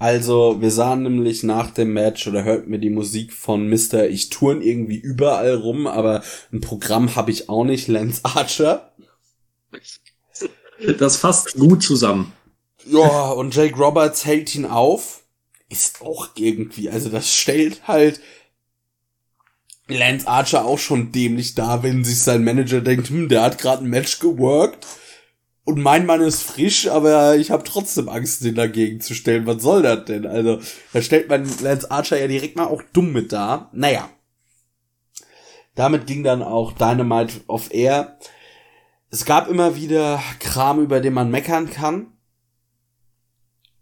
[0.03, 4.09] Also, wir sahen nämlich nach dem Match oder hörten mir die Musik von Mr.
[4.09, 8.91] Ich turn irgendwie überall rum, aber ein Programm habe ich auch nicht, Lance Archer.
[10.99, 12.33] Das fasst gut zusammen.
[12.85, 15.23] Ja, und Jake Roberts hält ihn auf.
[15.69, 18.19] Ist auch irgendwie, also das stellt halt
[19.87, 23.85] Lance Archer auch schon dämlich da, wenn sich sein Manager denkt, hm, der hat gerade
[23.85, 24.85] ein Match geworkt
[25.65, 29.45] und mein Mann ist frisch, aber ich habe trotzdem Angst, den dagegen zu stellen.
[29.45, 30.25] Was soll das denn?
[30.25, 30.59] Also,
[30.91, 33.69] da stellt man Lance Archer ja direkt mal auch dumm mit da.
[33.71, 34.09] Naja.
[35.75, 38.19] Damit ging dann auch Dynamite off Air.
[39.09, 42.07] Es gab immer wieder Kram, über den man meckern kann.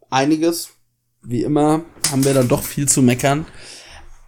[0.09, 0.69] Einiges.
[1.23, 3.45] Wie immer haben wir dann doch viel zu meckern.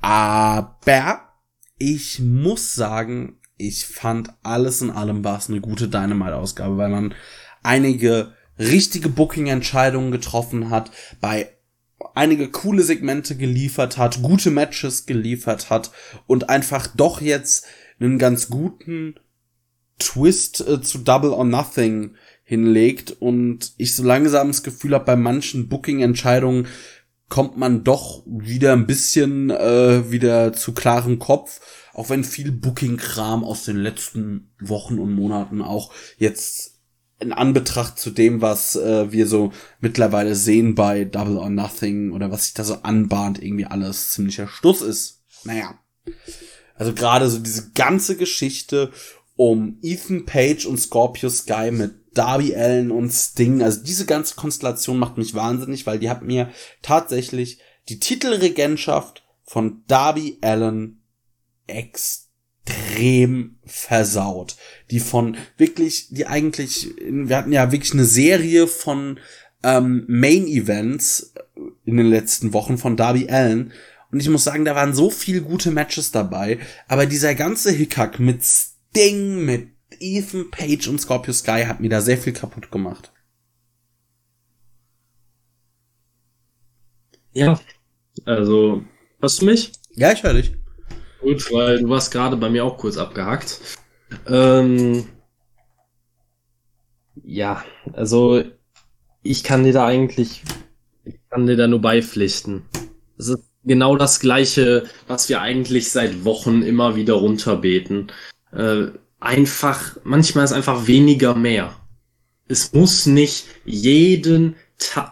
[0.02, 1.30] Aber
[1.78, 7.14] ich muss sagen, ich fand alles in allem war es eine gute Dynamite-Ausgabe, weil man
[7.64, 10.92] einige richtige Booking-Entscheidungen getroffen hat.
[11.20, 11.50] Bei
[12.16, 15.92] einige coole Segmente geliefert hat, gute Matches geliefert hat
[16.28, 17.66] und einfach doch jetzt
[18.00, 19.16] einen ganz guten
[20.00, 25.16] Twist äh, zu Double or Nothing hinlegt und ich so langsam das Gefühl habe, bei
[25.16, 26.68] manchen Booking-Entscheidungen
[27.30, 31.62] kommt man doch wieder ein bisschen äh, wieder zu klarem Kopf,
[31.94, 36.73] auch wenn viel Booking-Kram aus den letzten Wochen und Monaten auch jetzt
[37.20, 42.32] in Anbetracht zu dem, was äh, wir so mittlerweile sehen bei Double or Nothing oder
[42.32, 45.22] was sich da so anbahnt, irgendwie alles ziemlicher Stuss ist.
[45.44, 45.80] Naja.
[46.76, 48.92] Also gerade so diese ganze Geschichte
[49.36, 53.64] um Ethan Page und Scorpio Sky mit Darby Allen und Sting.
[53.64, 56.50] Also diese ganze Konstellation macht mich wahnsinnig, weil die hat mir
[56.82, 57.60] tatsächlich
[57.90, 61.02] die Titelregentschaft von Darby Allen
[61.68, 64.56] extrem versaut.
[64.92, 69.20] Die von wirklich, die eigentlich, wir hatten ja wirklich eine Serie von
[69.64, 71.34] ähm, Main Events
[71.86, 73.74] in den letzten Wochen von Darby Allen.
[74.12, 76.60] Und ich muss sagen, da waren so viele gute Matches dabei.
[76.88, 79.70] Aber dieser ganze Hickhack mit Sting, mit
[80.00, 83.12] Ethan Page und Scorpio Sky hat mir da sehr viel kaputt gemacht.
[87.34, 87.60] Ja,
[88.26, 88.84] also,
[89.20, 89.72] hörst du mich?
[89.96, 90.54] Ja, ich höre dich.
[91.24, 93.60] Gut, weil du warst gerade bei mir auch kurz abgehackt.
[94.28, 95.06] Ähm,
[97.24, 97.64] ja,
[97.94, 98.44] also
[99.24, 100.44] ich kann dir da eigentlich,
[101.06, 102.64] ich kann dir da nur beipflichten.
[103.18, 108.12] Es ist genau das Gleiche, was wir eigentlich seit Wochen immer wieder runterbeten.
[108.52, 108.88] Äh,
[109.22, 111.74] einfach, manchmal ist einfach weniger mehr.
[112.50, 114.58] Es muss nicht jeden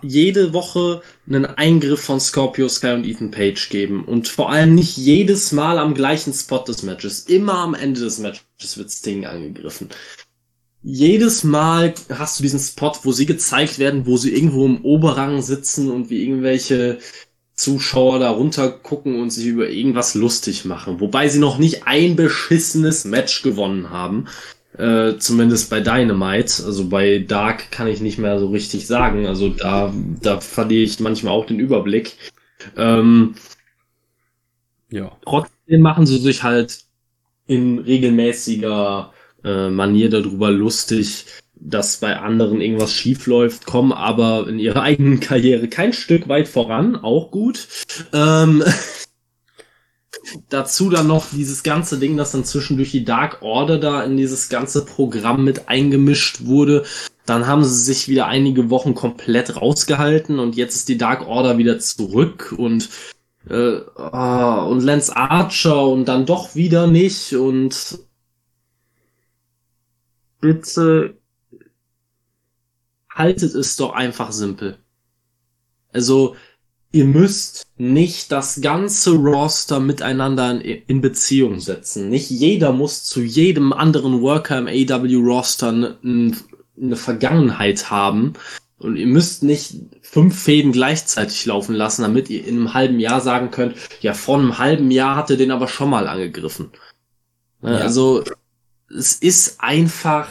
[0.02, 4.98] jede Woche einen Eingriff von Scorpio Sky und Ethan Page geben und vor allem nicht
[4.98, 7.22] jedes Mal am gleichen Spot des Matches.
[7.22, 9.90] Immer am Ende des Matches wird Sting angegriffen.
[10.84, 15.42] Jedes Mal hast du diesen Spot, wo sie gezeigt werden, wo sie irgendwo im Oberrang
[15.42, 16.98] sitzen und wie irgendwelche
[17.54, 21.00] Zuschauer da runter gucken und sich über irgendwas lustig machen.
[21.00, 24.28] Wobei sie noch nicht ein beschissenes Match gewonnen haben.
[24.78, 26.64] Äh, zumindest bei Dynamite.
[26.66, 29.28] Also bei Dark kann ich nicht mehr so richtig sagen.
[29.28, 32.16] Also da, da verliere ich manchmal auch den Überblick.
[32.78, 33.36] Ähm,
[34.90, 35.18] ja.
[35.26, 36.86] Trotzdem machen sie sich halt
[37.48, 41.26] in regelmäßiger äh, Manier darüber lustig,
[41.56, 46.48] dass bei anderen irgendwas schief läuft, kommen aber in ihrer eigenen Karriere kein Stück weit
[46.48, 47.68] voran, auch gut.
[48.14, 48.64] Ähm,
[50.50, 54.50] dazu dann noch dieses ganze Ding, das dann zwischendurch die Dark Order da in dieses
[54.50, 56.84] ganze Programm mit eingemischt wurde.
[57.26, 61.58] Dann haben sie sich wieder einige Wochen komplett rausgehalten und jetzt ist die Dark Order
[61.58, 62.90] wieder zurück und
[63.50, 68.00] äh, oh, und Lance Archer und dann doch wieder nicht und
[70.40, 71.18] bitte
[73.10, 74.78] haltet es doch einfach simpel.
[75.94, 76.36] Also,
[76.92, 82.10] ihr müsst nicht das ganze Roster miteinander in, Beziehung setzen.
[82.10, 88.34] Nicht jeder muss zu jedem anderen Worker im AW-Roster eine Vergangenheit haben.
[88.78, 93.22] Und ihr müsst nicht fünf Fäden gleichzeitig laufen lassen, damit ihr in einem halben Jahr
[93.22, 96.72] sagen könnt, ja, vor einem halben Jahr hatte den aber schon mal angegriffen.
[97.62, 97.78] Ja.
[97.78, 98.24] Also,
[98.90, 100.28] es ist einfach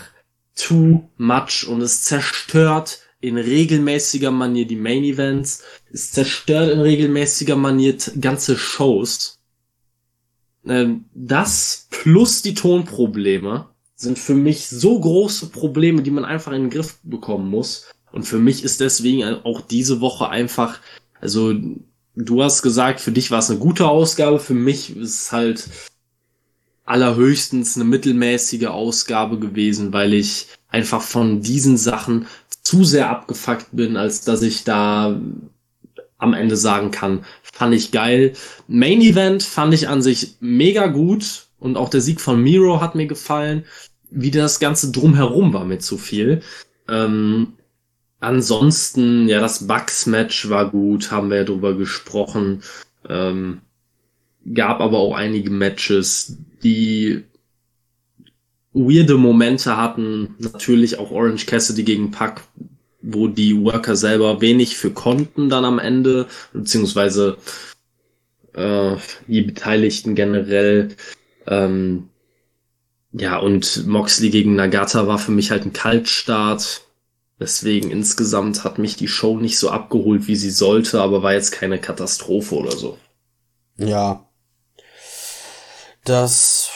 [0.57, 7.57] too much und es zerstört in regelmäßiger Manier die Main Events, es zerstört in regelmäßiger
[7.57, 9.39] Manier ganze Shows.
[10.67, 16.63] Ähm, das plus die Tonprobleme sind für mich so große Probleme, die man einfach in
[16.63, 17.87] den Griff bekommen muss.
[18.13, 20.81] Und für mich ist deswegen auch diese Woche einfach,
[21.21, 21.55] also
[22.17, 25.69] du hast gesagt, für dich war es eine gute Ausgabe, für mich ist es halt
[26.85, 32.27] allerhöchstens eine mittelmäßige Ausgabe gewesen, weil ich einfach von diesen Sachen
[32.71, 35.21] zu sehr abgefuckt bin, als dass ich da
[36.19, 38.35] am Ende sagen kann, fand ich geil.
[38.69, 42.95] Main Event fand ich an sich mega gut und auch der Sieg von Miro hat
[42.95, 43.65] mir gefallen.
[44.13, 46.43] Wie das Ganze drumherum war mir zu viel.
[46.89, 47.55] Ähm,
[48.21, 52.63] ansonsten, ja, das Bugs-Match war gut, haben wir ja drüber gesprochen.
[53.09, 53.63] Ähm,
[54.55, 57.25] gab aber auch einige Matches, die
[58.73, 60.35] weirde Momente hatten.
[60.39, 62.43] Natürlich auch Orange Cassidy gegen Pack,
[63.03, 67.37] wo die Worker selber wenig für konnten dann am Ende, beziehungsweise
[68.55, 70.97] äh, die Beteiligten generell.
[71.47, 72.09] Ähm,
[73.13, 76.83] ja, und Moxley gegen Nagata war für mich halt ein Kaltstart.
[77.41, 81.53] Deswegen insgesamt hat mich die Show nicht so abgeholt, wie sie sollte, aber war jetzt
[81.53, 82.99] keine Katastrophe oder so.
[83.79, 84.29] Ja,
[86.05, 86.71] das,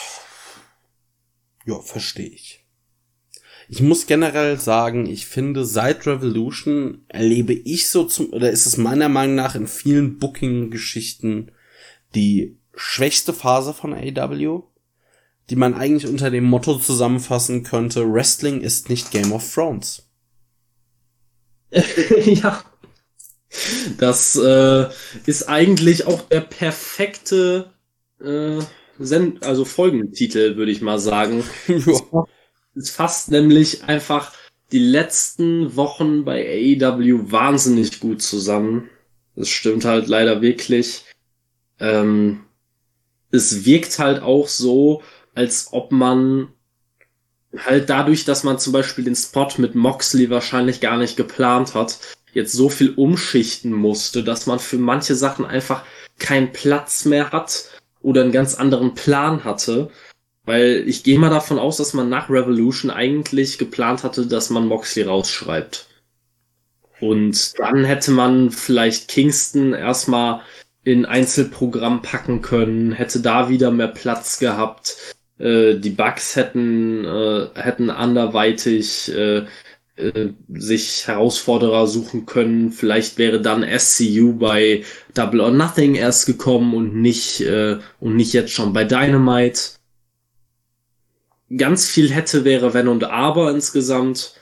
[1.65, 2.65] ja, verstehe ich.
[3.67, 8.77] Ich muss generell sagen, ich finde, seit Revolution erlebe ich so zum, oder ist es
[8.77, 11.51] meiner Meinung nach in vielen Booking-Geschichten
[12.13, 14.61] die schwächste Phase von AW,
[15.49, 20.07] die man eigentlich unter dem Motto zusammenfassen könnte, Wrestling ist nicht Game of Thrones.
[22.25, 22.63] ja.
[23.97, 24.87] Das äh,
[25.25, 27.73] ist eigentlich auch der perfekte
[28.19, 28.59] äh,
[28.99, 31.43] Send also Folgentitel, würde ich mal sagen.
[31.67, 32.25] ja.
[32.75, 34.33] Es fasst nämlich einfach
[34.71, 38.89] die letzten Wochen bei AEW wahnsinnig gut zusammen.
[39.35, 41.05] Das stimmt halt leider wirklich.
[41.79, 42.45] Ähm,
[43.31, 45.01] es wirkt halt auch so,
[45.33, 46.49] als ob man
[47.57, 51.99] halt dadurch, dass man zum Beispiel den Spot mit Moxley wahrscheinlich gar nicht geplant hat,
[52.33, 55.83] jetzt so viel umschichten musste, dass man für manche Sachen einfach
[56.19, 57.69] keinen Platz mehr hat
[58.05, 59.89] oder einen ganz anderen Plan hatte.
[60.43, 64.67] Weil ich gehe mal davon aus, dass man nach Revolution eigentlich geplant hatte, dass man
[64.67, 65.87] Moxley rausschreibt.
[67.01, 70.41] Und dann hätte man vielleicht Kingston erstmal
[70.83, 75.15] in Einzelprogramm packen können, hätte da wieder mehr Platz gehabt.
[75.39, 79.45] Äh, die Bugs hätten, äh, hätten anderweitig äh,
[79.97, 82.71] äh, sich Herausforderer suchen können.
[82.71, 88.33] Vielleicht wäre dann SCU bei Double or Nothing erst gekommen und nicht äh, und nicht
[88.33, 89.61] jetzt schon bei Dynamite.
[91.55, 94.35] Ganz viel hätte wäre wenn und aber insgesamt.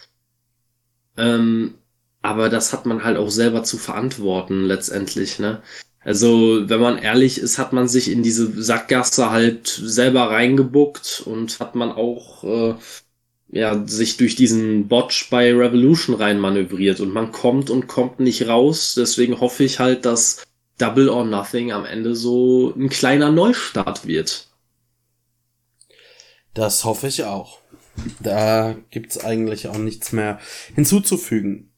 [1.17, 1.75] Ähm,
[2.21, 5.61] aber das hat man halt auch selber zu verantworten letztendlich, ne?
[6.05, 11.59] Also, wenn man ehrlich ist, hat man sich in diese Sackgasse halt selber reingebuckt und
[11.59, 12.75] hat man auch äh,
[13.53, 18.47] ja, sich durch diesen Botch bei Revolution rein manövriert und man kommt und kommt nicht
[18.47, 18.95] raus.
[18.97, 20.43] Deswegen hoffe ich halt, dass
[20.80, 24.47] Double or Nothing am Ende so ein kleiner Neustart wird.
[26.55, 27.59] Das hoffe ich auch.
[28.19, 30.39] Da gibt's eigentlich auch nichts mehr
[30.73, 31.71] hinzuzufügen.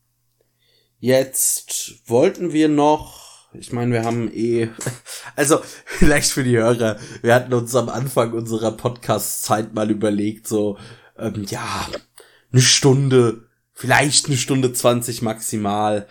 [1.00, 4.70] Jetzt wollten wir noch, ich meine, wir haben eh,
[5.36, 10.78] also vielleicht für die Hörer, wir hatten uns am Anfang unserer Podcast-Zeit mal überlegt, so,
[11.18, 11.88] ähm, ja,
[12.52, 16.08] eine Stunde, vielleicht eine Stunde zwanzig maximal,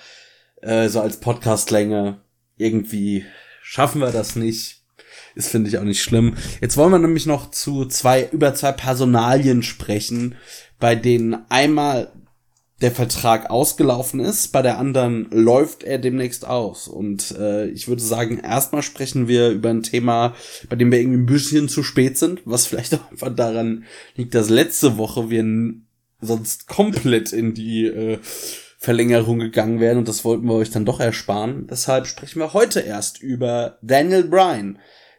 [0.62, 2.20] äh, so als Podcastlänge.
[2.56, 3.24] Irgendwie
[3.62, 4.82] schaffen wir das nicht.
[5.36, 6.36] Ist, finde ich, auch nicht schlimm.
[6.60, 10.36] Jetzt wollen wir nämlich noch zu zwei, über zwei Personalien sprechen,
[10.78, 12.12] bei denen einmal
[12.80, 16.88] der Vertrag ausgelaufen ist, bei der anderen läuft er demnächst aus.
[16.88, 20.34] Und äh, ich würde sagen, erstmal sprechen wir über ein Thema,
[20.68, 23.84] bei dem wir irgendwie ein bisschen zu spät sind, was vielleicht auch einfach daran
[24.16, 25.44] liegt, dass letzte Woche wir
[26.20, 28.18] sonst komplett in die äh,
[28.84, 31.66] Verlängerung gegangen wären und das wollten wir euch dann doch ersparen.
[31.68, 34.78] Deshalb sprechen wir heute erst über Daniel Bryan,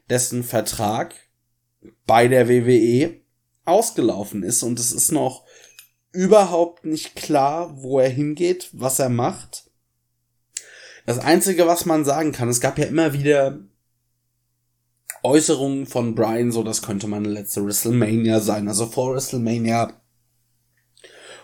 [0.09, 1.15] dessen Vertrag
[2.05, 3.21] bei der WWE
[3.63, 5.44] ausgelaufen ist und es ist noch
[6.15, 9.69] überhaupt nicht klar, wo er hingeht, was er macht.
[11.05, 13.59] Das Einzige, was man sagen kann, es gab ja immer wieder
[15.23, 20.01] Äußerungen von Brian, so das könnte meine letzte WrestleMania sein, also vor WrestleMania.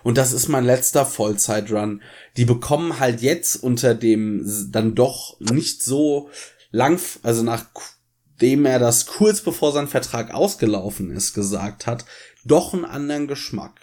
[0.04, 2.02] Und das ist mein letzter Vollzeitrun.
[2.38, 6.30] Die bekommen halt jetzt unter dem dann doch nicht so
[6.72, 12.06] lang, also nachdem er das kurz bevor sein Vertrag ausgelaufen ist, gesagt hat,
[12.44, 13.81] doch einen anderen Geschmack.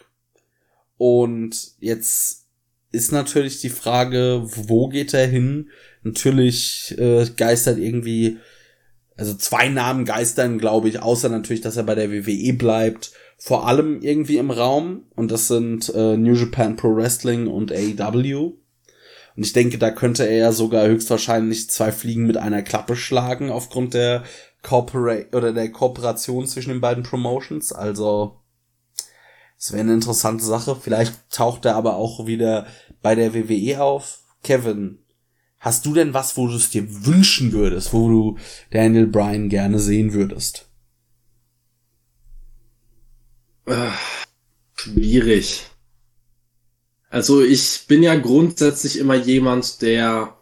[0.98, 2.46] Und jetzt
[2.90, 5.70] ist natürlich die Frage, wo geht er hin?
[6.02, 8.38] Natürlich äh, geistert irgendwie,
[9.16, 13.66] also zwei Namen geistern, glaube ich, außer natürlich, dass er bei der WWE bleibt, vor
[13.68, 15.04] allem irgendwie im Raum.
[15.14, 18.54] Und das sind äh, New Japan Pro Wrestling und AEW.
[19.36, 23.50] Und ich denke, da könnte er ja sogar höchstwahrscheinlich zwei Fliegen mit einer Klappe schlagen
[23.50, 24.24] aufgrund der
[24.62, 27.72] Corpora oder der Kooperation zwischen den beiden Promotions.
[27.72, 28.40] Also
[29.58, 30.76] das wäre eine interessante Sache.
[30.80, 32.66] Vielleicht taucht er aber auch wieder
[33.02, 34.20] bei der WWE auf.
[34.44, 34.98] Kevin,
[35.58, 38.38] hast du denn was, wo du es dir wünschen würdest, wo du
[38.70, 40.66] Daniel Bryan gerne sehen würdest?
[43.66, 43.90] Äh,
[44.76, 45.66] schwierig.
[47.10, 50.36] Also ich bin ja grundsätzlich immer jemand, der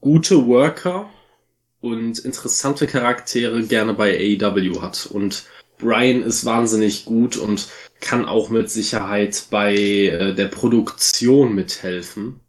[0.00, 1.10] gute Worker
[1.80, 5.06] und interessante Charaktere gerne bei AEW hat.
[5.06, 5.44] Und
[5.78, 7.68] Brian ist wahnsinnig gut und
[8.00, 12.40] kann auch mit Sicherheit bei äh, der Produktion mithelfen.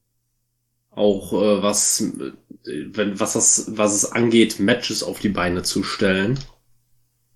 [0.92, 2.32] Auch äh, was, äh,
[2.64, 6.40] wenn, was, das, was es angeht, Matches auf die Beine zu stellen.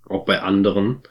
[0.07, 1.01] Auch bei anderen.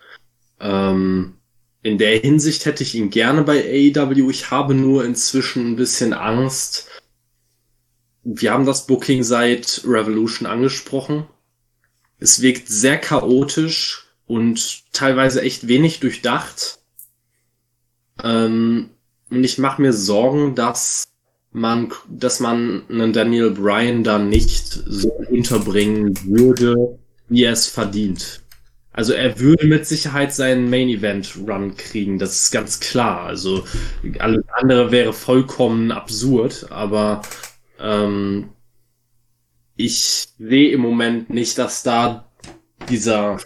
[0.61, 1.35] Ähm,
[1.83, 4.31] in der Hinsicht hätte ich ihn gerne bei AEW.
[4.31, 6.89] Ich habe nur inzwischen ein bisschen Angst.
[8.25, 11.27] Wir haben das Booking seit Revolution angesprochen.
[12.19, 16.79] Es wirkt sehr chaotisch, und teilweise echt wenig durchdacht.
[18.23, 18.91] Ähm,
[19.31, 21.05] und ich mache mir Sorgen, dass
[21.51, 26.99] man, dass man einen Daniel Bryan da nicht so unterbringen würde,
[27.29, 28.43] wie er es verdient.
[28.93, 33.23] Also er würde mit Sicherheit seinen Main Event Run kriegen, das ist ganz klar.
[33.23, 33.65] Also
[34.19, 37.23] alles andere wäre vollkommen absurd, aber
[37.79, 38.51] ähm,
[39.77, 42.29] ich sehe im Moment nicht, dass da
[42.89, 43.39] dieser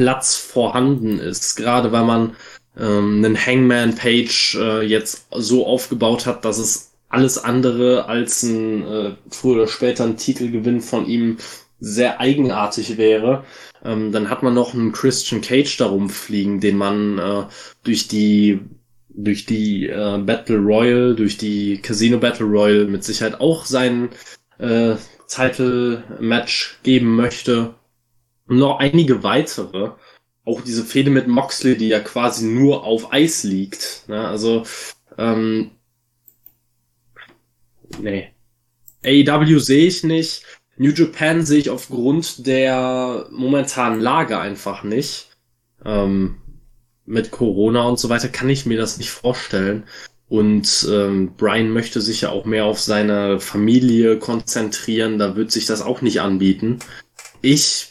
[0.00, 2.34] Platz vorhanden ist, gerade weil man
[2.78, 8.82] ähm, einen Hangman Page äh, jetzt so aufgebaut hat, dass es alles andere als ein
[8.86, 11.36] äh, früher oder später ein Titelgewinn von ihm
[11.80, 13.44] sehr eigenartig wäre.
[13.84, 17.42] Ähm, dann hat man noch einen Christian Cage darum fliegen, den man äh,
[17.84, 18.60] durch die
[19.10, 24.08] durch die äh, Battle Royal, durch die Casino Battle Royal mit Sicherheit auch sein
[24.56, 24.94] äh,
[25.28, 27.74] Title Match geben möchte.
[28.50, 29.92] Und noch einige weitere.
[30.44, 34.02] Auch diese Fehde mit Moxley, die ja quasi nur auf Eis liegt.
[34.08, 34.26] Ne?
[34.26, 34.64] Also,
[35.16, 35.70] ähm,
[38.00, 38.32] nee.
[39.04, 40.42] AEW sehe ich nicht.
[40.76, 45.28] New Japan sehe ich aufgrund der momentanen Lage einfach nicht.
[45.84, 46.38] Ähm,
[47.06, 49.84] mit Corona und so weiter kann ich mir das nicht vorstellen.
[50.28, 55.20] Und ähm, Brian möchte sich ja auch mehr auf seine Familie konzentrieren.
[55.20, 56.80] Da wird sich das auch nicht anbieten.
[57.42, 57.89] Ich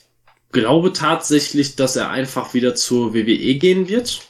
[0.51, 4.21] glaube tatsächlich, dass er einfach wieder zur WWE gehen wird.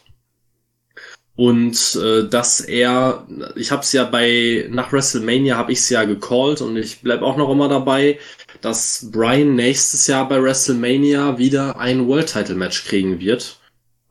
[1.35, 3.25] Und äh, dass er,
[3.55, 7.21] ich habe es ja bei nach WrestleMania habe ich es ja gecallt und ich bleib
[7.21, 8.19] auch noch immer dabei,
[8.59, 13.57] dass Brian nächstes Jahr bei WrestleMania wieder ein World Title Match kriegen wird.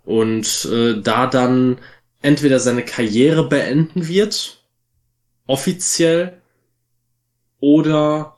[0.06, 1.76] Und äh, da dann
[2.22, 4.62] entweder seine Karriere beenden wird
[5.47, 6.40] offiziell
[7.60, 8.38] oder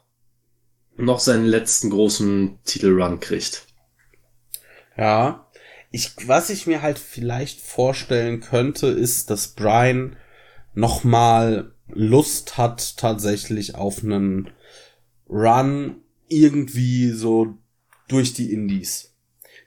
[1.00, 3.66] noch seinen letzten großen Titelrun kriegt.
[4.96, 5.46] Ja,
[5.90, 10.16] ich, was ich mir halt vielleicht vorstellen könnte, ist, dass Brian
[10.74, 14.50] nochmal Lust hat tatsächlich auf einen
[15.28, 17.58] Run irgendwie so
[18.08, 19.14] durch die Indies.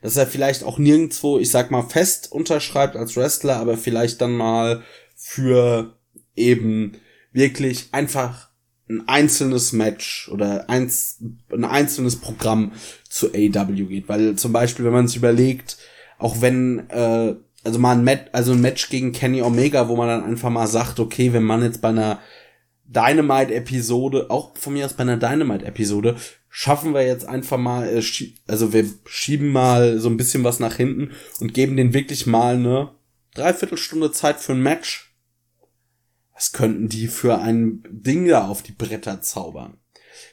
[0.01, 4.33] Dass er vielleicht auch nirgendwo, ich sag mal, fest unterschreibt als Wrestler, aber vielleicht dann
[4.33, 4.83] mal
[5.15, 5.97] für
[6.35, 6.97] eben
[7.31, 8.49] wirklich einfach
[8.95, 11.19] ein einzelnes Match oder eins,
[11.51, 12.71] ein einzelnes Programm
[13.09, 14.09] zu AW geht.
[14.09, 15.77] Weil zum Beispiel, wenn man sich überlegt,
[16.17, 20.07] auch wenn, äh, also mal ein Match, also ein Match gegen Kenny Omega, wo man
[20.07, 22.19] dann einfach mal sagt, okay, wenn man jetzt bei einer
[22.85, 26.15] Dynamite-Episode, auch von mir aus bei einer Dynamite-Episode,
[26.49, 28.03] schaffen wir jetzt einfach mal, äh,
[28.47, 32.55] also wir schieben mal so ein bisschen was nach hinten und geben den wirklich mal
[32.55, 32.91] eine
[33.33, 35.12] Dreiviertelstunde Zeit für ein Match.
[36.33, 39.77] Was könnten die für ein Ding da auf die Bretter zaubern?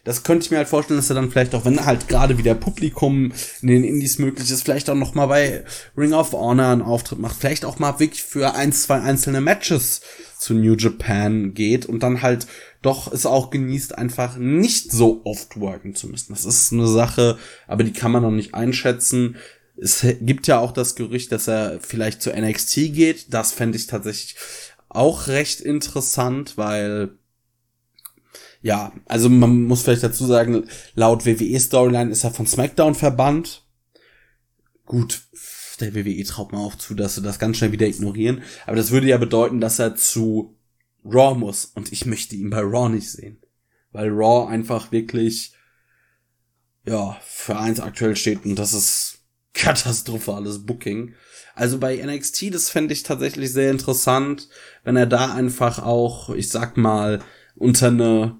[0.05, 2.55] das könnte ich mir halt vorstellen, dass er dann vielleicht auch, wenn halt gerade wieder
[2.55, 5.65] Publikum in den Indies möglich ist, vielleicht auch noch mal bei
[5.97, 10.01] Ring of Honor einen Auftritt macht, vielleicht auch mal wirklich für ein, zwei einzelne Matches
[10.39, 12.47] zu New Japan geht und dann halt
[12.81, 16.33] doch es auch genießt, einfach nicht so oft worken zu müssen.
[16.33, 19.37] Das ist eine Sache, aber die kann man noch nicht einschätzen.
[19.77, 23.33] Es gibt ja auch das Gerücht, dass er vielleicht zu NXT geht.
[23.35, 24.37] Das fände ich tatsächlich
[24.91, 27.17] auch recht interessant, weil
[28.62, 33.65] ja, also man muss vielleicht dazu sagen, laut WWE-Storyline ist er von SmackDown verbannt.
[34.85, 35.23] Gut,
[35.81, 38.43] der WWE traut man auch zu, dass sie das ganz schnell wieder ignorieren.
[38.67, 40.59] Aber das würde ja bedeuten, dass er zu
[41.05, 41.65] Raw muss.
[41.65, 43.39] Und ich möchte ihn bei Raw nicht sehen.
[43.93, 45.55] Weil Raw einfach wirklich,
[46.85, 49.21] ja, für eins aktuell steht und das ist
[49.55, 51.15] katastrophales Booking.
[51.61, 54.49] Also bei NXT, das fände ich tatsächlich sehr interessant,
[54.82, 57.20] wenn er da einfach auch, ich sag mal,
[57.55, 58.39] unter eine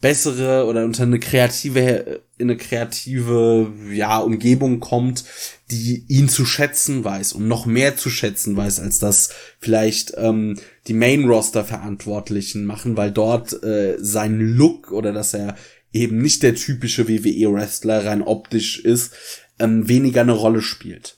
[0.00, 5.22] bessere oder unter eine kreative in eine kreative ja Umgebung kommt,
[5.70, 9.30] die ihn zu schätzen weiß und noch mehr zu schätzen weiß, als das
[9.60, 10.58] vielleicht ähm,
[10.88, 15.54] die Main Roster Verantwortlichen machen, weil dort äh, sein Look oder dass er
[15.92, 19.14] eben nicht der typische WWE Wrestler rein optisch ist,
[19.60, 21.17] ähm, weniger eine Rolle spielt.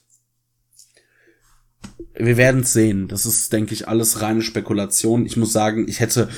[2.25, 3.07] Wir werden es sehen.
[3.07, 5.25] Das ist, denke ich, alles reine Spekulation.
[5.25, 6.29] Ich muss sagen, ich hätte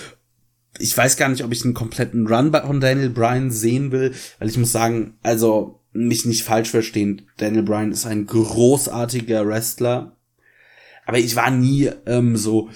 [0.80, 4.50] ich weiß gar nicht, ob ich einen kompletten Run von Daniel Bryan sehen will, weil
[4.50, 10.18] ich muss sagen, also mich nicht falsch verstehen, Daniel Bryan ist ein großartiger Wrestler,
[11.06, 12.70] aber ich war nie ähm, so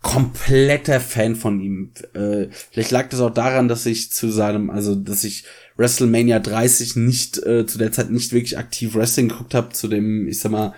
[0.00, 1.90] kompletter Fan von ihm.
[2.14, 5.44] Äh, vielleicht lag das auch daran, dass ich zu seinem, also dass ich
[5.76, 10.28] WrestleMania 30 nicht äh, zu der Zeit nicht wirklich aktiv Wrestling geguckt habe, zu dem,
[10.28, 10.74] ich sag mal,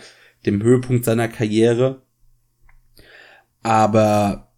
[0.50, 2.02] dem Höhepunkt seiner Karriere.
[3.62, 4.52] Aber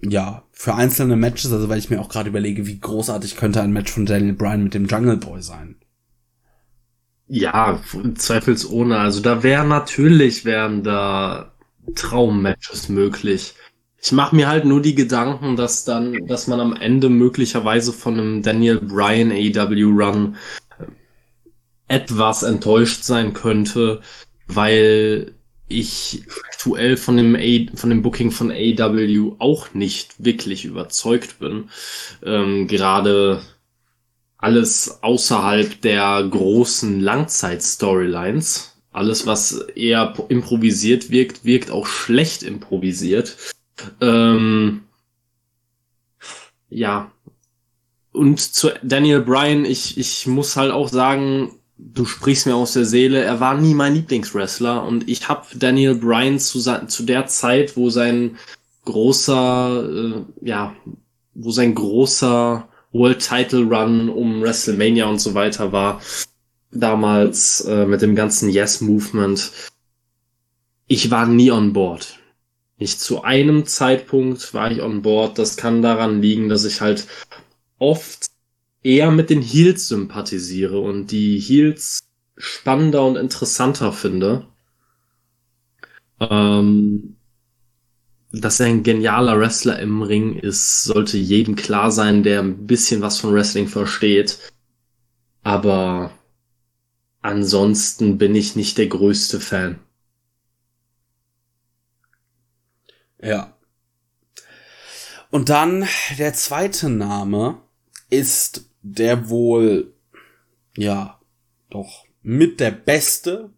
[0.00, 3.72] ja, für einzelne Matches, also weil ich mir auch gerade überlege, wie großartig könnte ein
[3.72, 5.76] Match von Daniel Bryan mit dem Jungle Boy sein.
[7.28, 7.80] Ja,
[8.16, 8.98] zweifelsohne.
[8.98, 11.52] Also da wäre natürlich, wären da
[11.94, 13.54] Traummatches möglich.
[14.00, 18.18] Ich mache mir halt nur die Gedanken, dass dann, dass man am Ende möglicherweise von
[18.18, 20.36] einem Daniel Bryan AEW Run
[20.78, 20.86] äh,
[21.86, 24.00] etwas enttäuscht sein könnte,
[24.54, 25.34] weil
[25.68, 31.70] ich aktuell von dem, A von dem Booking von AW auch nicht wirklich überzeugt bin.
[32.24, 33.42] Ähm, gerade
[34.36, 38.76] alles außerhalb der großen Langzeit-Storylines.
[38.90, 43.36] Alles, was eher improvisiert wirkt, wirkt auch schlecht improvisiert.
[44.00, 44.82] Ähm,
[46.68, 47.10] ja.
[48.12, 51.52] Und zu Daniel Bryan, ich, ich muss halt auch sagen,
[51.90, 55.94] du sprichst mir aus der Seele, er war nie mein Lieblingswrestler und ich habe Daniel
[55.94, 58.38] Bryan zu, zu der Zeit, wo sein
[58.84, 60.74] großer, äh, ja,
[61.34, 66.00] wo sein großer World Title Run um WrestleMania und so weiter war,
[66.70, 69.50] damals äh, mit dem ganzen Yes Movement,
[70.86, 72.18] ich war nie on board.
[72.78, 75.38] Nicht zu einem Zeitpunkt war ich on board.
[75.38, 77.06] Das kann daran liegen, dass ich halt
[77.78, 78.31] oft
[78.82, 82.00] eher mit den Heels sympathisiere und die Heels
[82.36, 84.48] spannender und interessanter finde.
[86.20, 87.16] Ähm,
[88.32, 93.02] dass er ein genialer Wrestler im Ring ist, sollte jedem klar sein, der ein bisschen
[93.02, 94.38] was von Wrestling versteht.
[95.42, 96.12] Aber
[97.20, 99.78] ansonsten bin ich nicht der größte Fan.
[103.20, 103.56] Ja.
[105.30, 105.86] Und dann
[106.18, 107.60] der zweite Name
[108.10, 109.94] ist der wohl,
[110.76, 111.20] ja,
[111.70, 113.50] doch mit der beste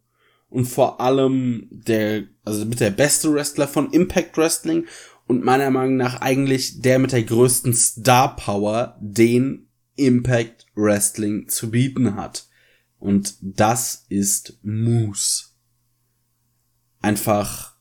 [0.48, 4.86] und vor allem der, also mit der beste Wrestler von Impact Wrestling
[5.26, 11.70] und meiner Meinung nach eigentlich der mit der größten Star Power, den Impact Wrestling zu
[11.70, 12.48] bieten hat.
[12.98, 15.44] Und das ist Moose.
[17.00, 17.74] Einfach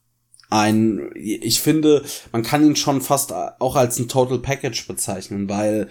[0.50, 5.90] ein, ich finde, man kann ihn schon fast auch als ein Total Package bezeichnen, weil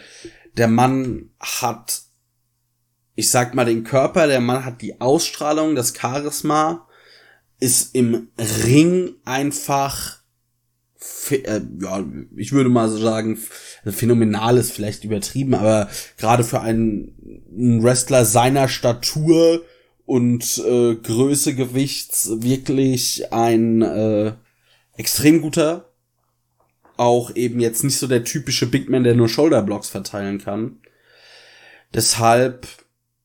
[0.56, 2.02] der Mann hat,
[3.14, 6.86] ich sag mal, den Körper, der Mann hat die Ausstrahlung, das Charisma,
[7.58, 8.28] ist im
[8.64, 10.18] Ring einfach,
[11.30, 12.04] äh, ja,
[12.36, 13.38] ich würde mal so sagen,
[13.86, 15.88] phänomenal ist vielleicht übertrieben, aber
[16.18, 19.62] gerade für einen, einen Wrestler seiner Statur
[20.04, 24.32] und äh, Größe, Gewichts wirklich ein äh,
[24.96, 25.91] extrem guter
[26.96, 30.78] auch eben jetzt nicht so der typische Big Man, der nur Shoulderblocks verteilen kann.
[31.94, 32.66] Deshalb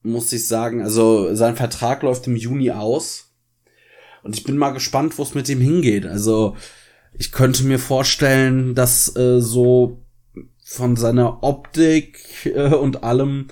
[0.03, 3.34] muss ich sagen, also sein Vertrag läuft im Juni aus.
[4.23, 6.06] Und ich bin mal gespannt, wo es mit ihm hingeht.
[6.06, 6.56] Also
[7.14, 10.03] ich könnte mir vorstellen, dass äh, so
[10.64, 13.48] von seiner Optik äh, und allem,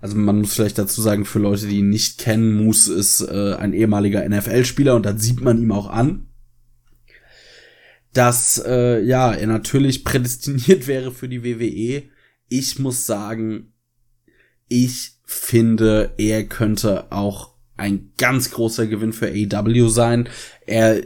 [0.00, 3.54] also man muss vielleicht dazu sagen, für Leute, die ihn nicht kennen, Moose ist äh,
[3.54, 6.27] ein ehemaliger NFL-Spieler und das sieht man ihm auch an
[8.18, 12.02] dass äh, ja er natürlich prädestiniert wäre für die WWE.
[12.48, 13.72] Ich muss sagen,
[14.66, 20.28] ich finde, er könnte auch ein ganz großer Gewinn für AEW sein.
[20.66, 21.00] Er,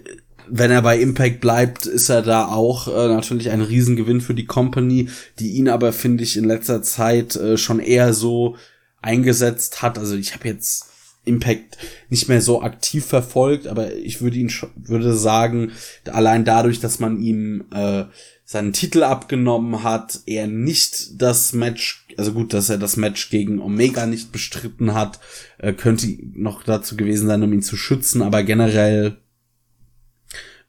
[0.49, 4.47] wenn er bei Impact bleibt, ist er da auch äh, natürlich ein Riesengewinn für die
[4.47, 8.57] Company, die ihn aber, finde ich, in letzter Zeit äh, schon eher so
[9.03, 9.99] eingesetzt hat.
[9.99, 10.92] Also ich habe jetzt
[11.25, 11.79] Impact
[12.09, 15.73] nicht mehr so aktiv verfolgt, aber ich würde ihn würde sagen,
[16.11, 18.05] allein dadurch, dass man ihm äh,
[18.45, 23.61] seinen Titel abgenommen hat, er nicht das Match, also gut, dass er das Match gegen
[23.61, 25.21] Omega nicht bestritten hat,
[25.59, 29.19] äh, könnte noch dazu gewesen sein, um ihn zu schützen, aber generell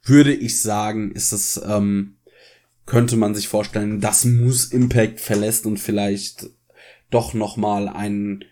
[0.04, 2.18] würde ich sagen, ist es ähm,
[2.86, 6.50] könnte man sich vorstellen, dass Moose Impact verlässt und vielleicht
[7.10, 8.44] doch noch mal einen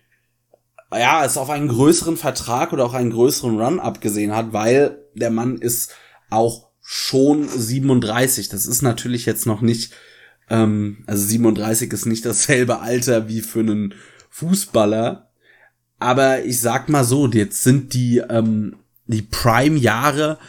[0.93, 5.31] ja, es auf einen größeren Vertrag oder auch einen größeren Run abgesehen hat, weil der
[5.31, 5.93] Mann ist
[6.29, 8.49] auch schon 37.
[8.49, 9.93] Das ist natürlich jetzt noch nicht,
[10.49, 13.93] ähm, also 37 ist nicht dasselbe Alter wie für einen
[14.29, 15.29] Fußballer.
[15.99, 20.39] Aber ich sag mal so, jetzt sind die, ähm, die Prime-Jahre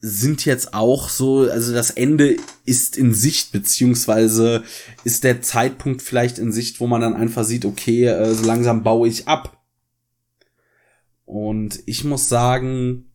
[0.00, 4.64] sind jetzt auch so, also das Ende ist in Sicht, beziehungsweise
[5.04, 8.82] ist der Zeitpunkt vielleicht in Sicht, wo man dann einfach sieht, okay, äh, so langsam
[8.82, 9.61] baue ich ab.
[11.32, 13.06] Und ich muss sagen,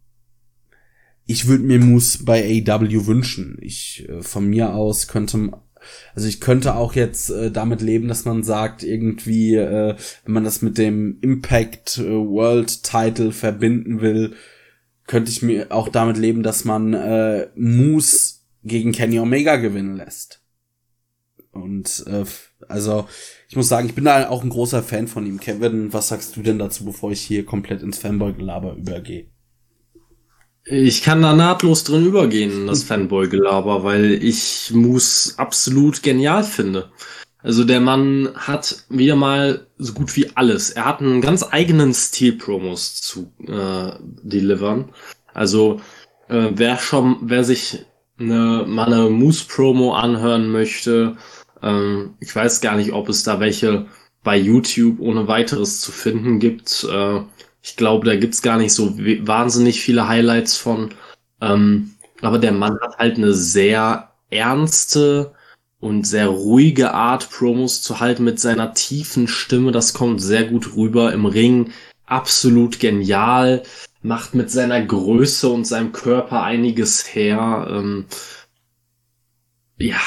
[1.27, 3.59] ich würde mir Moose bei AW wünschen.
[3.61, 5.51] Ich äh, von mir aus könnte
[6.15, 9.95] also ich könnte auch jetzt äh, damit leben, dass man sagt, irgendwie, äh,
[10.25, 14.33] wenn man das mit dem Impact äh, World Title verbinden will,
[15.05, 20.41] könnte ich mir auch damit leben, dass man äh, Moose gegen Kenny Omega gewinnen lässt.
[21.61, 22.25] Und äh,
[22.67, 23.07] also
[23.49, 25.39] ich muss sagen, ich bin da auch ein großer Fan von ihm.
[25.39, 29.27] Kevin, was sagst du denn dazu, bevor ich hier komplett ins Fanboy-Gelaber übergehe?
[30.69, 36.91] Ich kann da nahtlos drin übergehen, das Fanboy-Gelaber, weil ich Moose absolut genial finde.
[37.41, 40.71] Also der Mann hat wieder mal so gut wie alles.
[40.71, 44.89] Er hat einen ganz eigenen Stil, Promos zu äh, delivern.
[45.33, 45.79] Also
[46.27, 47.85] äh, wer schon, wer sich
[48.19, 51.15] eine, mal eine Moose-Promo anhören möchte,
[51.61, 53.85] ähm, ich weiß gar nicht, ob es da welche
[54.23, 56.85] bei YouTube ohne weiteres zu finden gibt.
[56.89, 57.21] Äh,
[57.61, 60.93] ich glaube, da gibt's gar nicht so wahnsinnig viele Highlights von.
[61.41, 65.33] Ähm, aber der Mann hat halt eine sehr ernste
[65.79, 69.71] und sehr ruhige Art, Promos zu halten mit seiner tiefen Stimme.
[69.71, 71.71] Das kommt sehr gut rüber im Ring.
[72.05, 73.63] Absolut genial.
[74.01, 77.67] Macht mit seiner Größe und seinem Körper einiges her.
[77.69, 78.05] Ähm,
[79.77, 79.99] ja,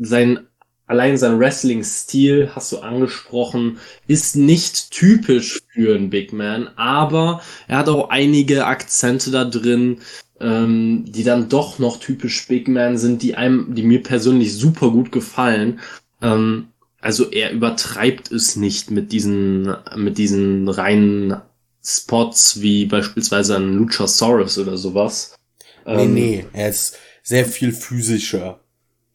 [0.00, 0.47] sein
[0.88, 7.76] Allein sein Wrestling-Stil, hast du angesprochen, ist nicht typisch für einen Big Man, aber er
[7.76, 9.98] hat auch einige Akzente da drin,
[10.40, 14.90] ähm, die dann doch noch typisch Big Man sind, die einem, die mir persönlich super
[14.90, 15.80] gut gefallen.
[16.22, 16.68] Ähm,
[17.02, 21.36] also er übertreibt es nicht mit diesen, mit diesen reinen
[21.84, 25.36] Spots wie beispielsweise ein Luchasaurus oder sowas.
[25.84, 28.60] Nee, ähm, nee, er ist sehr viel physischer.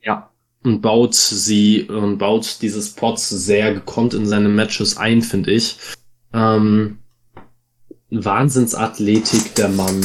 [0.04, 0.33] Ja,
[0.64, 5.78] und baut sie und baut diese Spots sehr gekonnt in seine Matches ein, finde ich.
[6.34, 7.00] Ähm,
[8.10, 10.02] Wahnsinnsathletik der Mann.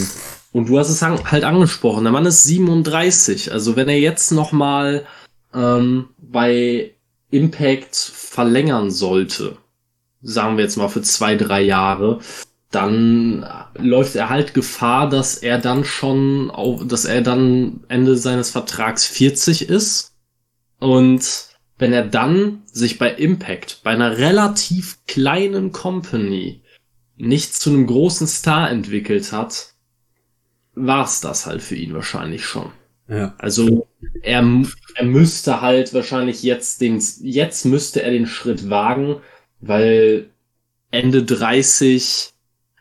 [0.53, 3.53] Und du hast es halt angesprochen, der Mann ist 37.
[3.53, 5.07] Also wenn er jetzt noch mal
[5.55, 6.95] ähm, bei
[7.31, 9.59] Impact verlängern sollte,
[10.23, 12.21] sagen wir jetzt mal für zwei, drei Jahre,
[12.71, 18.51] dann läuft er halt Gefahr, dass er dann schon auf, dass er dann Ende seines
[18.51, 20.13] Vertrags 40 ist
[20.79, 21.49] und
[21.79, 26.63] wenn er dann sich bei Impact, bei einer relativ kleinen Company,
[27.17, 29.75] nicht zu einem großen Star entwickelt hat,
[30.75, 32.73] war's das halt für ihn wahrscheinlich schon.
[33.09, 33.35] Ja.
[33.39, 33.89] Also
[34.23, 34.45] er,
[34.95, 39.17] er müsste halt wahrscheinlich jetzt den, jetzt müsste er den Schritt wagen,
[39.61, 40.31] weil
[40.91, 42.33] Ende 30,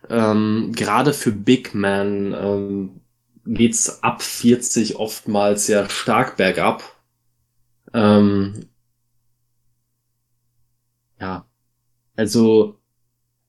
[0.10, 3.02] ähm, gerade für Big Man, ähm,
[3.45, 6.97] geht's ab 40 oftmals ja stark bergab.
[7.93, 8.65] Ähm,
[11.19, 11.45] ja,
[12.15, 12.77] also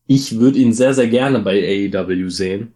[0.06, 2.74] ich würde ihn sehr, sehr gerne bei AEW sehen.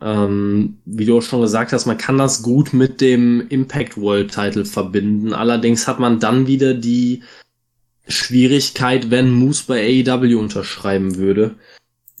[0.00, 4.32] Ähm, wie du auch schon gesagt hast, man kann das gut mit dem Impact World
[4.32, 5.32] Title verbinden.
[5.32, 7.22] Allerdings hat man dann wieder die
[8.06, 11.56] Schwierigkeit, wenn Moose bei AEW unterschreiben würde.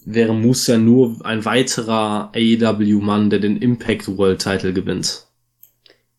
[0.04, 5.26] Wäre Moose ja nur ein weiterer AEW-Mann, der den Impact World Title gewinnt.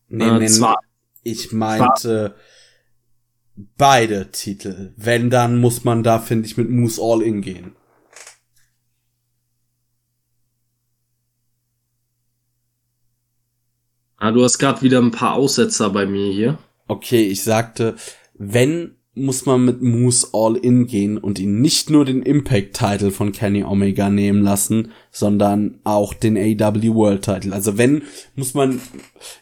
[0.08, 0.78] Nee, äh, nee, zwar
[1.30, 2.34] ich meinte
[3.76, 4.92] beide Titel.
[4.96, 7.76] Wenn, dann muss man da, finde ich, mit Moose All In gehen.
[14.16, 16.58] Ah, du hast gerade wieder ein paar Aussetzer bei mir hier.
[16.88, 17.94] Okay, ich sagte,
[18.34, 23.32] wenn muss man mit Moose all in gehen und ihn nicht nur den Impact-Title von
[23.32, 27.52] Kenny Omega nehmen lassen, sondern auch den AW World Title.
[27.52, 28.02] Also wenn,
[28.34, 28.80] muss man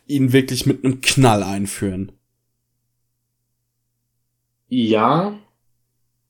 [0.07, 2.13] ihn wirklich mit einem Knall einführen.
[4.69, 5.39] Ja,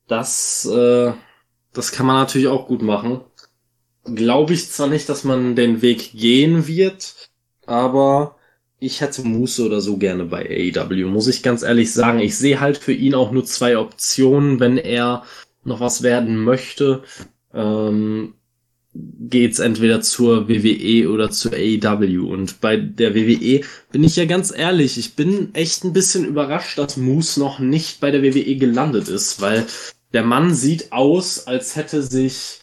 [0.07, 1.13] das, äh,
[1.73, 3.21] das kann man natürlich auch gut machen.
[4.03, 7.29] Glaube ich zwar nicht, dass man den Weg gehen wird,
[7.65, 8.36] aber
[8.79, 12.19] ich hätte Muße oder so gerne bei AEW, muss ich ganz ehrlich sagen.
[12.19, 15.23] Ich sehe halt für ihn auch nur zwei Optionen, wenn er
[15.63, 17.03] noch was werden möchte.
[17.53, 18.35] Ähm,
[18.93, 22.31] geht's entweder zur WWE oder zur AEW.
[22.31, 26.77] Und bei der WWE bin ich ja ganz ehrlich, ich bin echt ein bisschen überrascht,
[26.77, 29.65] dass Moose noch nicht bei der WWE gelandet ist, weil
[30.13, 32.61] der Mann sieht aus, als hätte sich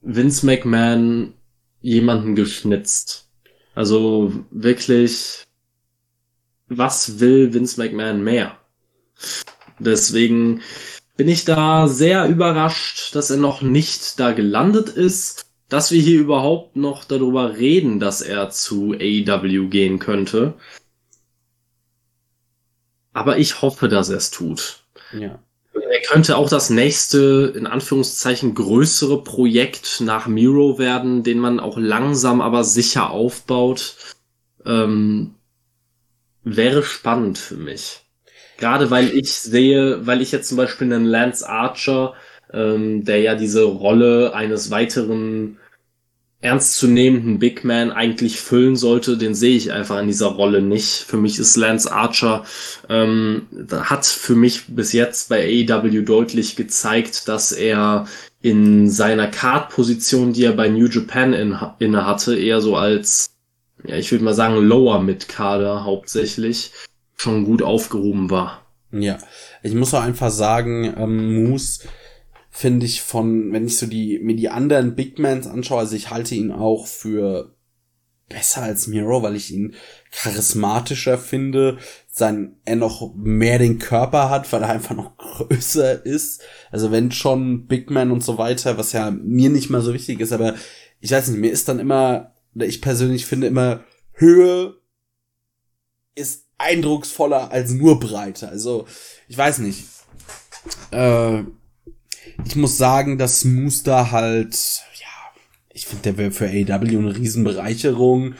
[0.00, 1.34] Vince McMahon
[1.80, 3.28] jemanden geschnitzt.
[3.74, 5.44] Also wirklich,
[6.68, 8.58] was will Vince McMahon mehr?
[9.78, 10.60] Deswegen
[11.16, 16.20] bin ich da sehr überrascht, dass er noch nicht da gelandet ist, dass wir hier
[16.20, 20.54] überhaupt noch darüber reden, dass er zu AEW gehen könnte.
[23.14, 24.84] Aber ich hoffe, dass er es tut.
[25.18, 25.42] Ja.
[25.74, 31.78] Er könnte auch das nächste, in Anführungszeichen, größere Projekt nach Miro werden, den man auch
[31.78, 33.96] langsam, aber sicher aufbaut.
[34.66, 35.34] Ähm,
[36.44, 38.00] wäre spannend für mich.
[38.58, 42.14] Gerade weil ich sehe, weil ich jetzt zum Beispiel einen Lance Archer,
[42.52, 45.58] ähm, der ja diese Rolle eines weiteren
[46.42, 51.04] ernstzunehmenden Big Man eigentlich füllen sollte, den sehe ich einfach in dieser Rolle nicht.
[51.04, 52.44] Für mich ist Lance Archer,
[52.88, 58.06] ähm, hat für mich bis jetzt bei AEW deutlich gezeigt, dass er
[58.42, 63.32] in seiner Card-Position, die er bei New Japan in, inne hatte, eher so als
[63.84, 66.72] ja, ich würde mal sagen, Lower Mid Kader hauptsächlich
[67.16, 68.62] schon gut aufgehoben war.
[68.92, 69.18] Ja,
[69.62, 71.84] ich muss auch einfach sagen, ähm, Moose
[72.54, 76.10] finde ich von, wenn ich so die, mir die anderen Big Mans anschaue, also ich
[76.10, 77.56] halte ihn auch für
[78.28, 79.74] besser als Miro, weil ich ihn
[80.10, 86.42] charismatischer finde, sein, er noch mehr den Körper hat, weil er einfach noch größer ist.
[86.70, 90.20] Also wenn schon Big Man und so weiter, was ja mir nicht mal so wichtig
[90.20, 90.54] ist, aber
[91.00, 94.76] ich weiß nicht, mir ist dann immer, ich persönlich finde immer, Höhe
[96.14, 98.50] ist eindrucksvoller als nur Breite.
[98.50, 98.86] Also,
[99.26, 99.84] ich weiß nicht.
[100.90, 101.44] Äh,
[102.44, 105.06] ich muss sagen, dass Smooth halt, ja,
[105.70, 108.34] ich finde, der wäre für AW eine Riesenbereicherung.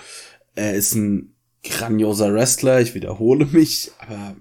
[0.54, 4.36] Er ist ein grandioser Wrestler, ich wiederhole mich, aber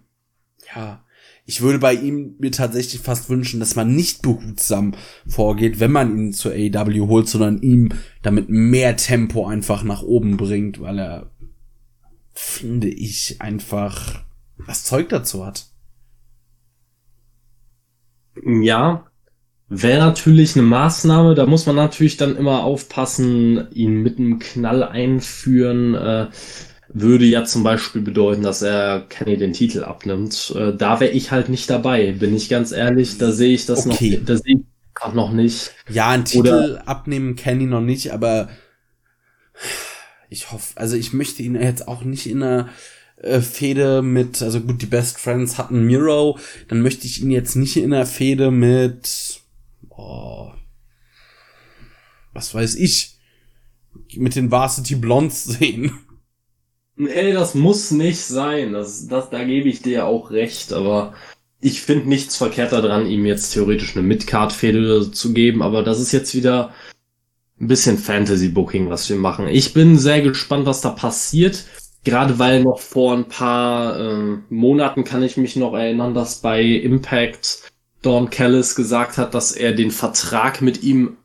[0.74, 1.04] ja,
[1.46, 4.94] ich würde bei ihm mir tatsächlich fast wünschen, dass man nicht behutsam
[5.28, 7.90] vorgeht, wenn man ihn zur AEW holt, sondern ihm
[8.22, 11.32] damit mehr Tempo einfach nach oben bringt, weil er,
[12.34, 14.24] finde ich, einfach
[14.58, 15.68] was Zeug dazu hat.
[18.46, 19.11] Ja,
[19.72, 21.34] wäre natürlich eine Maßnahme.
[21.34, 25.96] Da muss man natürlich dann immer aufpassen, ihn mit einem Knall einführen.
[25.96, 26.28] Äh,
[26.94, 30.54] würde ja zum Beispiel bedeuten, dass er Kenny den Titel abnimmt.
[30.58, 33.18] Äh, da wäre ich halt nicht dabei, bin ich ganz ehrlich.
[33.18, 34.18] Da sehe ich das okay.
[34.18, 34.62] noch, da sehe ich
[34.94, 35.72] gerade noch nicht.
[35.90, 38.50] Ja, ein Titel Oder, abnehmen Kenny noch nicht, aber
[40.30, 42.68] ich hoffe, also ich möchte ihn jetzt auch nicht in einer
[43.22, 46.38] äh, Fehde mit, also gut, die Best Friends hatten Miro,
[46.68, 49.41] dann möchte ich ihn jetzt nicht in einer Fehde mit,
[50.02, 50.52] oh,
[52.34, 53.18] was weiß ich,
[54.16, 55.92] mit den Varsity Blondes sehen.
[56.96, 58.74] Nee, das muss nicht sein.
[58.74, 61.14] Das, das, da gebe ich dir auch recht, aber
[61.60, 66.12] ich finde nichts verkehrt daran, ihm jetzt theoretisch eine Midcard-Fehde zu geben, aber das ist
[66.12, 66.74] jetzt wieder
[67.60, 69.48] ein bisschen Fantasy-Booking, was wir machen.
[69.48, 71.66] Ich bin sehr gespannt, was da passiert.
[72.04, 76.64] Gerade weil noch vor ein paar äh, Monaten kann ich mich noch erinnern, dass bei
[76.64, 77.71] Impact
[78.02, 81.18] Dawn Callis gesagt hat, dass er den Vertrag mit ihm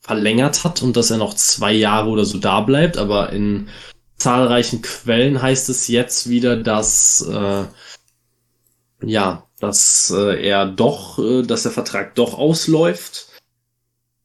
[0.00, 3.68] verlängert hat und dass er noch zwei Jahre oder so da bleibt, aber in
[4.16, 7.64] zahlreichen Quellen heißt es jetzt wieder, dass äh,
[9.02, 13.28] ja, dass äh, er doch, äh, dass der Vertrag doch ausläuft.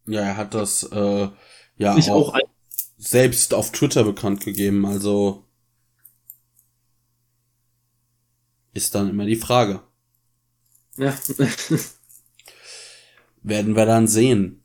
[0.05, 1.29] Ja, er hat das äh,
[1.77, 2.39] ja auch, auch
[2.97, 5.43] selbst auf Twitter bekannt gegeben, also
[8.73, 9.81] ist dann immer die Frage.
[10.97, 11.13] Ja.
[13.43, 14.61] Werden wir dann sehen.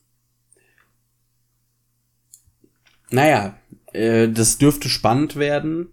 [3.11, 3.59] Naja,
[3.93, 5.93] äh, das dürfte spannend werden.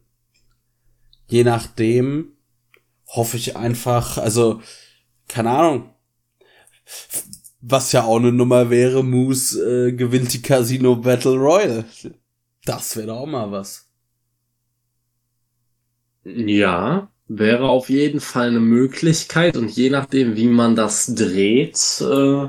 [1.27, 2.38] Je nachdem
[3.07, 4.61] hoffe ich einfach, also,
[5.27, 5.93] keine Ahnung.
[7.59, 11.85] Was ja auch eine Nummer wäre, Moose äh, gewinnt die Casino Battle Royale.
[12.64, 13.89] Das wäre doch auch mal was.
[16.23, 22.47] Ja, wäre auf jeden Fall eine Möglichkeit und je nachdem, wie man das dreht, äh,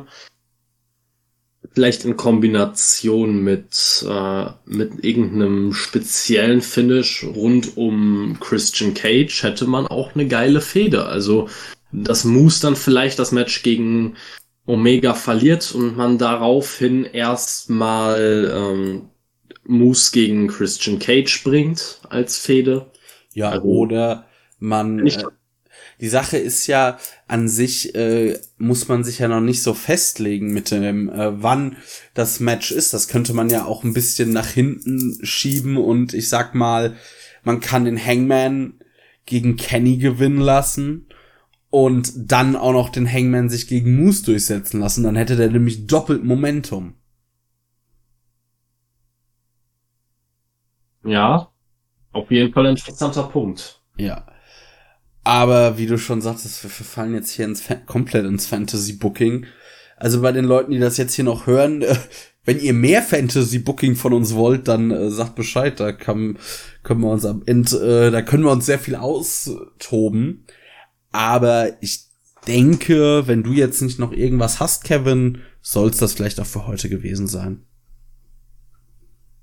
[1.73, 9.87] vielleicht in Kombination mit, äh, mit irgendeinem speziellen Finish rund um Christian Cage hätte man
[9.87, 11.09] auch eine geile Feder.
[11.09, 11.49] Also
[11.93, 14.17] das Moose dann vielleicht das Match gegen
[14.67, 19.09] Omega verliert und man daraufhin erstmal ähm,
[19.65, 22.87] Moose gegen Christian Cage bringt als Fede.
[23.35, 24.28] Ja, also, oder
[24.59, 25.23] man äh,
[26.01, 30.53] die Sache ist ja an sich, äh, muss man sich ja noch nicht so festlegen
[30.53, 31.77] mit dem, äh, wann
[32.15, 32.95] das Match ist.
[32.95, 36.97] Das könnte man ja auch ein bisschen nach hinten schieben und ich sag mal,
[37.43, 38.75] man kann den Hangman
[39.27, 41.07] gegen Kenny gewinnen lassen
[41.71, 45.03] und dann auch noch den Hangman sich gegen Moose durchsetzen lassen.
[45.03, 46.95] Dann hätte der nämlich doppelt Momentum.
[51.05, 51.51] Ja,
[52.13, 53.83] auf jeden Fall ein interessanter Punkt.
[53.97, 54.28] Ja.
[55.29, 59.45] Aber wie du schon sagtest, wir fallen jetzt hier ins komplett ins Fantasy-Booking.
[59.99, 61.95] Also bei den Leuten, die das jetzt hier noch hören, äh,
[62.47, 65.79] wenn ihr mehr Fantasy-Booking von uns wollt, dann äh, sagt Bescheid.
[65.81, 66.39] Da kann,
[66.83, 70.47] können wir uns am Ende, äh, da können wir uns sehr viel austoben.
[71.13, 72.07] Aber ich
[72.47, 76.89] denke, wenn du jetzt nicht noch irgendwas hast, Kevin, soll's das vielleicht auch für heute
[76.89, 77.68] gewesen sein.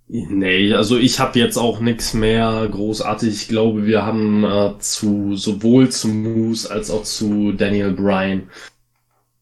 [0.07, 3.34] Nee, also ich habe jetzt auch nichts mehr großartig.
[3.34, 8.49] Ich glaube, wir haben äh, zu sowohl zu Moose als auch zu Daniel Bryan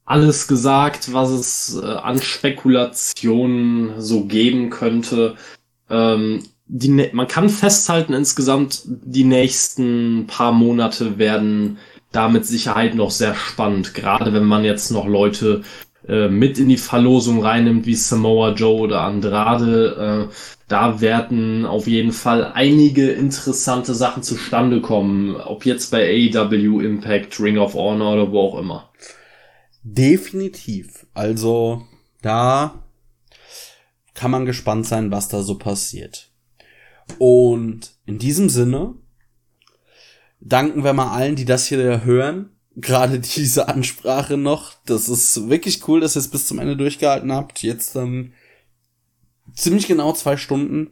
[0.05, 5.35] alles gesagt, was es äh, an Spekulationen so geben könnte.
[5.89, 11.77] Ähm, die, man kann festhalten, insgesamt die nächsten paar Monate werden
[12.11, 15.63] da mit Sicherheit noch sehr spannend, gerade wenn man jetzt noch Leute
[16.07, 20.29] äh, mit in die Verlosung reinnimmt, wie Samoa Joe oder Andrade.
[20.29, 20.33] Äh,
[20.67, 27.39] da werden auf jeden Fall einige interessante Sachen zustande kommen, ob jetzt bei AEW, Impact,
[27.39, 28.89] Ring of Honor oder wo auch immer.
[29.83, 31.05] Definitiv.
[31.13, 31.83] Also
[32.21, 32.83] da
[34.13, 36.31] kann man gespannt sein, was da so passiert.
[37.17, 38.95] Und in diesem Sinne
[40.39, 42.49] danken wir mal allen, die das hier hören.
[42.75, 44.73] Gerade diese Ansprache noch.
[44.85, 47.61] Das ist wirklich cool, dass ihr es bis zum Ende durchgehalten habt.
[47.61, 48.33] Jetzt dann
[49.53, 50.91] ziemlich genau zwei Stunden.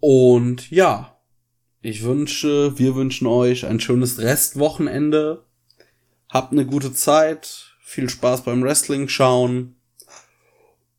[0.00, 1.16] Und ja,
[1.80, 5.44] ich wünsche, wir wünschen euch ein schönes Restwochenende.
[6.28, 7.76] Habt eine gute Zeit.
[7.80, 9.76] Viel Spaß beim Wrestling schauen.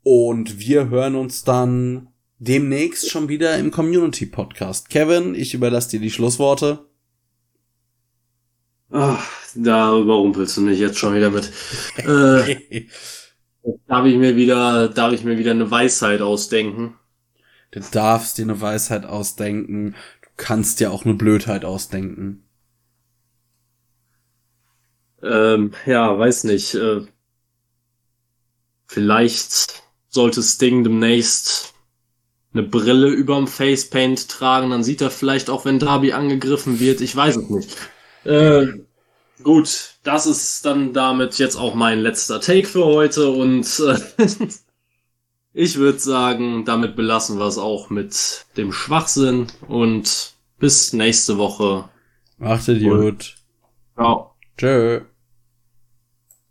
[0.03, 2.09] Und wir hören uns dann
[2.39, 4.89] demnächst schon wieder im Community Podcast.
[4.89, 6.85] Kevin, ich überlasse dir die Schlussworte.
[8.95, 11.51] Ach, da überrumpelst du mich jetzt schon wieder mit.
[11.97, 12.85] äh,
[13.87, 16.93] darf ich mir wieder, darf ich mir wieder eine Weisheit ausdenken?
[17.71, 19.95] Du darfst dir eine Weisheit ausdenken.
[20.21, 22.43] Du kannst dir auch eine Blödheit ausdenken.
[25.23, 26.75] Ähm, ja, weiß nicht.
[26.75, 27.07] Äh,
[28.85, 31.73] vielleicht sollte Sting demnächst
[32.53, 37.01] eine Brille überm Facepaint tragen, dann sieht er vielleicht auch, wenn Darby angegriffen wird.
[37.01, 37.75] Ich weiß es nicht.
[38.25, 38.67] Äh,
[39.41, 44.27] gut, das ist dann damit jetzt auch mein letzter Take für heute und äh,
[45.53, 51.89] ich würde sagen, damit belassen wir es auch mit dem Schwachsinn und bis nächste Woche.
[52.37, 53.35] Macht ihr gut.
[53.95, 54.35] Ciao.
[54.57, 55.01] Tschö.